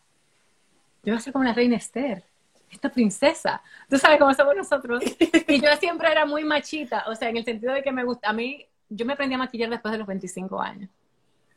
yo 1.04 1.14
voy 1.14 1.16
a 1.16 1.20
ser 1.20 1.34
como 1.34 1.46
la 1.46 1.54
reina 1.54 1.76
Esther 1.76 2.24
esta 2.76 2.90
princesa. 2.90 3.62
Tú 3.90 3.98
sabes 3.98 4.20
cómo 4.20 4.34
somos 4.34 4.56
nosotros. 4.56 5.04
Y 5.48 5.62
yo 5.62 5.70
siempre 5.80 6.12
era 6.12 6.26
muy 6.26 6.44
machita, 6.44 7.06
o 7.08 7.16
sea, 7.16 7.30
en 7.30 7.38
el 7.38 7.46
sentido 7.46 7.74
de 7.74 7.84
que 7.84 7.92
me 7.92 8.04
gusta, 8.04 8.30
a 8.30 8.34
mí, 8.34 8.66
yo 8.90 9.06
me 9.06 9.14
aprendí 9.14 9.36
a 9.36 9.38
maquillar 9.38 9.70
después 9.70 9.92
de 9.92 10.00
los 10.00 10.08
25 10.08 10.62
años. 10.62 10.90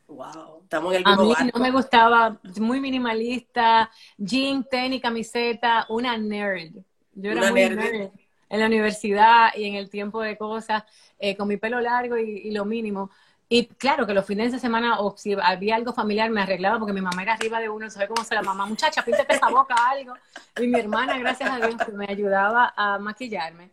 Wow, 0.07 0.61
estamos 0.63 0.93
en 0.93 0.99
el 0.99 1.05
mismo 1.05 1.35
A 1.35 1.43
mí 1.43 1.51
no 1.53 1.59
me 1.59 1.71
gustaba, 1.71 2.39
muy 2.59 2.79
minimalista, 2.79 3.89
jean, 4.17 4.63
tenis, 4.63 5.01
camiseta, 5.01 5.85
una 5.89 6.17
nerd. 6.17 6.71
Yo 7.13 7.31
era 7.31 7.51
muy 7.51 7.69
nerd. 7.69 8.11
en 8.49 8.59
la 8.59 8.65
universidad 8.65 9.49
y 9.55 9.65
en 9.65 9.75
el 9.75 9.89
tiempo 9.89 10.21
de 10.21 10.37
cosas, 10.37 10.83
eh, 11.19 11.35
con 11.35 11.47
mi 11.47 11.57
pelo 11.57 11.79
largo 11.79 12.17
y 12.17 12.51
lo 12.51 12.65
mínimo. 12.65 13.11
Y 13.51 13.65
claro 13.65 14.05
que 14.05 14.13
los 14.13 14.25
fines 14.25 14.51
de 14.51 14.59
semana, 14.59 14.99
o 14.99 15.17
si 15.17 15.33
había 15.33 15.75
algo 15.75 15.91
familiar, 15.91 16.29
me 16.29 16.41
arreglaba 16.41 16.77
porque 16.77 16.93
mi 16.93 17.01
mamá 17.01 17.23
era 17.23 17.33
arriba 17.33 17.59
de 17.59 17.67
uno, 17.67 17.89
¿sabes 17.89 18.07
cómo 18.07 18.23
se 18.23 18.35
la 18.35 18.43
mamá? 18.43 18.67
Muchacha, 18.67 19.03
píntate 19.03 19.35
esa 19.35 19.49
boca 19.49 19.75
algo. 19.89 20.13
Y 20.61 20.67
mi 20.67 20.79
hermana, 20.79 21.17
gracias 21.17 21.49
a 21.49 21.57
Dios, 21.57 21.75
me 21.93 22.05
ayudaba 22.07 22.75
a 22.77 22.99
maquillarme. 22.99 23.71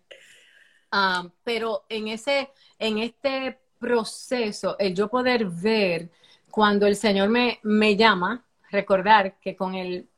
Ah, 0.90 1.28
pero 1.44 1.84
en 1.90 2.08
ese, 2.08 2.50
en 2.78 2.96
este 2.98 3.58
proceso, 3.78 4.78
el 4.78 4.94
yo 4.94 5.08
poder 5.08 5.44
ver 5.44 6.10
cuando 6.50 6.86
el 6.86 6.96
Señor 6.96 7.28
me, 7.28 7.60
me 7.62 7.96
llama, 7.96 8.42
recordar 8.70 9.38
que 9.40 9.54
con 9.54 9.74
el, 9.74 10.08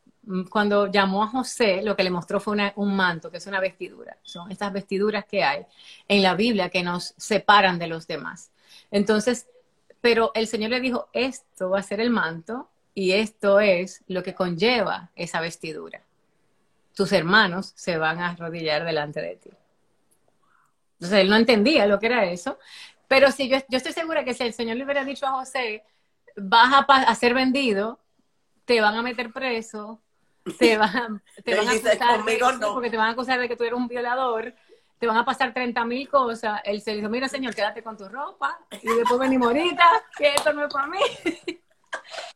cuando 0.50 0.86
llamó 0.86 1.24
a 1.24 1.26
José, 1.26 1.82
lo 1.82 1.96
que 1.96 2.04
le 2.04 2.10
mostró 2.10 2.38
fue 2.38 2.72
un 2.76 2.94
manto, 2.94 3.28
que 3.28 3.38
es 3.38 3.46
una 3.48 3.58
vestidura. 3.58 4.16
Son 4.22 4.52
estas 4.52 4.72
vestiduras 4.72 5.24
que 5.24 5.42
hay 5.42 5.66
en 6.06 6.22
la 6.22 6.34
Biblia 6.36 6.70
que 6.70 6.84
nos 6.84 7.14
separan 7.16 7.76
de 7.80 7.88
los 7.88 8.06
demás. 8.06 8.52
Entonces, 8.90 9.48
pero 10.00 10.30
el 10.34 10.46
Señor 10.46 10.70
le 10.70 10.80
dijo, 10.80 11.08
esto 11.12 11.70
va 11.70 11.80
a 11.80 11.82
ser 11.82 12.00
el 12.00 12.10
manto 12.10 12.68
y 12.94 13.12
esto 13.12 13.60
es 13.60 14.02
lo 14.08 14.22
que 14.22 14.34
conlleva 14.34 15.10
esa 15.14 15.40
vestidura. 15.40 16.02
Tus 16.94 17.12
hermanos 17.12 17.72
se 17.76 17.96
van 17.96 18.18
a 18.18 18.30
arrodillar 18.30 18.84
delante 18.84 19.20
de 19.20 19.36
ti. 19.36 19.50
Entonces 20.94 21.20
él 21.20 21.30
no 21.30 21.36
entendía 21.36 21.86
lo 21.86 22.00
que 22.00 22.06
era 22.06 22.24
eso, 22.24 22.58
pero 23.06 23.30
si 23.30 23.48
yo, 23.48 23.58
yo 23.68 23.76
estoy 23.76 23.92
segura 23.92 24.24
que 24.24 24.34
si 24.34 24.42
el 24.42 24.52
Señor 24.52 24.76
le 24.76 24.84
hubiera 24.84 25.04
dicho 25.04 25.26
a 25.26 25.30
José, 25.30 25.84
vas 26.36 26.84
a, 26.88 27.14
ser 27.14 27.34
vendido, 27.34 27.98
te 28.64 28.80
van 28.80 28.94
a 28.94 29.02
meter 29.02 29.32
preso, 29.32 30.00
te 30.58 30.76
van, 30.76 31.22
te 31.44 31.54
van 31.56 31.68
a 31.68 31.72
acusar, 31.72 32.24
porque 32.72 32.90
te 32.90 32.96
van 32.96 33.08
a 33.08 33.12
acusar 33.12 33.40
de 33.40 33.48
que 33.48 33.56
tú 33.56 33.64
eres 33.64 33.76
un 33.76 33.88
violador, 33.88 34.54
te 34.98 35.06
van 35.06 35.16
a 35.16 35.24
pasar 35.24 35.52
30 35.52 35.84
mil 35.84 36.08
cosas. 36.08 36.60
Él 36.64 36.80
se 36.80 36.94
dijo, 36.94 37.08
mira 37.08 37.28
señor, 37.28 37.54
quédate 37.54 37.82
con 37.82 37.96
tu 37.96 38.08
ropa 38.08 38.58
y 38.70 38.88
después 38.88 39.18
venimos 39.18 39.48
ahorita, 39.48 39.84
que 40.16 40.34
esto 40.34 40.52
no 40.52 40.66
es 40.66 40.72
para 40.72 40.86
mí. 40.86 40.98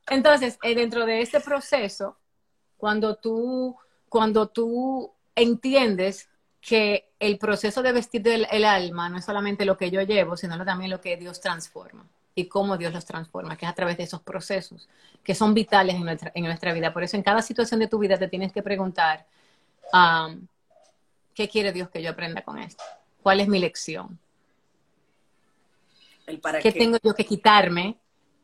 Entonces, 0.08 0.58
eh, 0.62 0.74
dentro 0.74 1.06
de 1.06 1.20
este 1.20 1.40
proceso, 1.40 2.16
cuando 2.76 3.16
tú, 3.16 3.76
cuando 4.08 4.48
tú 4.48 5.12
entiendes 5.34 6.28
que 6.60 7.10
el 7.18 7.38
proceso 7.38 7.82
de 7.82 7.92
vestir 7.92 8.26
el, 8.26 8.64
alma 8.64 9.08
no 9.08 9.18
es 9.18 9.24
solamente 9.24 9.64
lo 9.64 9.76
que 9.76 9.90
yo 9.90 10.00
llevo, 10.02 10.36
sino 10.36 10.64
también 10.64 10.90
lo 10.90 11.00
que 11.00 11.16
Dios 11.16 11.40
transforma 11.40 12.06
y 12.34 12.46
cómo 12.46 12.76
Dios 12.76 12.92
los 12.92 13.04
transforma, 13.04 13.56
que 13.56 13.66
es 13.66 13.70
a 13.70 13.74
través 13.74 13.96
de 13.96 14.04
esos 14.04 14.22
procesos 14.22 14.88
que 15.22 15.34
son 15.34 15.54
vitales 15.54 15.96
en 15.96 16.04
nuestra, 16.04 16.32
en 16.34 16.44
nuestra 16.44 16.72
vida. 16.72 16.92
Por 16.92 17.02
eso 17.02 17.16
en 17.16 17.22
cada 17.22 17.42
situación 17.42 17.80
de 17.80 17.88
tu 17.88 17.98
vida 17.98 18.16
te 18.16 18.28
tienes 18.28 18.52
que 18.52 18.62
preguntar, 18.62 19.26
um, 19.92 20.46
¿Qué 21.34 21.48
quiere 21.48 21.72
Dios 21.72 21.88
que 21.90 22.02
yo 22.02 22.10
aprenda 22.10 22.42
con 22.42 22.58
esto? 22.58 22.82
¿Cuál 23.22 23.40
es 23.40 23.48
mi 23.48 23.58
lección? 23.58 24.18
¿Qué, 26.62 26.72
tengo 26.72 26.98
yo 27.02 27.14
que 27.14 27.24
quitarme 27.24 27.96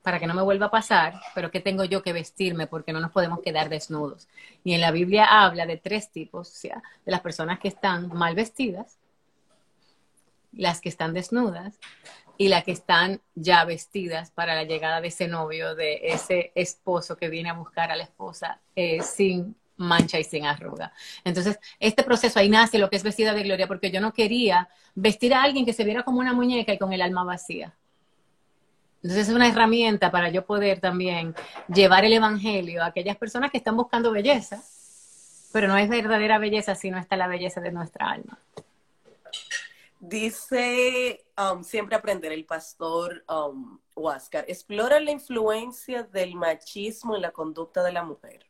para 0.02 0.18
que 0.18 0.26
no 0.26 0.34
me 0.34 0.42
vuelva 0.42 0.66
a 0.66 0.70
pasar? 0.70 1.14
Pero 1.34 1.50
¿qué 1.50 1.60
tengo 1.60 1.84
yo 1.84 2.02
que 2.02 2.12
vestirme? 2.12 2.66
Porque 2.66 2.92
no 2.92 3.00
nos 3.00 3.12
podemos 3.12 3.40
quedar 3.40 3.68
desnudos. 3.68 4.28
Y 4.64 4.74
en 4.74 4.80
la 4.80 4.90
Biblia 4.90 5.44
habla 5.44 5.66
de 5.66 5.76
tres 5.76 6.10
tipos, 6.10 6.48
o 6.50 6.54
sea, 6.54 6.82
de 7.04 7.12
las 7.12 7.20
personas 7.20 7.58
que 7.58 7.68
están 7.68 8.08
mal 8.08 8.34
vestidas, 8.34 8.98
las 10.52 10.80
que 10.80 10.88
están 10.88 11.12
desnudas, 11.12 11.78
y 12.40 12.48
las 12.48 12.62
que 12.62 12.70
están 12.70 13.20
ya 13.34 13.64
vestidas 13.64 14.30
para 14.30 14.54
la 14.54 14.62
llegada 14.62 15.00
de 15.00 15.08
ese 15.08 15.26
novio, 15.26 15.74
de 15.74 16.00
ese 16.04 16.52
esposo 16.54 17.16
que 17.16 17.28
viene 17.28 17.50
a 17.50 17.54
buscar 17.54 17.90
a 17.90 17.96
la 17.96 18.04
esposa 18.04 18.60
eh, 18.76 19.02
sin 19.02 19.56
mancha 19.78 20.18
y 20.18 20.24
sin 20.24 20.44
arruga. 20.44 20.92
Entonces, 21.24 21.58
este 21.80 22.02
proceso 22.02 22.38
ahí 22.38 22.50
nace 22.50 22.78
lo 22.78 22.90
que 22.90 22.96
es 22.96 23.02
vestida 23.02 23.32
de 23.32 23.42
gloria, 23.42 23.66
porque 23.66 23.90
yo 23.90 24.00
no 24.00 24.12
quería 24.12 24.68
vestir 24.94 25.32
a 25.32 25.42
alguien 25.42 25.64
que 25.64 25.72
se 25.72 25.84
viera 25.84 26.02
como 26.02 26.20
una 26.20 26.32
muñeca 26.32 26.72
y 26.72 26.78
con 26.78 26.92
el 26.92 27.00
alma 27.00 27.24
vacía. 27.24 27.74
Entonces 29.02 29.28
es 29.28 29.34
una 29.34 29.48
herramienta 29.48 30.10
para 30.10 30.28
yo 30.28 30.44
poder 30.44 30.80
también 30.80 31.34
llevar 31.72 32.04
el 32.04 32.12
Evangelio 32.12 32.82
a 32.82 32.86
aquellas 32.86 33.16
personas 33.16 33.50
que 33.52 33.58
están 33.58 33.76
buscando 33.76 34.10
belleza, 34.10 34.60
pero 35.52 35.68
no 35.68 35.76
es 35.76 35.88
verdadera 35.88 36.38
belleza 36.38 36.74
si 36.74 36.90
no 36.90 36.98
está 36.98 37.16
la 37.16 37.28
belleza 37.28 37.60
de 37.60 37.70
nuestra 37.70 38.10
alma. 38.10 38.38
Dice 40.00 41.24
um, 41.36 41.62
siempre 41.62 41.96
aprender 41.96 42.32
el 42.32 42.44
pastor 42.44 43.24
um, 43.28 43.78
Huáscar, 43.94 44.44
explora 44.48 45.00
la 45.00 45.10
influencia 45.10 46.02
del 46.04 46.34
machismo 46.34 47.16
en 47.16 47.22
la 47.22 47.30
conducta 47.30 47.82
de 47.82 47.92
la 47.92 48.04
mujer. 48.04 48.46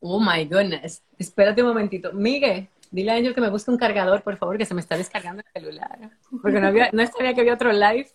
Oh 0.00 0.20
my 0.20 0.44
goodness. 0.44 1.02
Espérate 1.18 1.62
un 1.62 1.68
momentito. 1.68 2.12
Miguel, 2.12 2.68
dile 2.90 3.12
a 3.12 3.14
Angel 3.16 3.34
que 3.34 3.40
me 3.40 3.50
busque 3.50 3.70
un 3.70 3.78
cargador, 3.78 4.22
por 4.22 4.36
favor, 4.36 4.58
que 4.58 4.64
se 4.64 4.74
me 4.74 4.80
está 4.80 4.96
descargando 4.96 5.42
el 5.42 5.52
celular. 5.52 6.10
Porque 6.42 6.60
no, 6.60 6.68
había, 6.68 6.90
no 6.92 7.06
sabía 7.06 7.34
que 7.34 7.40
había 7.40 7.54
otro 7.54 7.72
live. 7.72 8.08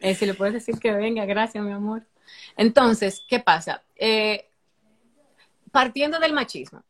Eh, 0.00 0.14
si 0.14 0.26
le 0.26 0.34
puedes 0.34 0.54
decir 0.54 0.78
que 0.78 0.92
venga, 0.92 1.24
gracias, 1.24 1.62
mi 1.64 1.72
amor. 1.72 2.06
Entonces, 2.56 3.24
¿qué 3.28 3.40
pasa? 3.40 3.82
Eh, 3.96 4.48
partiendo 5.70 6.18
del 6.18 6.32
machismo, 6.32 6.84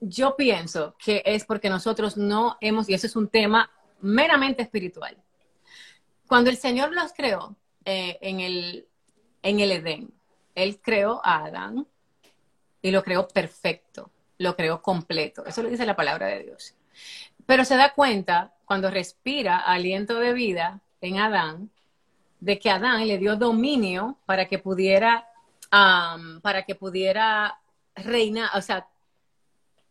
yo 0.00 0.36
pienso 0.36 0.94
que 1.02 1.22
es 1.24 1.44
porque 1.44 1.70
nosotros 1.70 2.16
no 2.16 2.56
hemos, 2.60 2.88
y 2.88 2.94
eso 2.94 3.06
es 3.06 3.16
un 3.16 3.28
tema 3.28 3.70
meramente 4.00 4.62
espiritual. 4.62 5.16
Cuando 6.26 6.50
el 6.50 6.56
Señor 6.56 6.92
los 6.92 7.12
creó 7.12 7.56
eh, 7.84 8.18
en, 8.20 8.40
el, 8.40 8.86
en 9.42 9.60
el 9.60 9.72
Edén, 9.72 10.12
Él 10.54 10.80
creó 10.82 11.20
a 11.24 11.44
Adán 11.44 11.86
y 12.86 12.92
lo 12.92 13.02
creó 13.02 13.26
perfecto, 13.26 14.12
lo 14.38 14.54
creó 14.54 14.80
completo. 14.80 15.44
Eso 15.44 15.60
lo 15.60 15.68
dice 15.68 15.84
la 15.84 15.96
palabra 15.96 16.28
de 16.28 16.44
Dios. 16.44 16.76
Pero 17.44 17.64
se 17.64 17.74
da 17.74 17.94
cuenta 17.94 18.54
cuando 18.64 18.92
respira 18.92 19.58
aliento 19.58 20.20
de 20.20 20.32
vida 20.32 20.80
en 21.00 21.18
Adán, 21.18 21.68
de 22.38 22.60
que 22.60 22.70
Adán 22.70 23.08
le 23.08 23.18
dio 23.18 23.34
dominio 23.34 24.18
para 24.24 24.46
que 24.46 24.60
pudiera, 24.60 25.26
para 25.68 26.62
que 26.64 26.76
pudiera 26.76 27.58
reinar, 27.96 28.50
o 28.54 28.62
sea, 28.62 28.86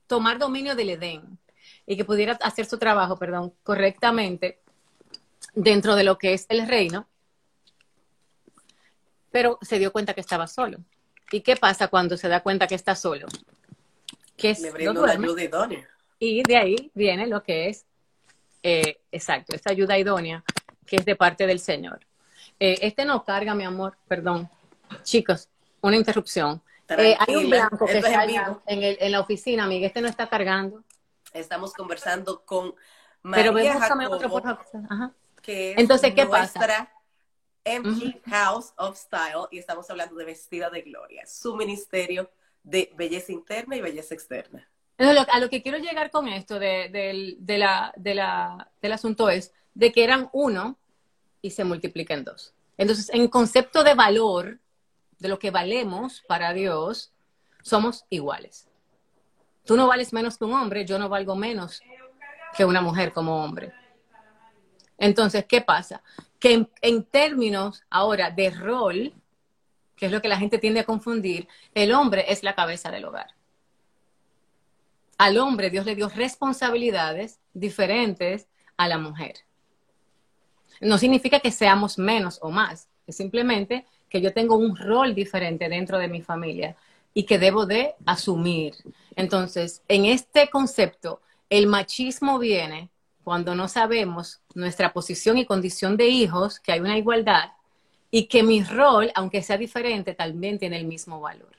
tomar 0.07 0.37
dominio 0.37 0.73
del 0.73 0.91
Edén 0.91 1.37
y 1.85 1.97
que 1.97 2.05
pudiera 2.05 2.39
hacer 2.43 2.65
su 2.65 2.77
trabajo, 2.77 3.19
perdón, 3.19 3.53
correctamente 3.61 4.61
dentro 5.53 5.97
de 5.97 6.05
lo 6.05 6.17
que 6.17 6.31
es 6.31 6.45
el 6.47 6.65
reino, 6.65 7.09
pero 9.33 9.59
se 9.61 9.79
dio 9.79 9.91
cuenta 9.91 10.13
que 10.13 10.21
estaba 10.21 10.47
solo. 10.47 10.77
¿Y 11.31 11.41
qué 11.41 11.55
pasa 11.55 11.87
cuando 11.87 12.17
se 12.17 12.27
da 12.27 12.41
cuenta 12.41 12.67
que 12.67 12.75
está 12.75 12.95
solo? 12.95 13.27
Que 14.37 14.51
es, 14.51 14.63
ayuda 14.63 15.15
idónea. 15.43 15.87
Y 16.19 16.43
de 16.43 16.57
ahí 16.57 16.91
viene 16.93 17.27
lo 17.27 17.43
que 17.43 17.69
es, 17.69 17.85
eh, 18.63 18.99
exacto, 19.11 19.55
esta 19.55 19.71
ayuda 19.71 19.97
idónea, 19.97 20.43
que 20.85 20.97
es 20.97 21.05
de 21.05 21.15
parte 21.15 21.47
del 21.47 21.59
Señor. 21.59 21.99
Eh, 22.59 22.79
este 22.81 23.05
no 23.05 23.23
carga, 23.23 23.53
mi 23.53 23.63
amor, 23.63 23.97
perdón. 24.07 24.49
Chicos, 25.03 25.49
una 25.81 25.97
interrupción. 25.97 26.61
Eh, 26.89 27.17
hay 27.19 27.35
un 27.35 27.49
blanco 27.49 27.85
que 27.85 27.97
está 27.97 28.23
en, 28.23 28.57
en, 28.67 29.11
la 29.11 29.19
oficina, 29.19 29.63
amiga. 29.63 29.87
Este 29.87 30.01
no 30.01 30.07
está 30.07 30.27
cargando. 30.27 30.83
Estamos 31.33 31.73
conversando 31.73 32.43
con 32.45 32.75
María 33.23 33.51
Pero 33.51 34.11
otro, 34.11 34.29
por 34.29 34.47
Ajá. 34.47 35.11
Que 35.41 35.71
es 35.71 35.77
Entonces, 35.79 36.13
¿qué 36.13 36.25
pasa? 36.25 36.89
Empty 37.65 38.21
House 38.27 38.73
of 38.77 38.95
Style 38.97 39.47
y 39.51 39.57
estamos 39.57 39.89
hablando 39.89 40.15
de 40.15 40.25
Vestida 40.25 40.69
de 40.69 40.81
Gloria, 40.81 41.25
su 41.25 41.55
ministerio 41.55 42.29
de 42.63 42.93
belleza 42.95 43.31
interna 43.31 43.75
y 43.75 43.81
belleza 43.81 44.13
externa. 44.13 44.67
a 44.97 45.39
lo 45.39 45.49
que 45.49 45.61
quiero 45.61 45.79
llegar 45.79 46.11
con 46.11 46.27
esto 46.27 46.59
de, 46.59 47.37
la, 47.45 47.93
del 47.97 48.91
asunto 48.91 49.29
es 49.29 49.51
de 49.73 49.91
que 49.91 50.03
eran 50.03 50.29
uno 50.31 50.77
y 51.41 51.51
se 51.51 51.63
multiplican 51.63 52.23
dos. 52.23 52.53
Entonces, 52.77 53.09
en 53.13 53.27
concepto 53.27 53.83
de 53.83 53.95
valor, 53.95 54.59
de 55.19 55.27
lo 55.27 55.39
que 55.39 55.51
valemos 55.51 56.23
para 56.27 56.53
Dios, 56.53 57.11
somos 57.61 58.05
iguales. 58.09 58.67
Tú 59.65 59.75
no 59.75 59.87
vales 59.87 60.13
menos 60.13 60.37
que 60.37 60.45
un 60.45 60.53
hombre, 60.53 60.85
yo 60.85 60.99
no 60.99 61.09
valgo 61.09 61.35
menos 61.35 61.81
que 62.55 62.63
una 62.63 62.81
mujer 62.81 63.11
como 63.11 63.43
hombre. 63.43 63.73
Entonces, 64.97 65.45
¿qué 65.45 65.61
pasa? 65.61 66.01
Que 66.45 66.67
en, 66.83 67.03
términos 67.05 67.81
ahora 67.89 68.29
de 68.29 68.51
rol, 68.51 69.13
que 69.95 70.05
es 70.05 70.11
lo 70.11 70.21
que 70.21 70.27
la 70.27 70.37
gente 70.37 70.59
tiende 70.59 70.81
a 70.81 70.83
confundir, 70.83 71.47
el 71.73 71.91
hombre 71.91 72.25
es 72.27 72.43
la 72.43 72.53
cabeza 72.53 72.91
del 72.91 73.05
hogar. 73.05 73.29
Al 75.17 75.39
hombre 75.39 75.71
Dios 75.71 75.87
le 75.87 75.95
dio 75.95 76.07
responsabilidades 76.07 77.39
diferentes 77.55 78.47
a 78.77 78.87
la 78.87 78.99
mujer. 78.99 79.37
No 80.81 80.99
significa 80.99 81.39
que 81.39 81.49
seamos 81.49 81.97
menos 81.97 82.37
o 82.43 82.51
más, 82.51 82.89
es 83.07 83.17
simplemente 83.17 83.87
que 84.07 84.21
yo 84.21 84.31
tengo 84.31 84.55
un 84.55 84.77
rol 84.77 85.15
diferente 85.15 85.67
dentro 85.67 85.97
de 85.97 86.09
mi 86.09 86.21
familia 86.21 86.75
y 87.15 87.23
que 87.23 87.39
debo 87.39 87.65
de 87.65 87.95
asumir. 88.05 88.75
Entonces, 89.15 89.81
en 89.87 90.05
este 90.05 90.51
concepto, 90.51 91.21
el 91.49 91.65
machismo 91.65 92.37
viene 92.37 92.91
cuando 93.25 93.55
no 93.55 93.67
sabemos 93.67 94.39
nuestra 94.53 94.93
posición 94.93 95.39
y 95.39 95.45
condición 95.45 95.97
de 95.97 96.07
hijos, 96.07 96.59
que 96.59 96.71
hay 96.71 96.79
una 96.79 96.97
igualdad 96.97 97.53
y 98.11 98.27
que 98.27 98.43
mi 98.43 98.63
rol, 98.63 99.11
aunque 99.15 99.41
sea 99.41 99.57
diferente, 99.57 100.13
también 100.13 100.59
tiene 100.59 100.77
el 100.77 100.85
mismo 100.85 101.19
valor. 101.19 101.51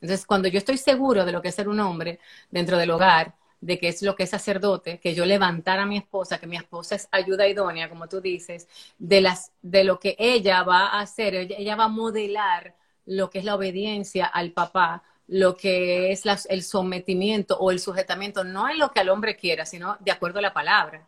Entonces, 0.00 0.24
cuando 0.24 0.46
yo 0.46 0.58
estoy 0.58 0.78
seguro 0.78 1.24
de 1.24 1.32
lo 1.32 1.42
que 1.42 1.48
es 1.48 1.54
ser 1.56 1.68
un 1.68 1.80
hombre 1.80 2.20
dentro 2.48 2.78
del 2.78 2.92
hogar, 2.92 3.34
de 3.60 3.76
que 3.76 3.88
es 3.88 4.02
lo 4.02 4.14
que 4.14 4.22
es 4.22 4.30
sacerdote, 4.30 5.00
que 5.00 5.14
yo 5.14 5.24
levantara 5.26 5.82
a 5.82 5.86
mi 5.86 5.96
esposa, 5.96 6.38
que 6.38 6.46
mi 6.46 6.56
esposa 6.56 6.94
es 6.94 7.08
ayuda 7.10 7.48
idónea, 7.48 7.88
como 7.88 8.06
tú 8.06 8.20
dices, 8.20 8.68
de, 8.98 9.20
las, 9.20 9.50
de 9.62 9.82
lo 9.82 9.98
que 9.98 10.14
ella 10.16 10.62
va 10.62 10.86
a 10.86 11.00
hacer, 11.00 11.34
ella, 11.34 11.74
va 11.74 11.84
a 11.84 11.88
modelar 11.88 12.76
lo 13.04 13.30
que 13.30 13.40
es 13.40 13.44
la 13.44 13.56
obediencia 13.56 14.26
al 14.26 14.52
papá, 14.52 15.02
lo 15.26 15.56
que 15.56 16.12
es 16.12 16.24
el 16.48 16.62
sometimiento 16.62 17.56
o 17.58 17.70
el 17.70 17.80
sujetamiento, 17.80 18.44
no 18.44 18.68
es 18.68 18.76
lo 18.76 18.90
que 18.90 19.00
el 19.00 19.08
hombre 19.08 19.36
quiera, 19.36 19.64
sino 19.64 19.96
de 20.00 20.10
acuerdo 20.10 20.38
a 20.38 20.42
la 20.42 20.52
palabra, 20.52 21.06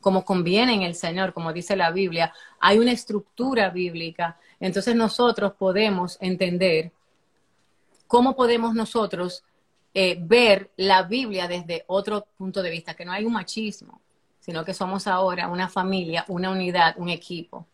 como 0.00 0.24
conviene 0.24 0.74
en 0.74 0.82
el 0.82 0.94
Señor, 0.94 1.32
como 1.32 1.52
dice 1.52 1.74
la 1.74 1.90
Biblia. 1.90 2.32
Hay 2.60 2.78
una 2.78 2.92
estructura 2.92 3.70
bíblica, 3.70 4.38
entonces 4.60 4.94
nosotros 4.94 5.54
podemos 5.54 6.16
entender 6.20 6.92
cómo 8.06 8.36
podemos 8.36 8.74
nosotros 8.74 9.42
eh, 9.94 10.16
ver 10.20 10.70
la 10.76 11.02
Biblia 11.02 11.48
desde 11.48 11.84
otro 11.88 12.26
punto 12.36 12.62
de 12.62 12.70
vista, 12.70 12.94
que 12.94 13.04
no 13.04 13.12
hay 13.12 13.24
un 13.24 13.32
machismo, 13.32 14.00
sino 14.38 14.64
que 14.64 14.74
somos 14.74 15.06
ahora 15.08 15.48
una 15.48 15.68
familia, 15.68 16.24
una 16.28 16.50
unidad, 16.50 16.94
un 16.98 17.08
equipo. 17.08 17.66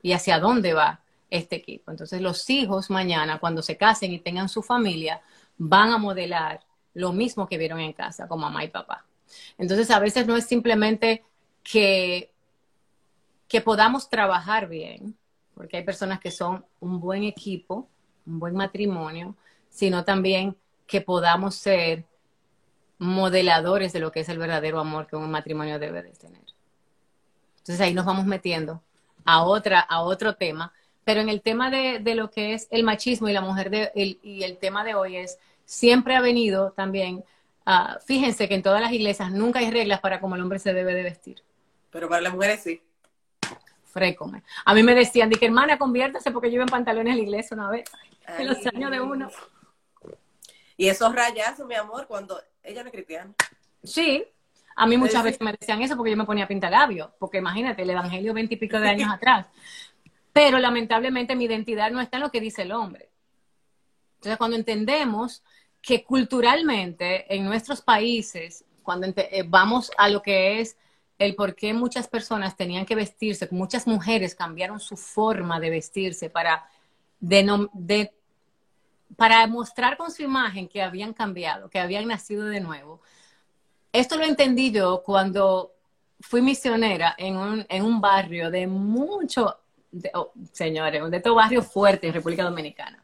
¿Y 0.00 0.12
hacia 0.12 0.38
dónde 0.38 0.72
va 0.72 1.00
este 1.30 1.56
equipo? 1.56 1.90
Entonces 1.90 2.20
los 2.20 2.48
hijos 2.50 2.90
mañana, 2.90 3.38
cuando 3.38 3.62
se 3.62 3.76
casen 3.76 4.12
y 4.12 4.18
tengan 4.18 4.48
su 4.48 4.62
familia, 4.62 5.22
van 5.56 5.92
a 5.92 5.98
modelar 5.98 6.60
lo 6.94 7.12
mismo 7.12 7.48
que 7.48 7.58
vieron 7.58 7.80
en 7.80 7.92
casa, 7.92 8.28
con 8.28 8.40
mamá 8.40 8.64
y 8.64 8.68
papá. 8.68 9.06
Entonces 9.58 9.90
a 9.90 9.98
veces 9.98 10.26
no 10.26 10.36
es 10.36 10.46
simplemente 10.46 11.24
que, 11.62 12.32
que 13.48 13.60
podamos 13.60 14.08
trabajar 14.08 14.68
bien, 14.68 15.16
porque 15.54 15.76
hay 15.76 15.84
personas 15.84 16.20
que 16.20 16.30
son 16.30 16.64
un 16.80 17.00
buen 17.00 17.24
equipo, 17.24 17.88
un 18.26 18.38
buen 18.38 18.54
matrimonio, 18.54 19.36
sino 19.68 20.04
también 20.04 20.56
que 20.86 21.00
podamos 21.00 21.54
ser 21.54 22.04
modeladores 22.98 23.92
de 23.92 24.00
lo 24.00 24.12
que 24.12 24.20
es 24.20 24.28
el 24.28 24.38
verdadero 24.38 24.78
amor 24.78 25.06
que 25.06 25.16
un 25.16 25.30
matrimonio 25.30 25.78
debe 25.78 26.02
de 26.02 26.10
tener. 26.10 26.42
Entonces 27.58 27.80
ahí 27.80 27.94
nos 27.94 28.04
vamos 28.04 28.26
metiendo 28.26 28.82
a 29.24 29.42
otra, 29.42 29.80
a 29.80 30.02
otro 30.02 30.34
tema, 30.34 30.72
pero 31.04 31.20
en 31.20 31.28
el 31.28 31.40
tema 31.40 31.70
de, 31.70 32.00
lo 32.14 32.30
que 32.30 32.54
es 32.54 32.68
el 32.70 32.84
machismo 32.84 33.28
y 33.28 33.32
la 33.32 33.40
mujer 33.40 33.70
de, 33.70 33.90
y 33.94 34.42
el 34.42 34.58
tema 34.58 34.84
de 34.84 34.94
hoy 34.94 35.16
es 35.16 35.38
siempre 35.64 36.16
ha 36.16 36.20
venido 36.20 36.72
también. 36.72 37.24
Uh, 37.66 38.00
fíjense 38.04 38.48
que 38.48 38.54
en 38.54 38.62
todas 38.62 38.80
las 38.80 38.92
iglesias 38.92 39.30
nunca 39.30 39.60
hay 39.60 39.70
reglas 39.70 40.00
para 40.00 40.20
cómo 40.20 40.34
el 40.34 40.42
hombre 40.42 40.58
se 40.58 40.72
debe 40.72 40.94
de 40.94 41.04
vestir. 41.04 41.42
Pero 41.90 42.08
para 42.08 42.22
las 42.22 42.32
mujeres 42.32 42.60
sí. 42.62 42.82
Frécome. 43.84 44.42
A 44.64 44.74
mí 44.74 44.82
me 44.82 44.94
decían, 44.94 45.30
dije, 45.30 45.46
hermana, 45.46 45.78
conviértase 45.78 46.30
porque 46.32 46.48
yo 46.48 46.56
iba 46.56 46.64
en 46.64 46.70
pantalones 46.70 47.12
a 47.12 47.16
la 47.16 47.22
iglesia 47.22 47.54
una 47.54 47.70
vez, 47.70 47.84
en 48.38 48.46
los 48.48 48.66
años 48.66 48.90
de 48.90 49.00
uno. 49.00 49.30
Y 50.76 50.88
esos 50.88 51.14
rayazos, 51.14 51.66
mi 51.66 51.74
amor, 51.74 52.06
cuando 52.06 52.40
ella 52.62 52.82
no 52.82 52.88
es 52.88 52.94
cristiana. 52.94 53.32
Sí, 53.82 54.24
a 54.76 54.86
mí 54.86 54.96
muchas 54.96 55.22
veces 55.22 55.40
me 55.40 55.52
decían 55.52 55.82
eso 55.82 55.96
porque 55.96 56.10
yo 56.10 56.16
me 56.16 56.24
ponía 56.24 56.48
labio, 56.70 57.12
porque 57.18 57.38
imagínate, 57.38 57.82
el 57.82 57.90
evangelio 57.90 58.32
veintipico 58.32 58.80
de 58.80 58.88
años 58.88 59.10
atrás. 59.12 59.46
Pero 60.32 60.58
lamentablemente 60.58 61.34
mi 61.34 61.44
identidad 61.44 61.90
no 61.90 62.00
está 62.00 62.16
en 62.16 62.22
lo 62.22 62.30
que 62.30 62.40
dice 62.40 62.62
el 62.62 62.72
hombre. 62.72 63.10
Entonces, 64.16 64.38
cuando 64.38 64.56
entendemos 64.56 65.42
que 65.80 66.04
culturalmente 66.04 67.34
en 67.34 67.44
nuestros 67.44 67.80
países, 67.80 68.64
cuando 68.82 69.06
eh, 69.16 69.44
vamos 69.46 69.90
a 69.96 70.08
lo 70.08 70.22
que 70.22 70.60
es 70.60 70.76
el 71.18 71.34
por 71.34 71.54
qué 71.54 71.72
muchas 71.74 72.08
personas 72.08 72.56
tenían 72.56 72.86
que 72.86 72.94
vestirse, 72.94 73.48
muchas 73.50 73.86
mujeres 73.86 74.34
cambiaron 74.34 74.80
su 74.80 74.96
forma 74.96 75.60
de 75.60 75.70
vestirse 75.70 76.30
para, 76.30 76.68
de, 77.20 78.12
para 79.16 79.46
mostrar 79.46 79.96
con 79.96 80.10
su 80.10 80.22
imagen 80.22 80.66
que 80.68 80.82
habían 80.82 81.12
cambiado, 81.12 81.68
que 81.68 81.78
habían 81.78 82.08
nacido 82.08 82.44
de 82.44 82.60
nuevo. 82.60 83.00
Esto 83.92 84.16
lo 84.16 84.24
entendí 84.24 84.70
yo 84.70 85.02
cuando 85.02 85.72
fui 86.20 86.42
misionera 86.42 87.14
en 87.18 87.36
un, 87.36 87.66
en 87.68 87.84
un 87.84 88.00
barrio 88.00 88.50
de 88.50 88.66
mucho, 88.66 89.58
oh, 90.14 90.32
señores, 90.52 91.10
de 91.10 91.20
todo 91.20 91.34
barrio 91.34 91.62
fuerte 91.62 92.06
en 92.06 92.14
República 92.14 92.44
Dominicana. 92.44 93.02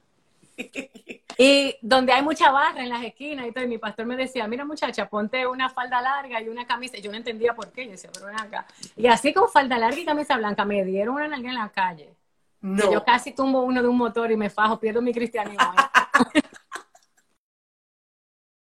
Y 1.39 1.76
donde 1.82 2.12
hay 2.12 2.22
mucha 2.22 2.51
barra 2.51 2.82
en 2.82 2.89
las 2.89 3.05
esquinas 3.05 3.47
y 3.47 3.53
todo, 3.53 3.64
y 3.64 3.68
mi 3.68 3.76
pastor 3.76 4.07
me 4.07 4.16
decía, 4.16 4.49
mira 4.49 4.64
muchacha, 4.64 5.07
ponte 5.09 5.47
una 5.47 5.68
falda 5.68 6.01
larga 6.01 6.41
y 6.41 6.49
una 6.49 6.66
camisa. 6.66 6.97
Y 6.97 7.03
yo 7.03 7.11
no 7.11 7.18
entendía 7.18 7.55
por 7.55 7.70
qué, 7.72 7.84
yo 7.84 7.91
decía, 7.91 8.11
pero 8.12 8.28
acá. 8.28 8.66
Y 8.97 9.07
así 9.07 9.34
con 9.34 9.49
falda 9.51 9.78
larga 9.78 10.01
y 10.01 10.05
camisa 10.07 10.39
blanca 10.39 10.64
me 10.64 10.82
dieron 10.84 11.16
una 11.16 11.28
nalga 11.28 11.51
en 11.51 11.57
la 11.57 11.68
calle. 11.68 12.14
No. 12.62 12.91
Yo 12.91 13.05
casi 13.05 13.32
tumbo 13.32 13.62
uno 13.62 13.82
de 13.82 13.89
un 13.89 13.99
motor 13.99 14.32
y 14.32 14.37
me 14.37 14.49
fajo, 14.49 14.80
pierdo 14.80 15.03
mi 15.03 15.12
cristianismo. 15.12 15.59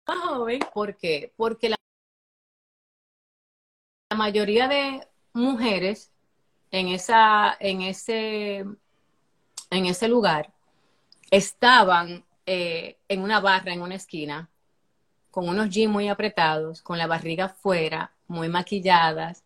joven, 0.06 0.60
¿por 0.74 0.96
qué? 0.96 1.34
Porque 1.36 1.70
la 1.70 1.76
la 4.14 4.18
mayoría 4.18 4.68
de 4.68 5.08
mujeres 5.34 6.13
en, 6.74 6.88
esa, 6.88 7.56
en, 7.60 7.82
ese, 7.84 8.66
en 9.70 9.86
ese 9.86 10.08
lugar 10.08 10.52
estaban 11.30 12.26
eh, 12.48 12.98
en 13.08 13.22
una 13.22 13.40
barra, 13.40 13.74
en 13.74 13.84
una 13.84 13.94
esquina, 13.94 14.50
con 15.30 15.48
unos 15.48 15.70
jeans 15.70 15.94
muy 15.94 16.10
apretados, 16.10 16.82
con 16.82 16.98
la 16.98 17.06
barriga 17.06 17.48
fuera, 17.48 18.12
muy 18.28 18.50
maquilladas, 18.50 19.44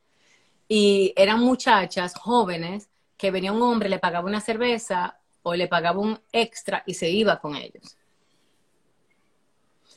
y 0.70 1.14
eran 1.18 1.42
muchachas 1.42 2.16
jóvenes 2.16 2.90
que 3.18 3.30
venía 3.30 3.52
un 3.52 3.62
hombre, 3.62 3.90
le 3.90 4.00
pagaba 4.00 4.26
una 4.26 4.40
cerveza 4.40 5.20
o 5.44 5.54
le 5.54 5.68
pagaba 5.68 6.00
un 6.00 6.18
extra 6.32 6.84
y 6.86 6.94
se 6.94 7.10
iba 7.10 7.42
con 7.42 7.58
ellos. 7.58 7.98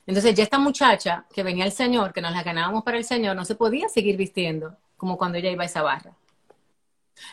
Entonces 0.04 0.34
ya 0.34 0.42
esta 0.42 0.58
muchacha 0.58 1.26
que 1.32 1.44
venía 1.44 1.64
el 1.64 1.72
Señor, 1.72 2.12
que 2.12 2.22
nos 2.22 2.32
la 2.32 2.42
ganábamos 2.42 2.82
para 2.82 2.98
el 2.98 3.04
Señor, 3.04 3.36
no 3.36 3.44
se 3.44 3.54
podía 3.54 3.88
seguir 3.88 4.16
vistiendo 4.16 4.76
como 4.96 5.16
cuando 5.16 5.38
ella 5.38 5.50
iba 5.50 5.62
a 5.62 5.66
esa 5.66 5.82
barra. 5.82 6.16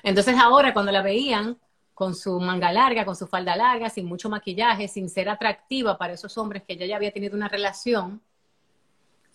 Entonces 0.04 0.36
ahora 0.38 0.74
cuando 0.74 0.92
la 0.92 1.02
veían 1.02 1.58
con 1.94 2.14
su 2.14 2.40
manga 2.40 2.72
larga, 2.72 3.06
con 3.06 3.16
su 3.16 3.28
falda 3.28 3.56
larga, 3.56 3.90
sin 3.90 4.06
mucho 4.06 4.30
maquillaje, 4.30 4.88
sin 4.88 5.10
ser 5.10 5.30
atractiva 5.30 5.98
para 5.98 6.14
esos 6.14 6.38
hombres 6.38 6.64
que 6.64 6.74
ella 6.74 6.86
ya 6.86 6.96
había 6.96 7.12
tenido 7.12 7.36
una 7.36 7.48
relación, 7.48 8.22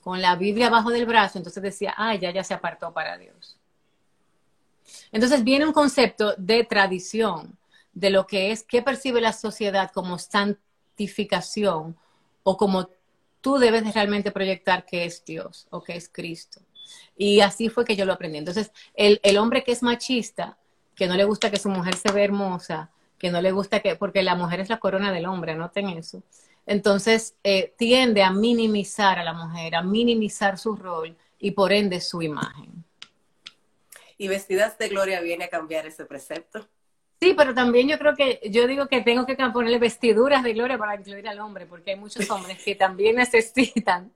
con 0.03 0.21
la 0.21 0.35
Biblia 0.37 0.67
abajo 0.67 0.91
del 0.91 1.07
brazo, 1.07 1.39
entonces 1.39 1.63
decía, 1.63 1.95
ah, 1.97 2.15
ya, 2.17 2.31
ya 2.33 2.43
se 2.43 2.55
apartó 2.55 2.93
para 2.93 3.17
Dios. 3.17 3.57
Entonces 5.13 5.45
viene 5.45 5.65
un 5.65 5.73
concepto 5.73 6.35
de 6.37 6.65
tradición, 6.65 7.57
de 7.93 8.11
lo 8.11 8.27
que 8.27 8.51
es, 8.51 8.65
qué 8.65 8.83
percibe 8.83 9.21
la 9.21 9.33
sociedad 9.33 9.91
como 9.93 10.19
santificación 10.19 11.97
o 12.43 12.57
como 12.57 12.89
tú 13.41 13.59
debes 13.59 13.95
realmente 13.95 14.33
proyectar 14.33 14.85
que 14.85 15.05
es 15.05 15.25
Dios 15.25 15.67
o 15.71 15.83
que 15.83 15.97
es 15.97 16.09
Cristo. 16.09 16.61
Y 17.17 17.41
así 17.41 17.69
fue 17.69 17.85
que 17.85 17.97
yo 17.97 18.05
lo 18.05 18.13
aprendí. 18.13 18.39
Entonces, 18.39 18.73
el, 18.95 19.21
el, 19.23 19.37
hombre 19.39 19.65
que 19.65 19.73
es 19.73 19.83
machista, 19.83 20.59
que 20.95 21.07
no 21.07 21.15
le 21.15 21.25
gusta 21.25 21.51
que 21.51 21.59
su 21.59 21.69
mujer 21.69 21.97
se 21.97 22.11
vea 22.13 22.25
hermosa, 22.25 22.91
que 23.19 23.31
no 23.31 23.41
le 23.41 23.53
gusta 23.53 23.81
que, 23.81 23.97
porque 23.97 24.23
la 24.23 24.35
mujer 24.35 24.61
es 24.61 24.69
la 24.69 24.81
corona 24.81 25.13
del 25.13 25.27
hombre, 25.27 25.55
noten 25.55 25.89
eso. 25.91 26.23
Entonces, 26.67 27.35
eh, 27.43 27.75
tiende 27.77 28.23
a 28.23 28.31
minimizar 28.31 29.19
a 29.19 29.25
la 29.25 29.33
mujer, 29.33 29.75
a 29.75 29.83
minimizar 29.83 30.59
su 30.59 30.77
rol 30.77 31.17
y 31.39 31.53
por 31.53 31.73
ende 31.73 32.01
su 32.01 32.23
imagen. 32.23 32.85
¿Y 34.19 34.29
Vestidas 34.29 34.79
de 34.79 34.89
Gloria 34.89 35.21
viene 35.21 35.45
a 35.45 35.49
cambiar 35.49 35.87
ese 35.87 36.05
precepto? 36.05 36.69
Sí, 37.21 37.35
pero 37.37 37.55
también 37.55 37.89
yo 37.89 37.99
creo 37.99 38.17
que, 38.17 38.41
yo 38.51 38.67
digo 38.67 38.89
que 38.89 39.01
tengo 39.01 39.27
que 39.27 39.37
ponerle 39.37 39.79
vestiduras 39.79 40.43
de 40.43 40.55
gloria 40.55 40.77
para 40.77 40.97
incluir 40.97 41.29
al 41.29 41.39
hombre, 41.39 41.67
porque 41.67 41.93
hay 41.93 41.97
muchos 41.97 42.29
hombres 42.31 42.61
que 42.65 42.75
también 42.75 43.15
necesitan 43.25 44.13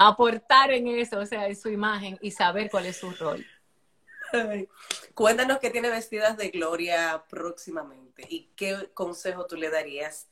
aportar 0.00 0.72
en 0.72 0.88
eso, 0.88 1.18
o 1.18 1.26
sea, 1.26 1.46
en 1.46 1.54
su 1.54 1.68
imagen 1.68 2.18
y 2.22 2.30
saber 2.30 2.70
cuál 2.70 2.86
es 2.86 2.96
su 2.96 3.10
rol. 3.10 3.44
Cuéntanos 5.14 5.58
qué 5.58 5.68
tiene 5.68 5.90
Vestidas 5.90 6.38
de 6.38 6.48
Gloria 6.48 7.22
próximamente 7.28 8.26
y 8.28 8.48
qué 8.56 8.90
consejo 8.94 9.46
tú 9.46 9.56
le 9.56 9.68
darías 9.68 10.28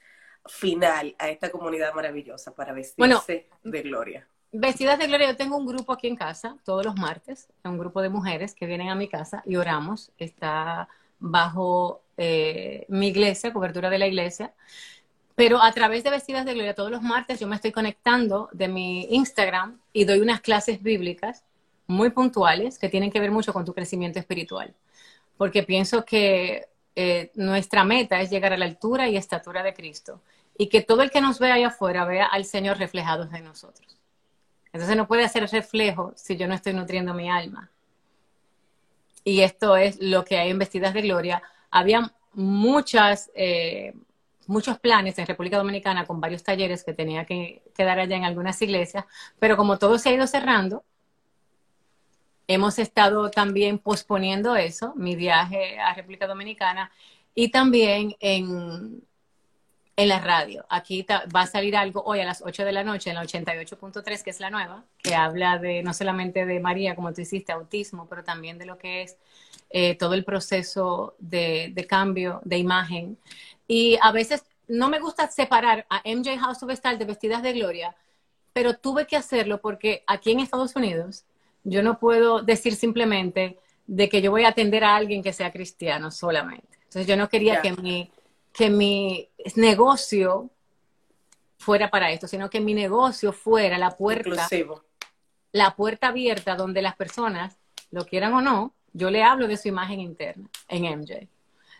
final 0.46 1.14
a 1.18 1.28
esta 1.28 1.50
comunidad 1.50 1.92
maravillosa 1.92 2.54
para 2.54 2.72
vestirse 2.72 3.46
de 3.62 3.82
gloria. 3.82 4.26
Vestidas 4.50 4.98
de 4.98 5.06
Gloria, 5.06 5.32
yo 5.32 5.36
tengo 5.36 5.58
un 5.58 5.66
grupo 5.66 5.92
aquí 5.92 6.06
en 6.06 6.16
casa 6.16 6.56
todos 6.64 6.86
los 6.86 6.96
martes, 6.96 7.48
un 7.64 7.76
grupo 7.76 8.00
de 8.00 8.08
mujeres 8.08 8.54
que 8.54 8.64
vienen 8.64 8.88
a 8.88 8.94
mi 8.94 9.06
casa 9.06 9.42
y 9.44 9.56
oramos. 9.56 10.10
Está 10.16 10.88
bajo 11.18 12.00
eh, 12.16 12.86
mi 12.88 13.08
iglesia, 13.08 13.52
cobertura 13.52 13.90
de 13.90 13.98
la 13.98 14.06
iglesia. 14.06 14.54
Pero 15.38 15.62
a 15.62 15.70
través 15.70 16.02
de 16.02 16.10
Vestidas 16.10 16.44
de 16.44 16.54
Gloria, 16.54 16.74
todos 16.74 16.90
los 16.90 17.00
martes 17.00 17.38
yo 17.38 17.46
me 17.46 17.54
estoy 17.54 17.70
conectando 17.70 18.48
de 18.50 18.66
mi 18.66 19.04
Instagram 19.14 19.78
y 19.92 20.04
doy 20.04 20.18
unas 20.18 20.40
clases 20.40 20.82
bíblicas 20.82 21.44
muy 21.86 22.10
puntuales 22.10 22.76
que 22.76 22.88
tienen 22.88 23.12
que 23.12 23.20
ver 23.20 23.30
mucho 23.30 23.52
con 23.52 23.64
tu 23.64 23.72
crecimiento 23.72 24.18
espiritual. 24.18 24.74
Porque 25.36 25.62
pienso 25.62 26.04
que 26.04 26.66
eh, 26.96 27.30
nuestra 27.36 27.84
meta 27.84 28.20
es 28.20 28.30
llegar 28.30 28.52
a 28.52 28.56
la 28.56 28.64
altura 28.64 29.08
y 29.08 29.16
estatura 29.16 29.62
de 29.62 29.74
Cristo. 29.74 30.20
Y 30.58 30.66
que 30.66 30.82
todo 30.82 31.02
el 31.02 31.12
que 31.12 31.20
nos 31.20 31.38
vea 31.38 31.54
allá 31.54 31.68
afuera 31.68 32.04
vea 32.04 32.26
al 32.26 32.44
Señor 32.44 32.78
reflejado 32.78 33.28
en 33.32 33.44
nosotros. 33.44 33.96
Entonces 34.72 34.96
no 34.96 35.06
puede 35.06 35.22
hacer 35.22 35.48
reflejo 35.48 36.12
si 36.16 36.36
yo 36.36 36.48
no 36.48 36.54
estoy 36.54 36.72
nutriendo 36.72 37.14
mi 37.14 37.30
alma 37.30 37.70
y 39.28 39.42
esto 39.42 39.76
es 39.76 40.00
lo 40.00 40.24
que 40.24 40.38
hay 40.38 40.50
en 40.50 40.58
Vestidas 40.58 40.94
de 40.94 41.02
Gloria. 41.02 41.42
Había 41.70 42.12
muchas, 42.32 43.30
eh, 43.34 43.92
muchos 44.48 44.80
planes 44.80 45.18
en 45.18 45.26
República 45.26 45.58
Dominicana 45.58 46.06
con 46.06 46.20
varios 46.20 46.42
talleres 46.42 46.82
que 46.82 46.94
tenía 46.94 47.24
que 47.24 47.62
quedar 47.74 48.00
allá 48.00 48.16
en 48.16 48.24
algunas 48.24 48.60
iglesias, 48.60 49.04
pero 49.38 49.56
como 49.56 49.78
todo 49.78 49.98
se 49.98 50.08
ha 50.08 50.14
ido 50.14 50.26
cerrando, 50.26 50.82
hemos 52.48 52.78
estado 52.78 53.30
también 53.30 53.78
posponiendo 53.78 54.56
eso, 54.56 54.94
mi 54.96 55.14
viaje 55.14 55.78
a 55.78 55.94
República 55.94 56.26
Dominicana, 56.26 56.90
y 57.34 57.50
también 57.50 58.16
en, 58.18 59.02
en 59.98 60.08
la 60.08 60.20
radio. 60.20 60.64
Aquí 60.68 61.04
va 61.34 61.42
a 61.42 61.46
salir 61.46 61.76
algo 61.76 62.04
hoy 62.04 62.20
a 62.20 62.24
las 62.24 62.40
8 62.40 62.64
de 62.64 62.70
la 62.70 62.84
noche 62.84 63.10
en 63.10 63.16
la 63.16 63.24
88.3, 63.24 64.22
que 64.22 64.30
es 64.30 64.38
la 64.38 64.48
nueva, 64.48 64.84
que 65.02 65.16
habla 65.16 65.58
de 65.58 65.82
no 65.82 65.92
solamente 65.92 66.46
de 66.46 66.60
María, 66.60 66.94
como 66.94 67.12
tú 67.12 67.20
hiciste, 67.20 67.50
autismo, 67.50 68.06
pero 68.08 68.22
también 68.22 68.58
de 68.58 68.66
lo 68.66 68.78
que 68.78 69.02
es 69.02 69.18
eh, 69.70 69.96
todo 69.96 70.14
el 70.14 70.24
proceso 70.24 71.16
de, 71.18 71.86
cambio 71.88 72.40
de 72.44 72.58
imagen. 72.58 73.18
Y 73.68 73.98
a 74.02 74.10
veces 74.10 74.44
no 74.66 74.88
me 74.88 74.98
gusta 74.98 75.30
separar 75.30 75.86
a 75.88 76.02
MJ 76.04 76.36
House 76.38 76.62
of 76.64 76.72
Style 76.72 76.98
de 76.98 77.04
Vestidas 77.04 77.42
de 77.42 77.52
Gloria, 77.52 77.94
pero 78.52 78.74
tuve 78.74 79.06
que 79.06 79.16
hacerlo 79.16 79.60
porque 79.60 80.02
aquí 80.08 80.32
en 80.32 80.40
Estados 80.40 80.74
Unidos 80.74 81.24
yo 81.62 81.84
no 81.84 82.00
puedo 82.00 82.42
decir 82.42 82.74
simplemente 82.74 83.58
de 83.86 84.08
que 84.08 84.20
yo 84.20 84.32
voy 84.32 84.44
a 84.44 84.48
atender 84.48 84.82
a 84.82 84.96
alguien 84.96 85.22
que 85.22 85.32
sea 85.32 85.52
cristiano 85.52 86.10
solamente. 86.10 86.78
Entonces 86.78 87.06
yo 87.06 87.16
no 87.16 87.28
quería 87.28 87.60
que 87.62 87.72
mi 87.72 88.10
que 88.58 88.70
mi 88.70 89.28
negocio 89.54 90.50
fuera 91.58 91.90
para 91.90 92.10
esto, 92.10 92.26
sino 92.26 92.50
que 92.50 92.60
mi 92.60 92.74
negocio 92.74 93.32
fuera 93.32 93.78
la 93.78 93.96
puerta, 93.96 94.48
la 95.52 95.76
puerta 95.76 96.08
abierta 96.08 96.56
donde 96.56 96.82
las 96.82 96.96
personas, 96.96 97.56
lo 97.92 98.04
quieran 98.04 98.34
o 98.34 98.40
no, 98.40 98.74
yo 98.92 99.10
le 99.10 99.22
hablo 99.22 99.46
de 99.46 99.56
su 99.56 99.68
imagen 99.68 100.00
interna 100.00 100.48
en 100.68 100.98
MJ. 100.98 101.28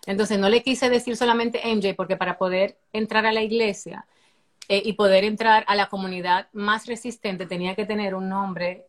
Entonces 0.09 0.39
no 0.39 0.49
le 0.49 0.63
quise 0.63 0.91
decir 0.91 1.17
solamente 1.17 1.61
MJ 1.65 1.95
porque 1.95 2.17
para 2.17 2.39
poder 2.39 2.79
entrar 2.93 3.27
a 3.27 3.33
la 3.33 3.43
iglesia 3.43 4.07
eh, 4.69 4.83
y 4.85 4.95
poder 4.95 5.23
entrar 5.23 5.65
a 5.69 5.77
la 5.77 5.89
comunidad 5.89 6.49
más 6.53 6.87
resistente 6.87 7.47
tenía 7.47 7.77
que 7.77 7.87
tener 7.87 8.15
un 8.15 8.29
nombre 8.29 8.87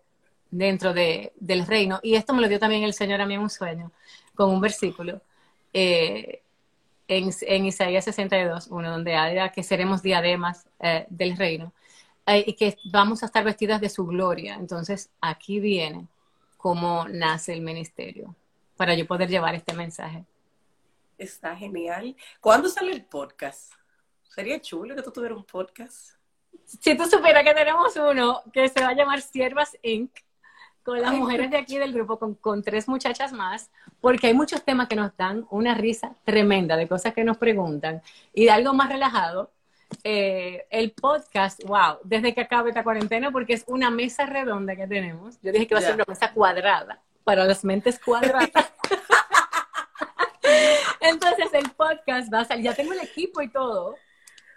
dentro 0.50 0.94
de, 0.94 1.34
del 1.40 1.68
reino. 1.68 2.00
Y 2.02 2.16
esto 2.16 2.34
me 2.34 2.42
lo 2.42 2.48
dio 2.48 2.60
también 2.60 2.84
el 2.84 2.94
Señor 2.94 3.22
a 3.22 3.26
mí 3.26 3.36
en 3.36 3.42
un 3.42 3.50
sueño, 3.50 3.92
con 4.34 4.50
un 4.50 4.62
versículo. 4.62 5.22
Eh, 5.74 6.42
en, 7.10 7.66
Isaías 7.66 8.06
62, 8.06 8.68
uno 8.70 8.92
donde 8.92 9.16
habla 9.16 9.52
que 9.52 9.64
seremos 9.64 10.04
diademas 10.04 10.68
eh, 10.80 11.06
del 11.10 11.36
reino 11.36 11.74
eh, 12.28 12.44
y 12.46 12.54
que 12.54 12.78
vamos 12.92 13.24
a 13.24 13.26
estar 13.26 13.44
vestidas 13.44 13.82
de 13.82 13.90
su 13.90 14.06
gloria. 14.06 14.56
Entonces, 14.56 15.10
aquí 15.20 15.60
viene 15.60 16.08
cómo 16.58 17.08
nace 17.10 17.54
el 17.54 17.62
ministerio 17.62 18.36
para 18.78 18.94
yo 18.94 19.08
poder 19.08 19.30
llevar 19.30 19.56
este 19.56 19.74
mensaje. 19.74 20.24
Está 21.20 21.54
genial. 21.54 22.16
¿Cuándo 22.40 22.70
sale 22.70 22.94
el 22.94 23.04
podcast? 23.04 23.74
Sería 24.24 24.62
chulo 24.62 24.96
que 24.96 25.02
tú 25.02 25.12
tuvieras 25.12 25.38
un 25.38 25.44
podcast. 25.44 26.12
Si 26.66 26.96
tú 26.96 27.04
supieras 27.08 27.44
que 27.44 27.54
tenemos 27.54 27.94
uno 27.98 28.42
que 28.54 28.70
se 28.70 28.80
va 28.80 28.90
a 28.90 28.94
llamar 28.94 29.22
Siervas 29.22 29.78
Inc 29.84 30.12
con 30.82 31.02
las 31.02 31.14
mujeres 31.14 31.52
de 31.52 31.58
aquí 31.58 31.78
del 31.78 31.92
grupo, 31.92 32.18
con, 32.40 32.64
tres 32.64 32.88
muchachas 32.88 33.34
más, 33.34 33.70
porque 34.00 34.28
hay 34.28 34.34
muchos 34.34 34.64
temas 34.64 34.88
que 34.88 34.96
nos 34.96 35.16
dan 35.18 35.46
una 35.50 35.76
risa 35.76 36.16
tremenda 36.24 36.78
de 36.78 36.88
cosas 36.88 37.14
que 37.14 37.26
nos 37.26 37.38
preguntan 37.38 38.02
y 38.34 38.46
de 38.46 38.52
algo 38.52 38.74
más 38.74 38.88
relajado. 38.88 39.52
eh, 40.06 40.68
el 40.70 40.92
podcast, 40.92 41.62
wow, 41.66 41.98
desde 42.04 42.34
que 42.34 42.42
acabe 42.42 42.70
esta 42.70 42.84
cuarentena, 42.84 43.30
porque 43.30 43.54
es 43.54 43.66
una 43.68 43.90
mesa 43.90 44.26
redonda 44.26 44.76
que 44.76 44.88
tenemos. 44.88 45.38
Yo 45.42 45.52
dije 45.52 45.68
que 45.68 45.76
va 45.76 45.82
a 45.82 45.84
ser 45.84 45.96
una 45.96 46.06
mesa 46.08 46.32
cuadrada, 46.32 47.02
para 47.26 47.44
las 47.44 47.66
mentes 47.66 48.00
cuadradas. 48.00 48.50
Entonces 51.02 51.54
el 51.54 51.70
podcast 51.72 52.34
va 52.34 52.42
a 52.42 52.46
salir, 52.46 52.66
ya 52.66 52.76
tengo 52.76 52.94
el 52.94 53.00
equipo 53.00 53.42
y 53.42 53.50
todo. 53.50 53.96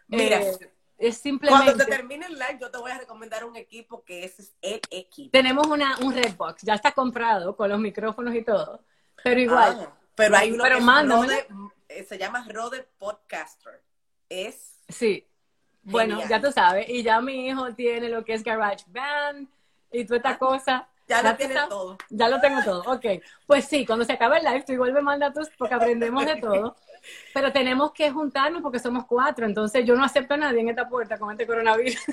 Mira, 0.08 0.40
Eh, 0.40 0.72
es 0.98 1.18
simplemente... 1.18 1.64
cuando 1.64 1.84
te 1.84 1.90
termine 1.90 2.26
el 2.26 2.34
live, 2.34 2.58
yo 2.60 2.70
te 2.70 2.78
voy 2.78 2.90
a 2.90 2.98
recomendar 2.98 3.44
un 3.44 3.56
equipo 3.56 4.04
que 4.04 4.24
ese 4.24 4.42
es 4.42 4.52
el 4.60 4.80
equipo. 4.90 5.30
Tenemos 5.32 5.66
una, 5.66 5.98
un 5.98 6.14
Redbox, 6.14 6.62
ya 6.62 6.74
está 6.74 6.92
comprado 6.92 7.56
con 7.56 7.68
los 7.70 7.80
micrófonos 7.80 8.34
y 8.34 8.42
todo, 8.42 8.84
pero 9.22 9.40
igual. 9.40 9.88
Ah, 9.88 9.98
pero 10.14 10.36
hay 10.36 10.52
uno 10.52 10.62
Pero 10.62 10.78
que. 10.78 10.84
Rode, 10.84 11.46
eh, 11.88 12.04
se 12.04 12.18
llama 12.18 12.46
Rode 12.48 12.86
Podcaster. 12.98 13.82
Es 14.28 14.72
Sí. 14.88 15.26
Bueno, 15.82 16.20
ya 16.28 16.40
tú 16.40 16.52
sabes. 16.52 16.88
Y 16.88 17.02
ya 17.02 17.20
mi 17.20 17.48
hijo 17.48 17.74
tiene 17.74 18.08
lo 18.08 18.24
que 18.24 18.34
es 18.34 18.44
Garage 18.44 18.84
Band 18.88 19.48
y 19.90 20.04
toda 20.04 20.18
esta 20.18 20.38
cosa. 20.38 20.88
Ya 21.08 21.22
lo 21.22 21.30
tú 21.30 21.36
tiene 21.36 21.54
sabes. 21.54 21.68
todo. 21.68 21.98
Ya 22.10 22.28
lo 22.28 22.40
tengo 22.40 22.62
todo. 22.62 22.82
Ok. 22.92 23.04
Pues 23.46 23.64
sí, 23.66 23.84
cuando 23.86 24.04
se 24.04 24.12
acabe 24.12 24.38
el 24.38 24.44
live, 24.44 24.64
tú 24.64 24.72
igual 24.72 24.92
me 24.92 25.02
manda 25.02 25.32
tus, 25.32 25.48
porque 25.50 25.74
aprendemos 25.74 26.24
de 26.26 26.36
todo. 26.36 26.76
Pero 27.34 27.52
tenemos 27.52 27.92
que 27.92 28.10
juntarnos 28.10 28.62
porque 28.62 28.78
somos 28.78 29.04
cuatro. 29.06 29.44
Entonces 29.46 29.84
yo 29.84 29.94
no 29.96 30.04
acepto 30.04 30.34
a 30.34 30.36
nadie 30.36 30.60
en 30.60 30.68
esta 30.68 30.88
puerta 30.88 31.18
con 31.18 31.30
este 31.32 31.46
coronavirus. 31.46 31.98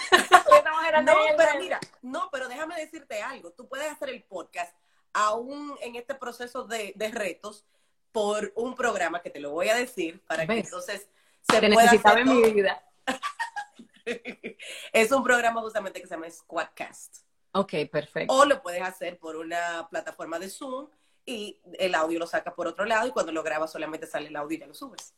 No, 1.03 1.13
pero 1.37 1.59
mira, 1.59 1.79
no, 2.01 2.29
pero 2.31 2.47
déjame 2.49 2.75
decirte 2.75 3.21
algo. 3.21 3.51
Tú 3.51 3.67
puedes 3.67 3.89
hacer 3.91 4.09
el 4.09 4.23
podcast 4.23 4.75
aún 5.13 5.75
en 5.81 5.95
este 5.95 6.15
proceso 6.15 6.65
de, 6.65 6.93
de 6.95 7.09
retos 7.09 7.65
por 8.11 8.51
un 8.55 8.75
programa 8.75 9.21
que 9.21 9.29
te 9.29 9.39
lo 9.39 9.51
voy 9.51 9.69
a 9.69 9.75
decir 9.75 10.21
para 10.27 10.45
que 10.45 10.59
entonces 10.59 11.07
se 11.41 11.59
Te 11.59 11.67
pueda 11.67 11.83
necesitaba 11.83 12.15
hacer 12.15 12.27
en 12.27 12.41
mi 12.41 12.51
vida. 12.51 12.83
Es 14.91 15.11
un 15.11 15.23
programa 15.23 15.61
justamente 15.61 16.01
que 16.01 16.07
se 16.07 16.15
llama 16.15 16.29
Squadcast. 16.29 17.28
Ok, 17.51 17.73
perfecto. 17.91 18.33
O 18.33 18.45
lo 18.45 18.61
puedes 18.61 18.81
hacer 18.81 19.17
por 19.17 19.35
una 19.35 19.87
plataforma 19.89 20.39
de 20.39 20.49
Zoom 20.49 20.87
y 21.25 21.59
el 21.77 21.95
audio 21.95 22.19
lo 22.19 22.27
sacas 22.27 22.53
por 22.53 22.67
otro 22.67 22.85
lado 22.85 23.07
y 23.07 23.11
cuando 23.11 23.31
lo 23.31 23.43
grabas 23.43 23.71
solamente 23.71 24.07
sale 24.07 24.27
el 24.27 24.35
audio 24.35 24.57
y 24.57 24.59
ya 24.59 24.67
lo 24.67 24.73
subes. 24.73 25.13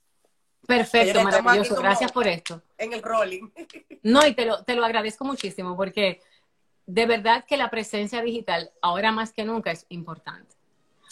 Perfecto, 0.66 1.24
maravilloso. 1.24 1.76
Gracias 1.76 2.12
por 2.12 2.28
esto. 2.28 2.62
En 2.78 2.94
el 2.94 3.02
rolling. 3.02 3.50
No, 4.04 4.26
y 4.26 4.34
te 4.34 4.46
lo, 4.46 4.64
te 4.64 4.76
lo 4.76 4.86
agradezco 4.86 5.26
muchísimo 5.26 5.76
porque 5.76 6.22
de 6.86 7.06
verdad 7.06 7.46
que 7.46 7.58
la 7.58 7.70
presencia 7.70 8.22
digital 8.22 8.72
ahora 8.82 9.12
más 9.12 9.34
que 9.34 9.44
nunca 9.44 9.72
es 9.72 9.86
importante. 9.90 10.56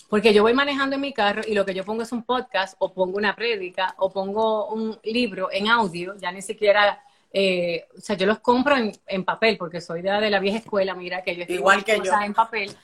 Porque 0.10 0.34
yo 0.34 0.42
voy 0.42 0.54
manejando 0.54 0.96
en 0.96 1.02
mi 1.02 1.14
carro 1.14 1.42
y 1.46 1.54
lo 1.54 1.66
que 1.66 1.74
yo 1.74 1.86
pongo 1.86 2.02
es 2.02 2.12
un 2.12 2.24
podcast 2.24 2.76
o 2.80 2.94
pongo 2.94 3.18
una 3.18 3.36
prédica 3.36 3.94
o 3.98 4.12
pongo 4.12 4.68
un 4.68 5.00
libro 5.04 5.50
en 5.52 5.68
audio, 5.68 6.16
ya 6.18 6.32
ni 6.32 6.42
siquiera, 6.42 7.04
eh, 7.32 7.88
o 7.98 8.02
sea, 8.02 8.16
yo 8.18 8.26
los 8.26 8.40
compro 8.40 8.76
en, 8.76 8.92
en 9.08 9.24
papel 9.26 9.58
porque 9.58 9.82
soy 9.82 10.02
de, 10.02 10.10
la- 10.10 10.22
de 10.22 10.30
la 10.30 10.40
vieja 10.40 10.58
escuela, 10.60 10.96
mira 10.96 11.24
que 11.24 11.36
yo 11.36 11.44
escribo 11.44 11.56
Igual 11.56 11.84
que 11.84 11.98
cosas 11.98 12.22
yo. 12.22 12.26
en 12.26 12.34
papel, 12.34 12.76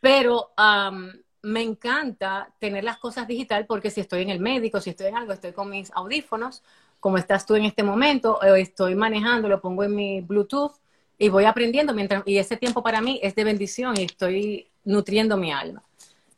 pero 0.00 0.52
am, 0.56 1.12
me 1.42 1.62
encanta 1.62 2.52
tener 2.58 2.84
las 2.84 2.98
cosas 2.98 3.26
digital 3.26 3.66
porque 3.66 3.90
si 3.90 4.00
estoy 4.00 4.22
en 4.22 4.30
el 4.30 4.40
médico, 4.40 4.80
si 4.80 4.90
estoy 4.90 5.06
en 5.08 5.16
algo, 5.16 5.32
estoy 5.32 5.52
con 5.52 5.70
mis 5.70 5.90
audífonos, 5.92 6.62
como 7.00 7.18
estás 7.18 7.46
tú 7.46 7.54
en 7.54 7.64
este 7.64 7.82
momento, 7.82 8.42
estoy 8.42 8.94
manejando, 8.94 9.48
lo 9.48 9.60
pongo 9.60 9.84
en 9.84 9.94
mi 9.94 10.20
Bluetooth 10.20 10.72
y 11.18 11.28
voy 11.28 11.44
aprendiendo 11.44 11.94
mientras, 11.94 12.22
y 12.26 12.38
ese 12.38 12.56
tiempo 12.56 12.82
para 12.82 13.00
mí 13.00 13.20
es 13.22 13.34
de 13.34 13.44
bendición 13.44 13.94
y 13.98 14.04
estoy 14.04 14.68
nutriendo 14.84 15.36
mi 15.36 15.52
alma. 15.52 15.82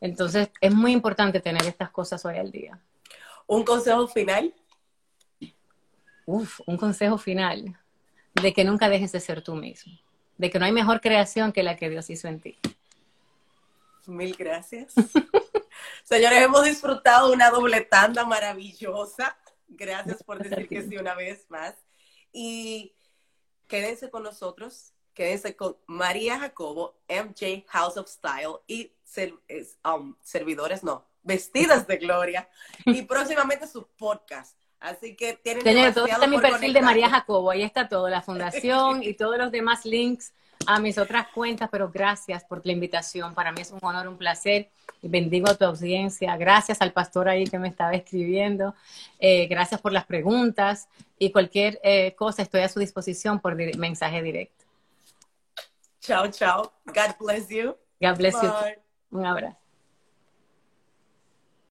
Entonces 0.01 0.51
es 0.61 0.74
muy 0.74 0.93
importante 0.93 1.41
tener 1.41 1.62
estas 1.66 1.91
cosas 1.91 2.24
hoy 2.24 2.37
al 2.39 2.51
día. 2.51 2.78
Un 3.47 3.64
consejo 3.64 4.07
final. 4.09 4.55
Uf, 6.33 6.61
un 6.64 6.76
consejo 6.76 7.18
final 7.18 7.76
de 8.41 8.53
que 8.53 8.62
nunca 8.62 8.89
dejes 8.89 9.11
de 9.11 9.18
ser 9.18 9.43
tú 9.43 9.57
mismo, 9.57 9.93
de 10.39 10.49
que 10.49 10.61
no 10.61 10.64
hay 10.64 10.70
mejor 10.70 11.01
creación 11.01 11.53
que 11.53 11.64
la 11.64 11.76
que 11.76 11.91
Dios 11.91 12.09
hizo 12.09 12.28
en 12.28 12.39
ti. 12.39 12.57
Mil 14.07 14.37
gracias. 14.37 14.95
Señores, 16.05 16.41
hemos 16.41 16.64
disfrutado 16.64 17.33
una 17.33 17.51
doble 17.51 17.81
tanda 17.81 18.24
maravillosa. 18.24 19.37
Gracias 19.66 20.22
por 20.22 20.39
decir 20.39 20.68
que 20.68 20.83
sí 20.83 20.97
una 20.99 21.16
vez 21.16 21.47
más. 21.49 21.74
Y 22.33 22.95
quédense 23.66 24.09
con 24.09 24.22
nosotros. 24.22 24.93
Quédense 25.14 25.57
con 25.57 25.76
María 25.89 26.39
Jacobo, 26.39 26.95
MJ 27.09 27.64
House 27.70 27.97
of 27.97 28.09
Style 28.09 28.61
y 28.68 28.93
um, 29.85 30.14
servidores, 30.22 30.85
no, 30.85 31.05
vestidas 31.24 31.89
de 31.89 31.97
gloria. 31.97 32.49
Y 32.87 33.03
próximamente 33.03 33.66
su 33.66 33.85
podcast. 33.89 34.60
Así 34.81 35.14
que 35.14 35.35
tienen 35.35 35.62
todo 35.93 36.07
está 36.07 36.24
en 36.24 36.31
mi 36.31 36.39
perfil 36.39 36.72
de 36.72 36.81
María. 36.83 37.11
Jacobo, 37.11 37.51
ahí 37.51 37.62
está 37.62 37.89
todo, 37.89 38.09
la 38.09 38.22
fundación 38.22 39.03
y 39.03 39.14
todos 39.14 39.37
los 39.37 39.53
demás 39.53 39.85
links 39.85 40.33
a 40.66 40.78
mis 40.78 40.99
otras 40.99 41.28
cuentas, 41.28 41.68
pero 41.70 41.91
gracias 41.91 42.45
por 42.45 42.64
la 42.66 42.72
invitación, 42.72 43.35
para 43.35 43.51
mí 43.53 43.62
es 43.62 43.70
un 43.70 43.78
honor, 43.83 44.09
un 44.09 44.18
placer, 44.18 44.68
y 45.03 45.09
bendigo 45.09 45.49
a 45.49 45.55
tu 45.55 45.64
audiencia, 45.64 46.37
gracias 46.37 46.83
al 46.83 46.93
pastor 46.93 47.28
ahí 47.31 47.45
que 47.45 47.59
me 47.59 47.68
estaba 47.68 47.93
escribiendo, 47.93 48.74
Eh, 49.18 49.47
gracias 49.47 49.81
por 49.81 49.93
las 49.93 50.05
preguntas 50.05 50.89
y 51.18 51.31
cualquier 51.31 51.78
eh, 51.83 52.14
cosa 52.14 52.43
estoy 52.43 52.61
a 52.62 52.68
su 52.68 52.78
disposición 52.78 53.41
por 53.41 53.57
di- 53.57 53.72
mensaje 53.74 54.22
directo. 54.22 54.64
Chao, 56.01 56.28
chao. 56.28 56.72
God 56.87 57.14
bless 57.18 57.49
you. 57.49 57.76
God 58.01 58.16
bless 58.16 58.41
you. 58.43 58.51
Un 59.11 59.26
abrazo. 59.26 59.57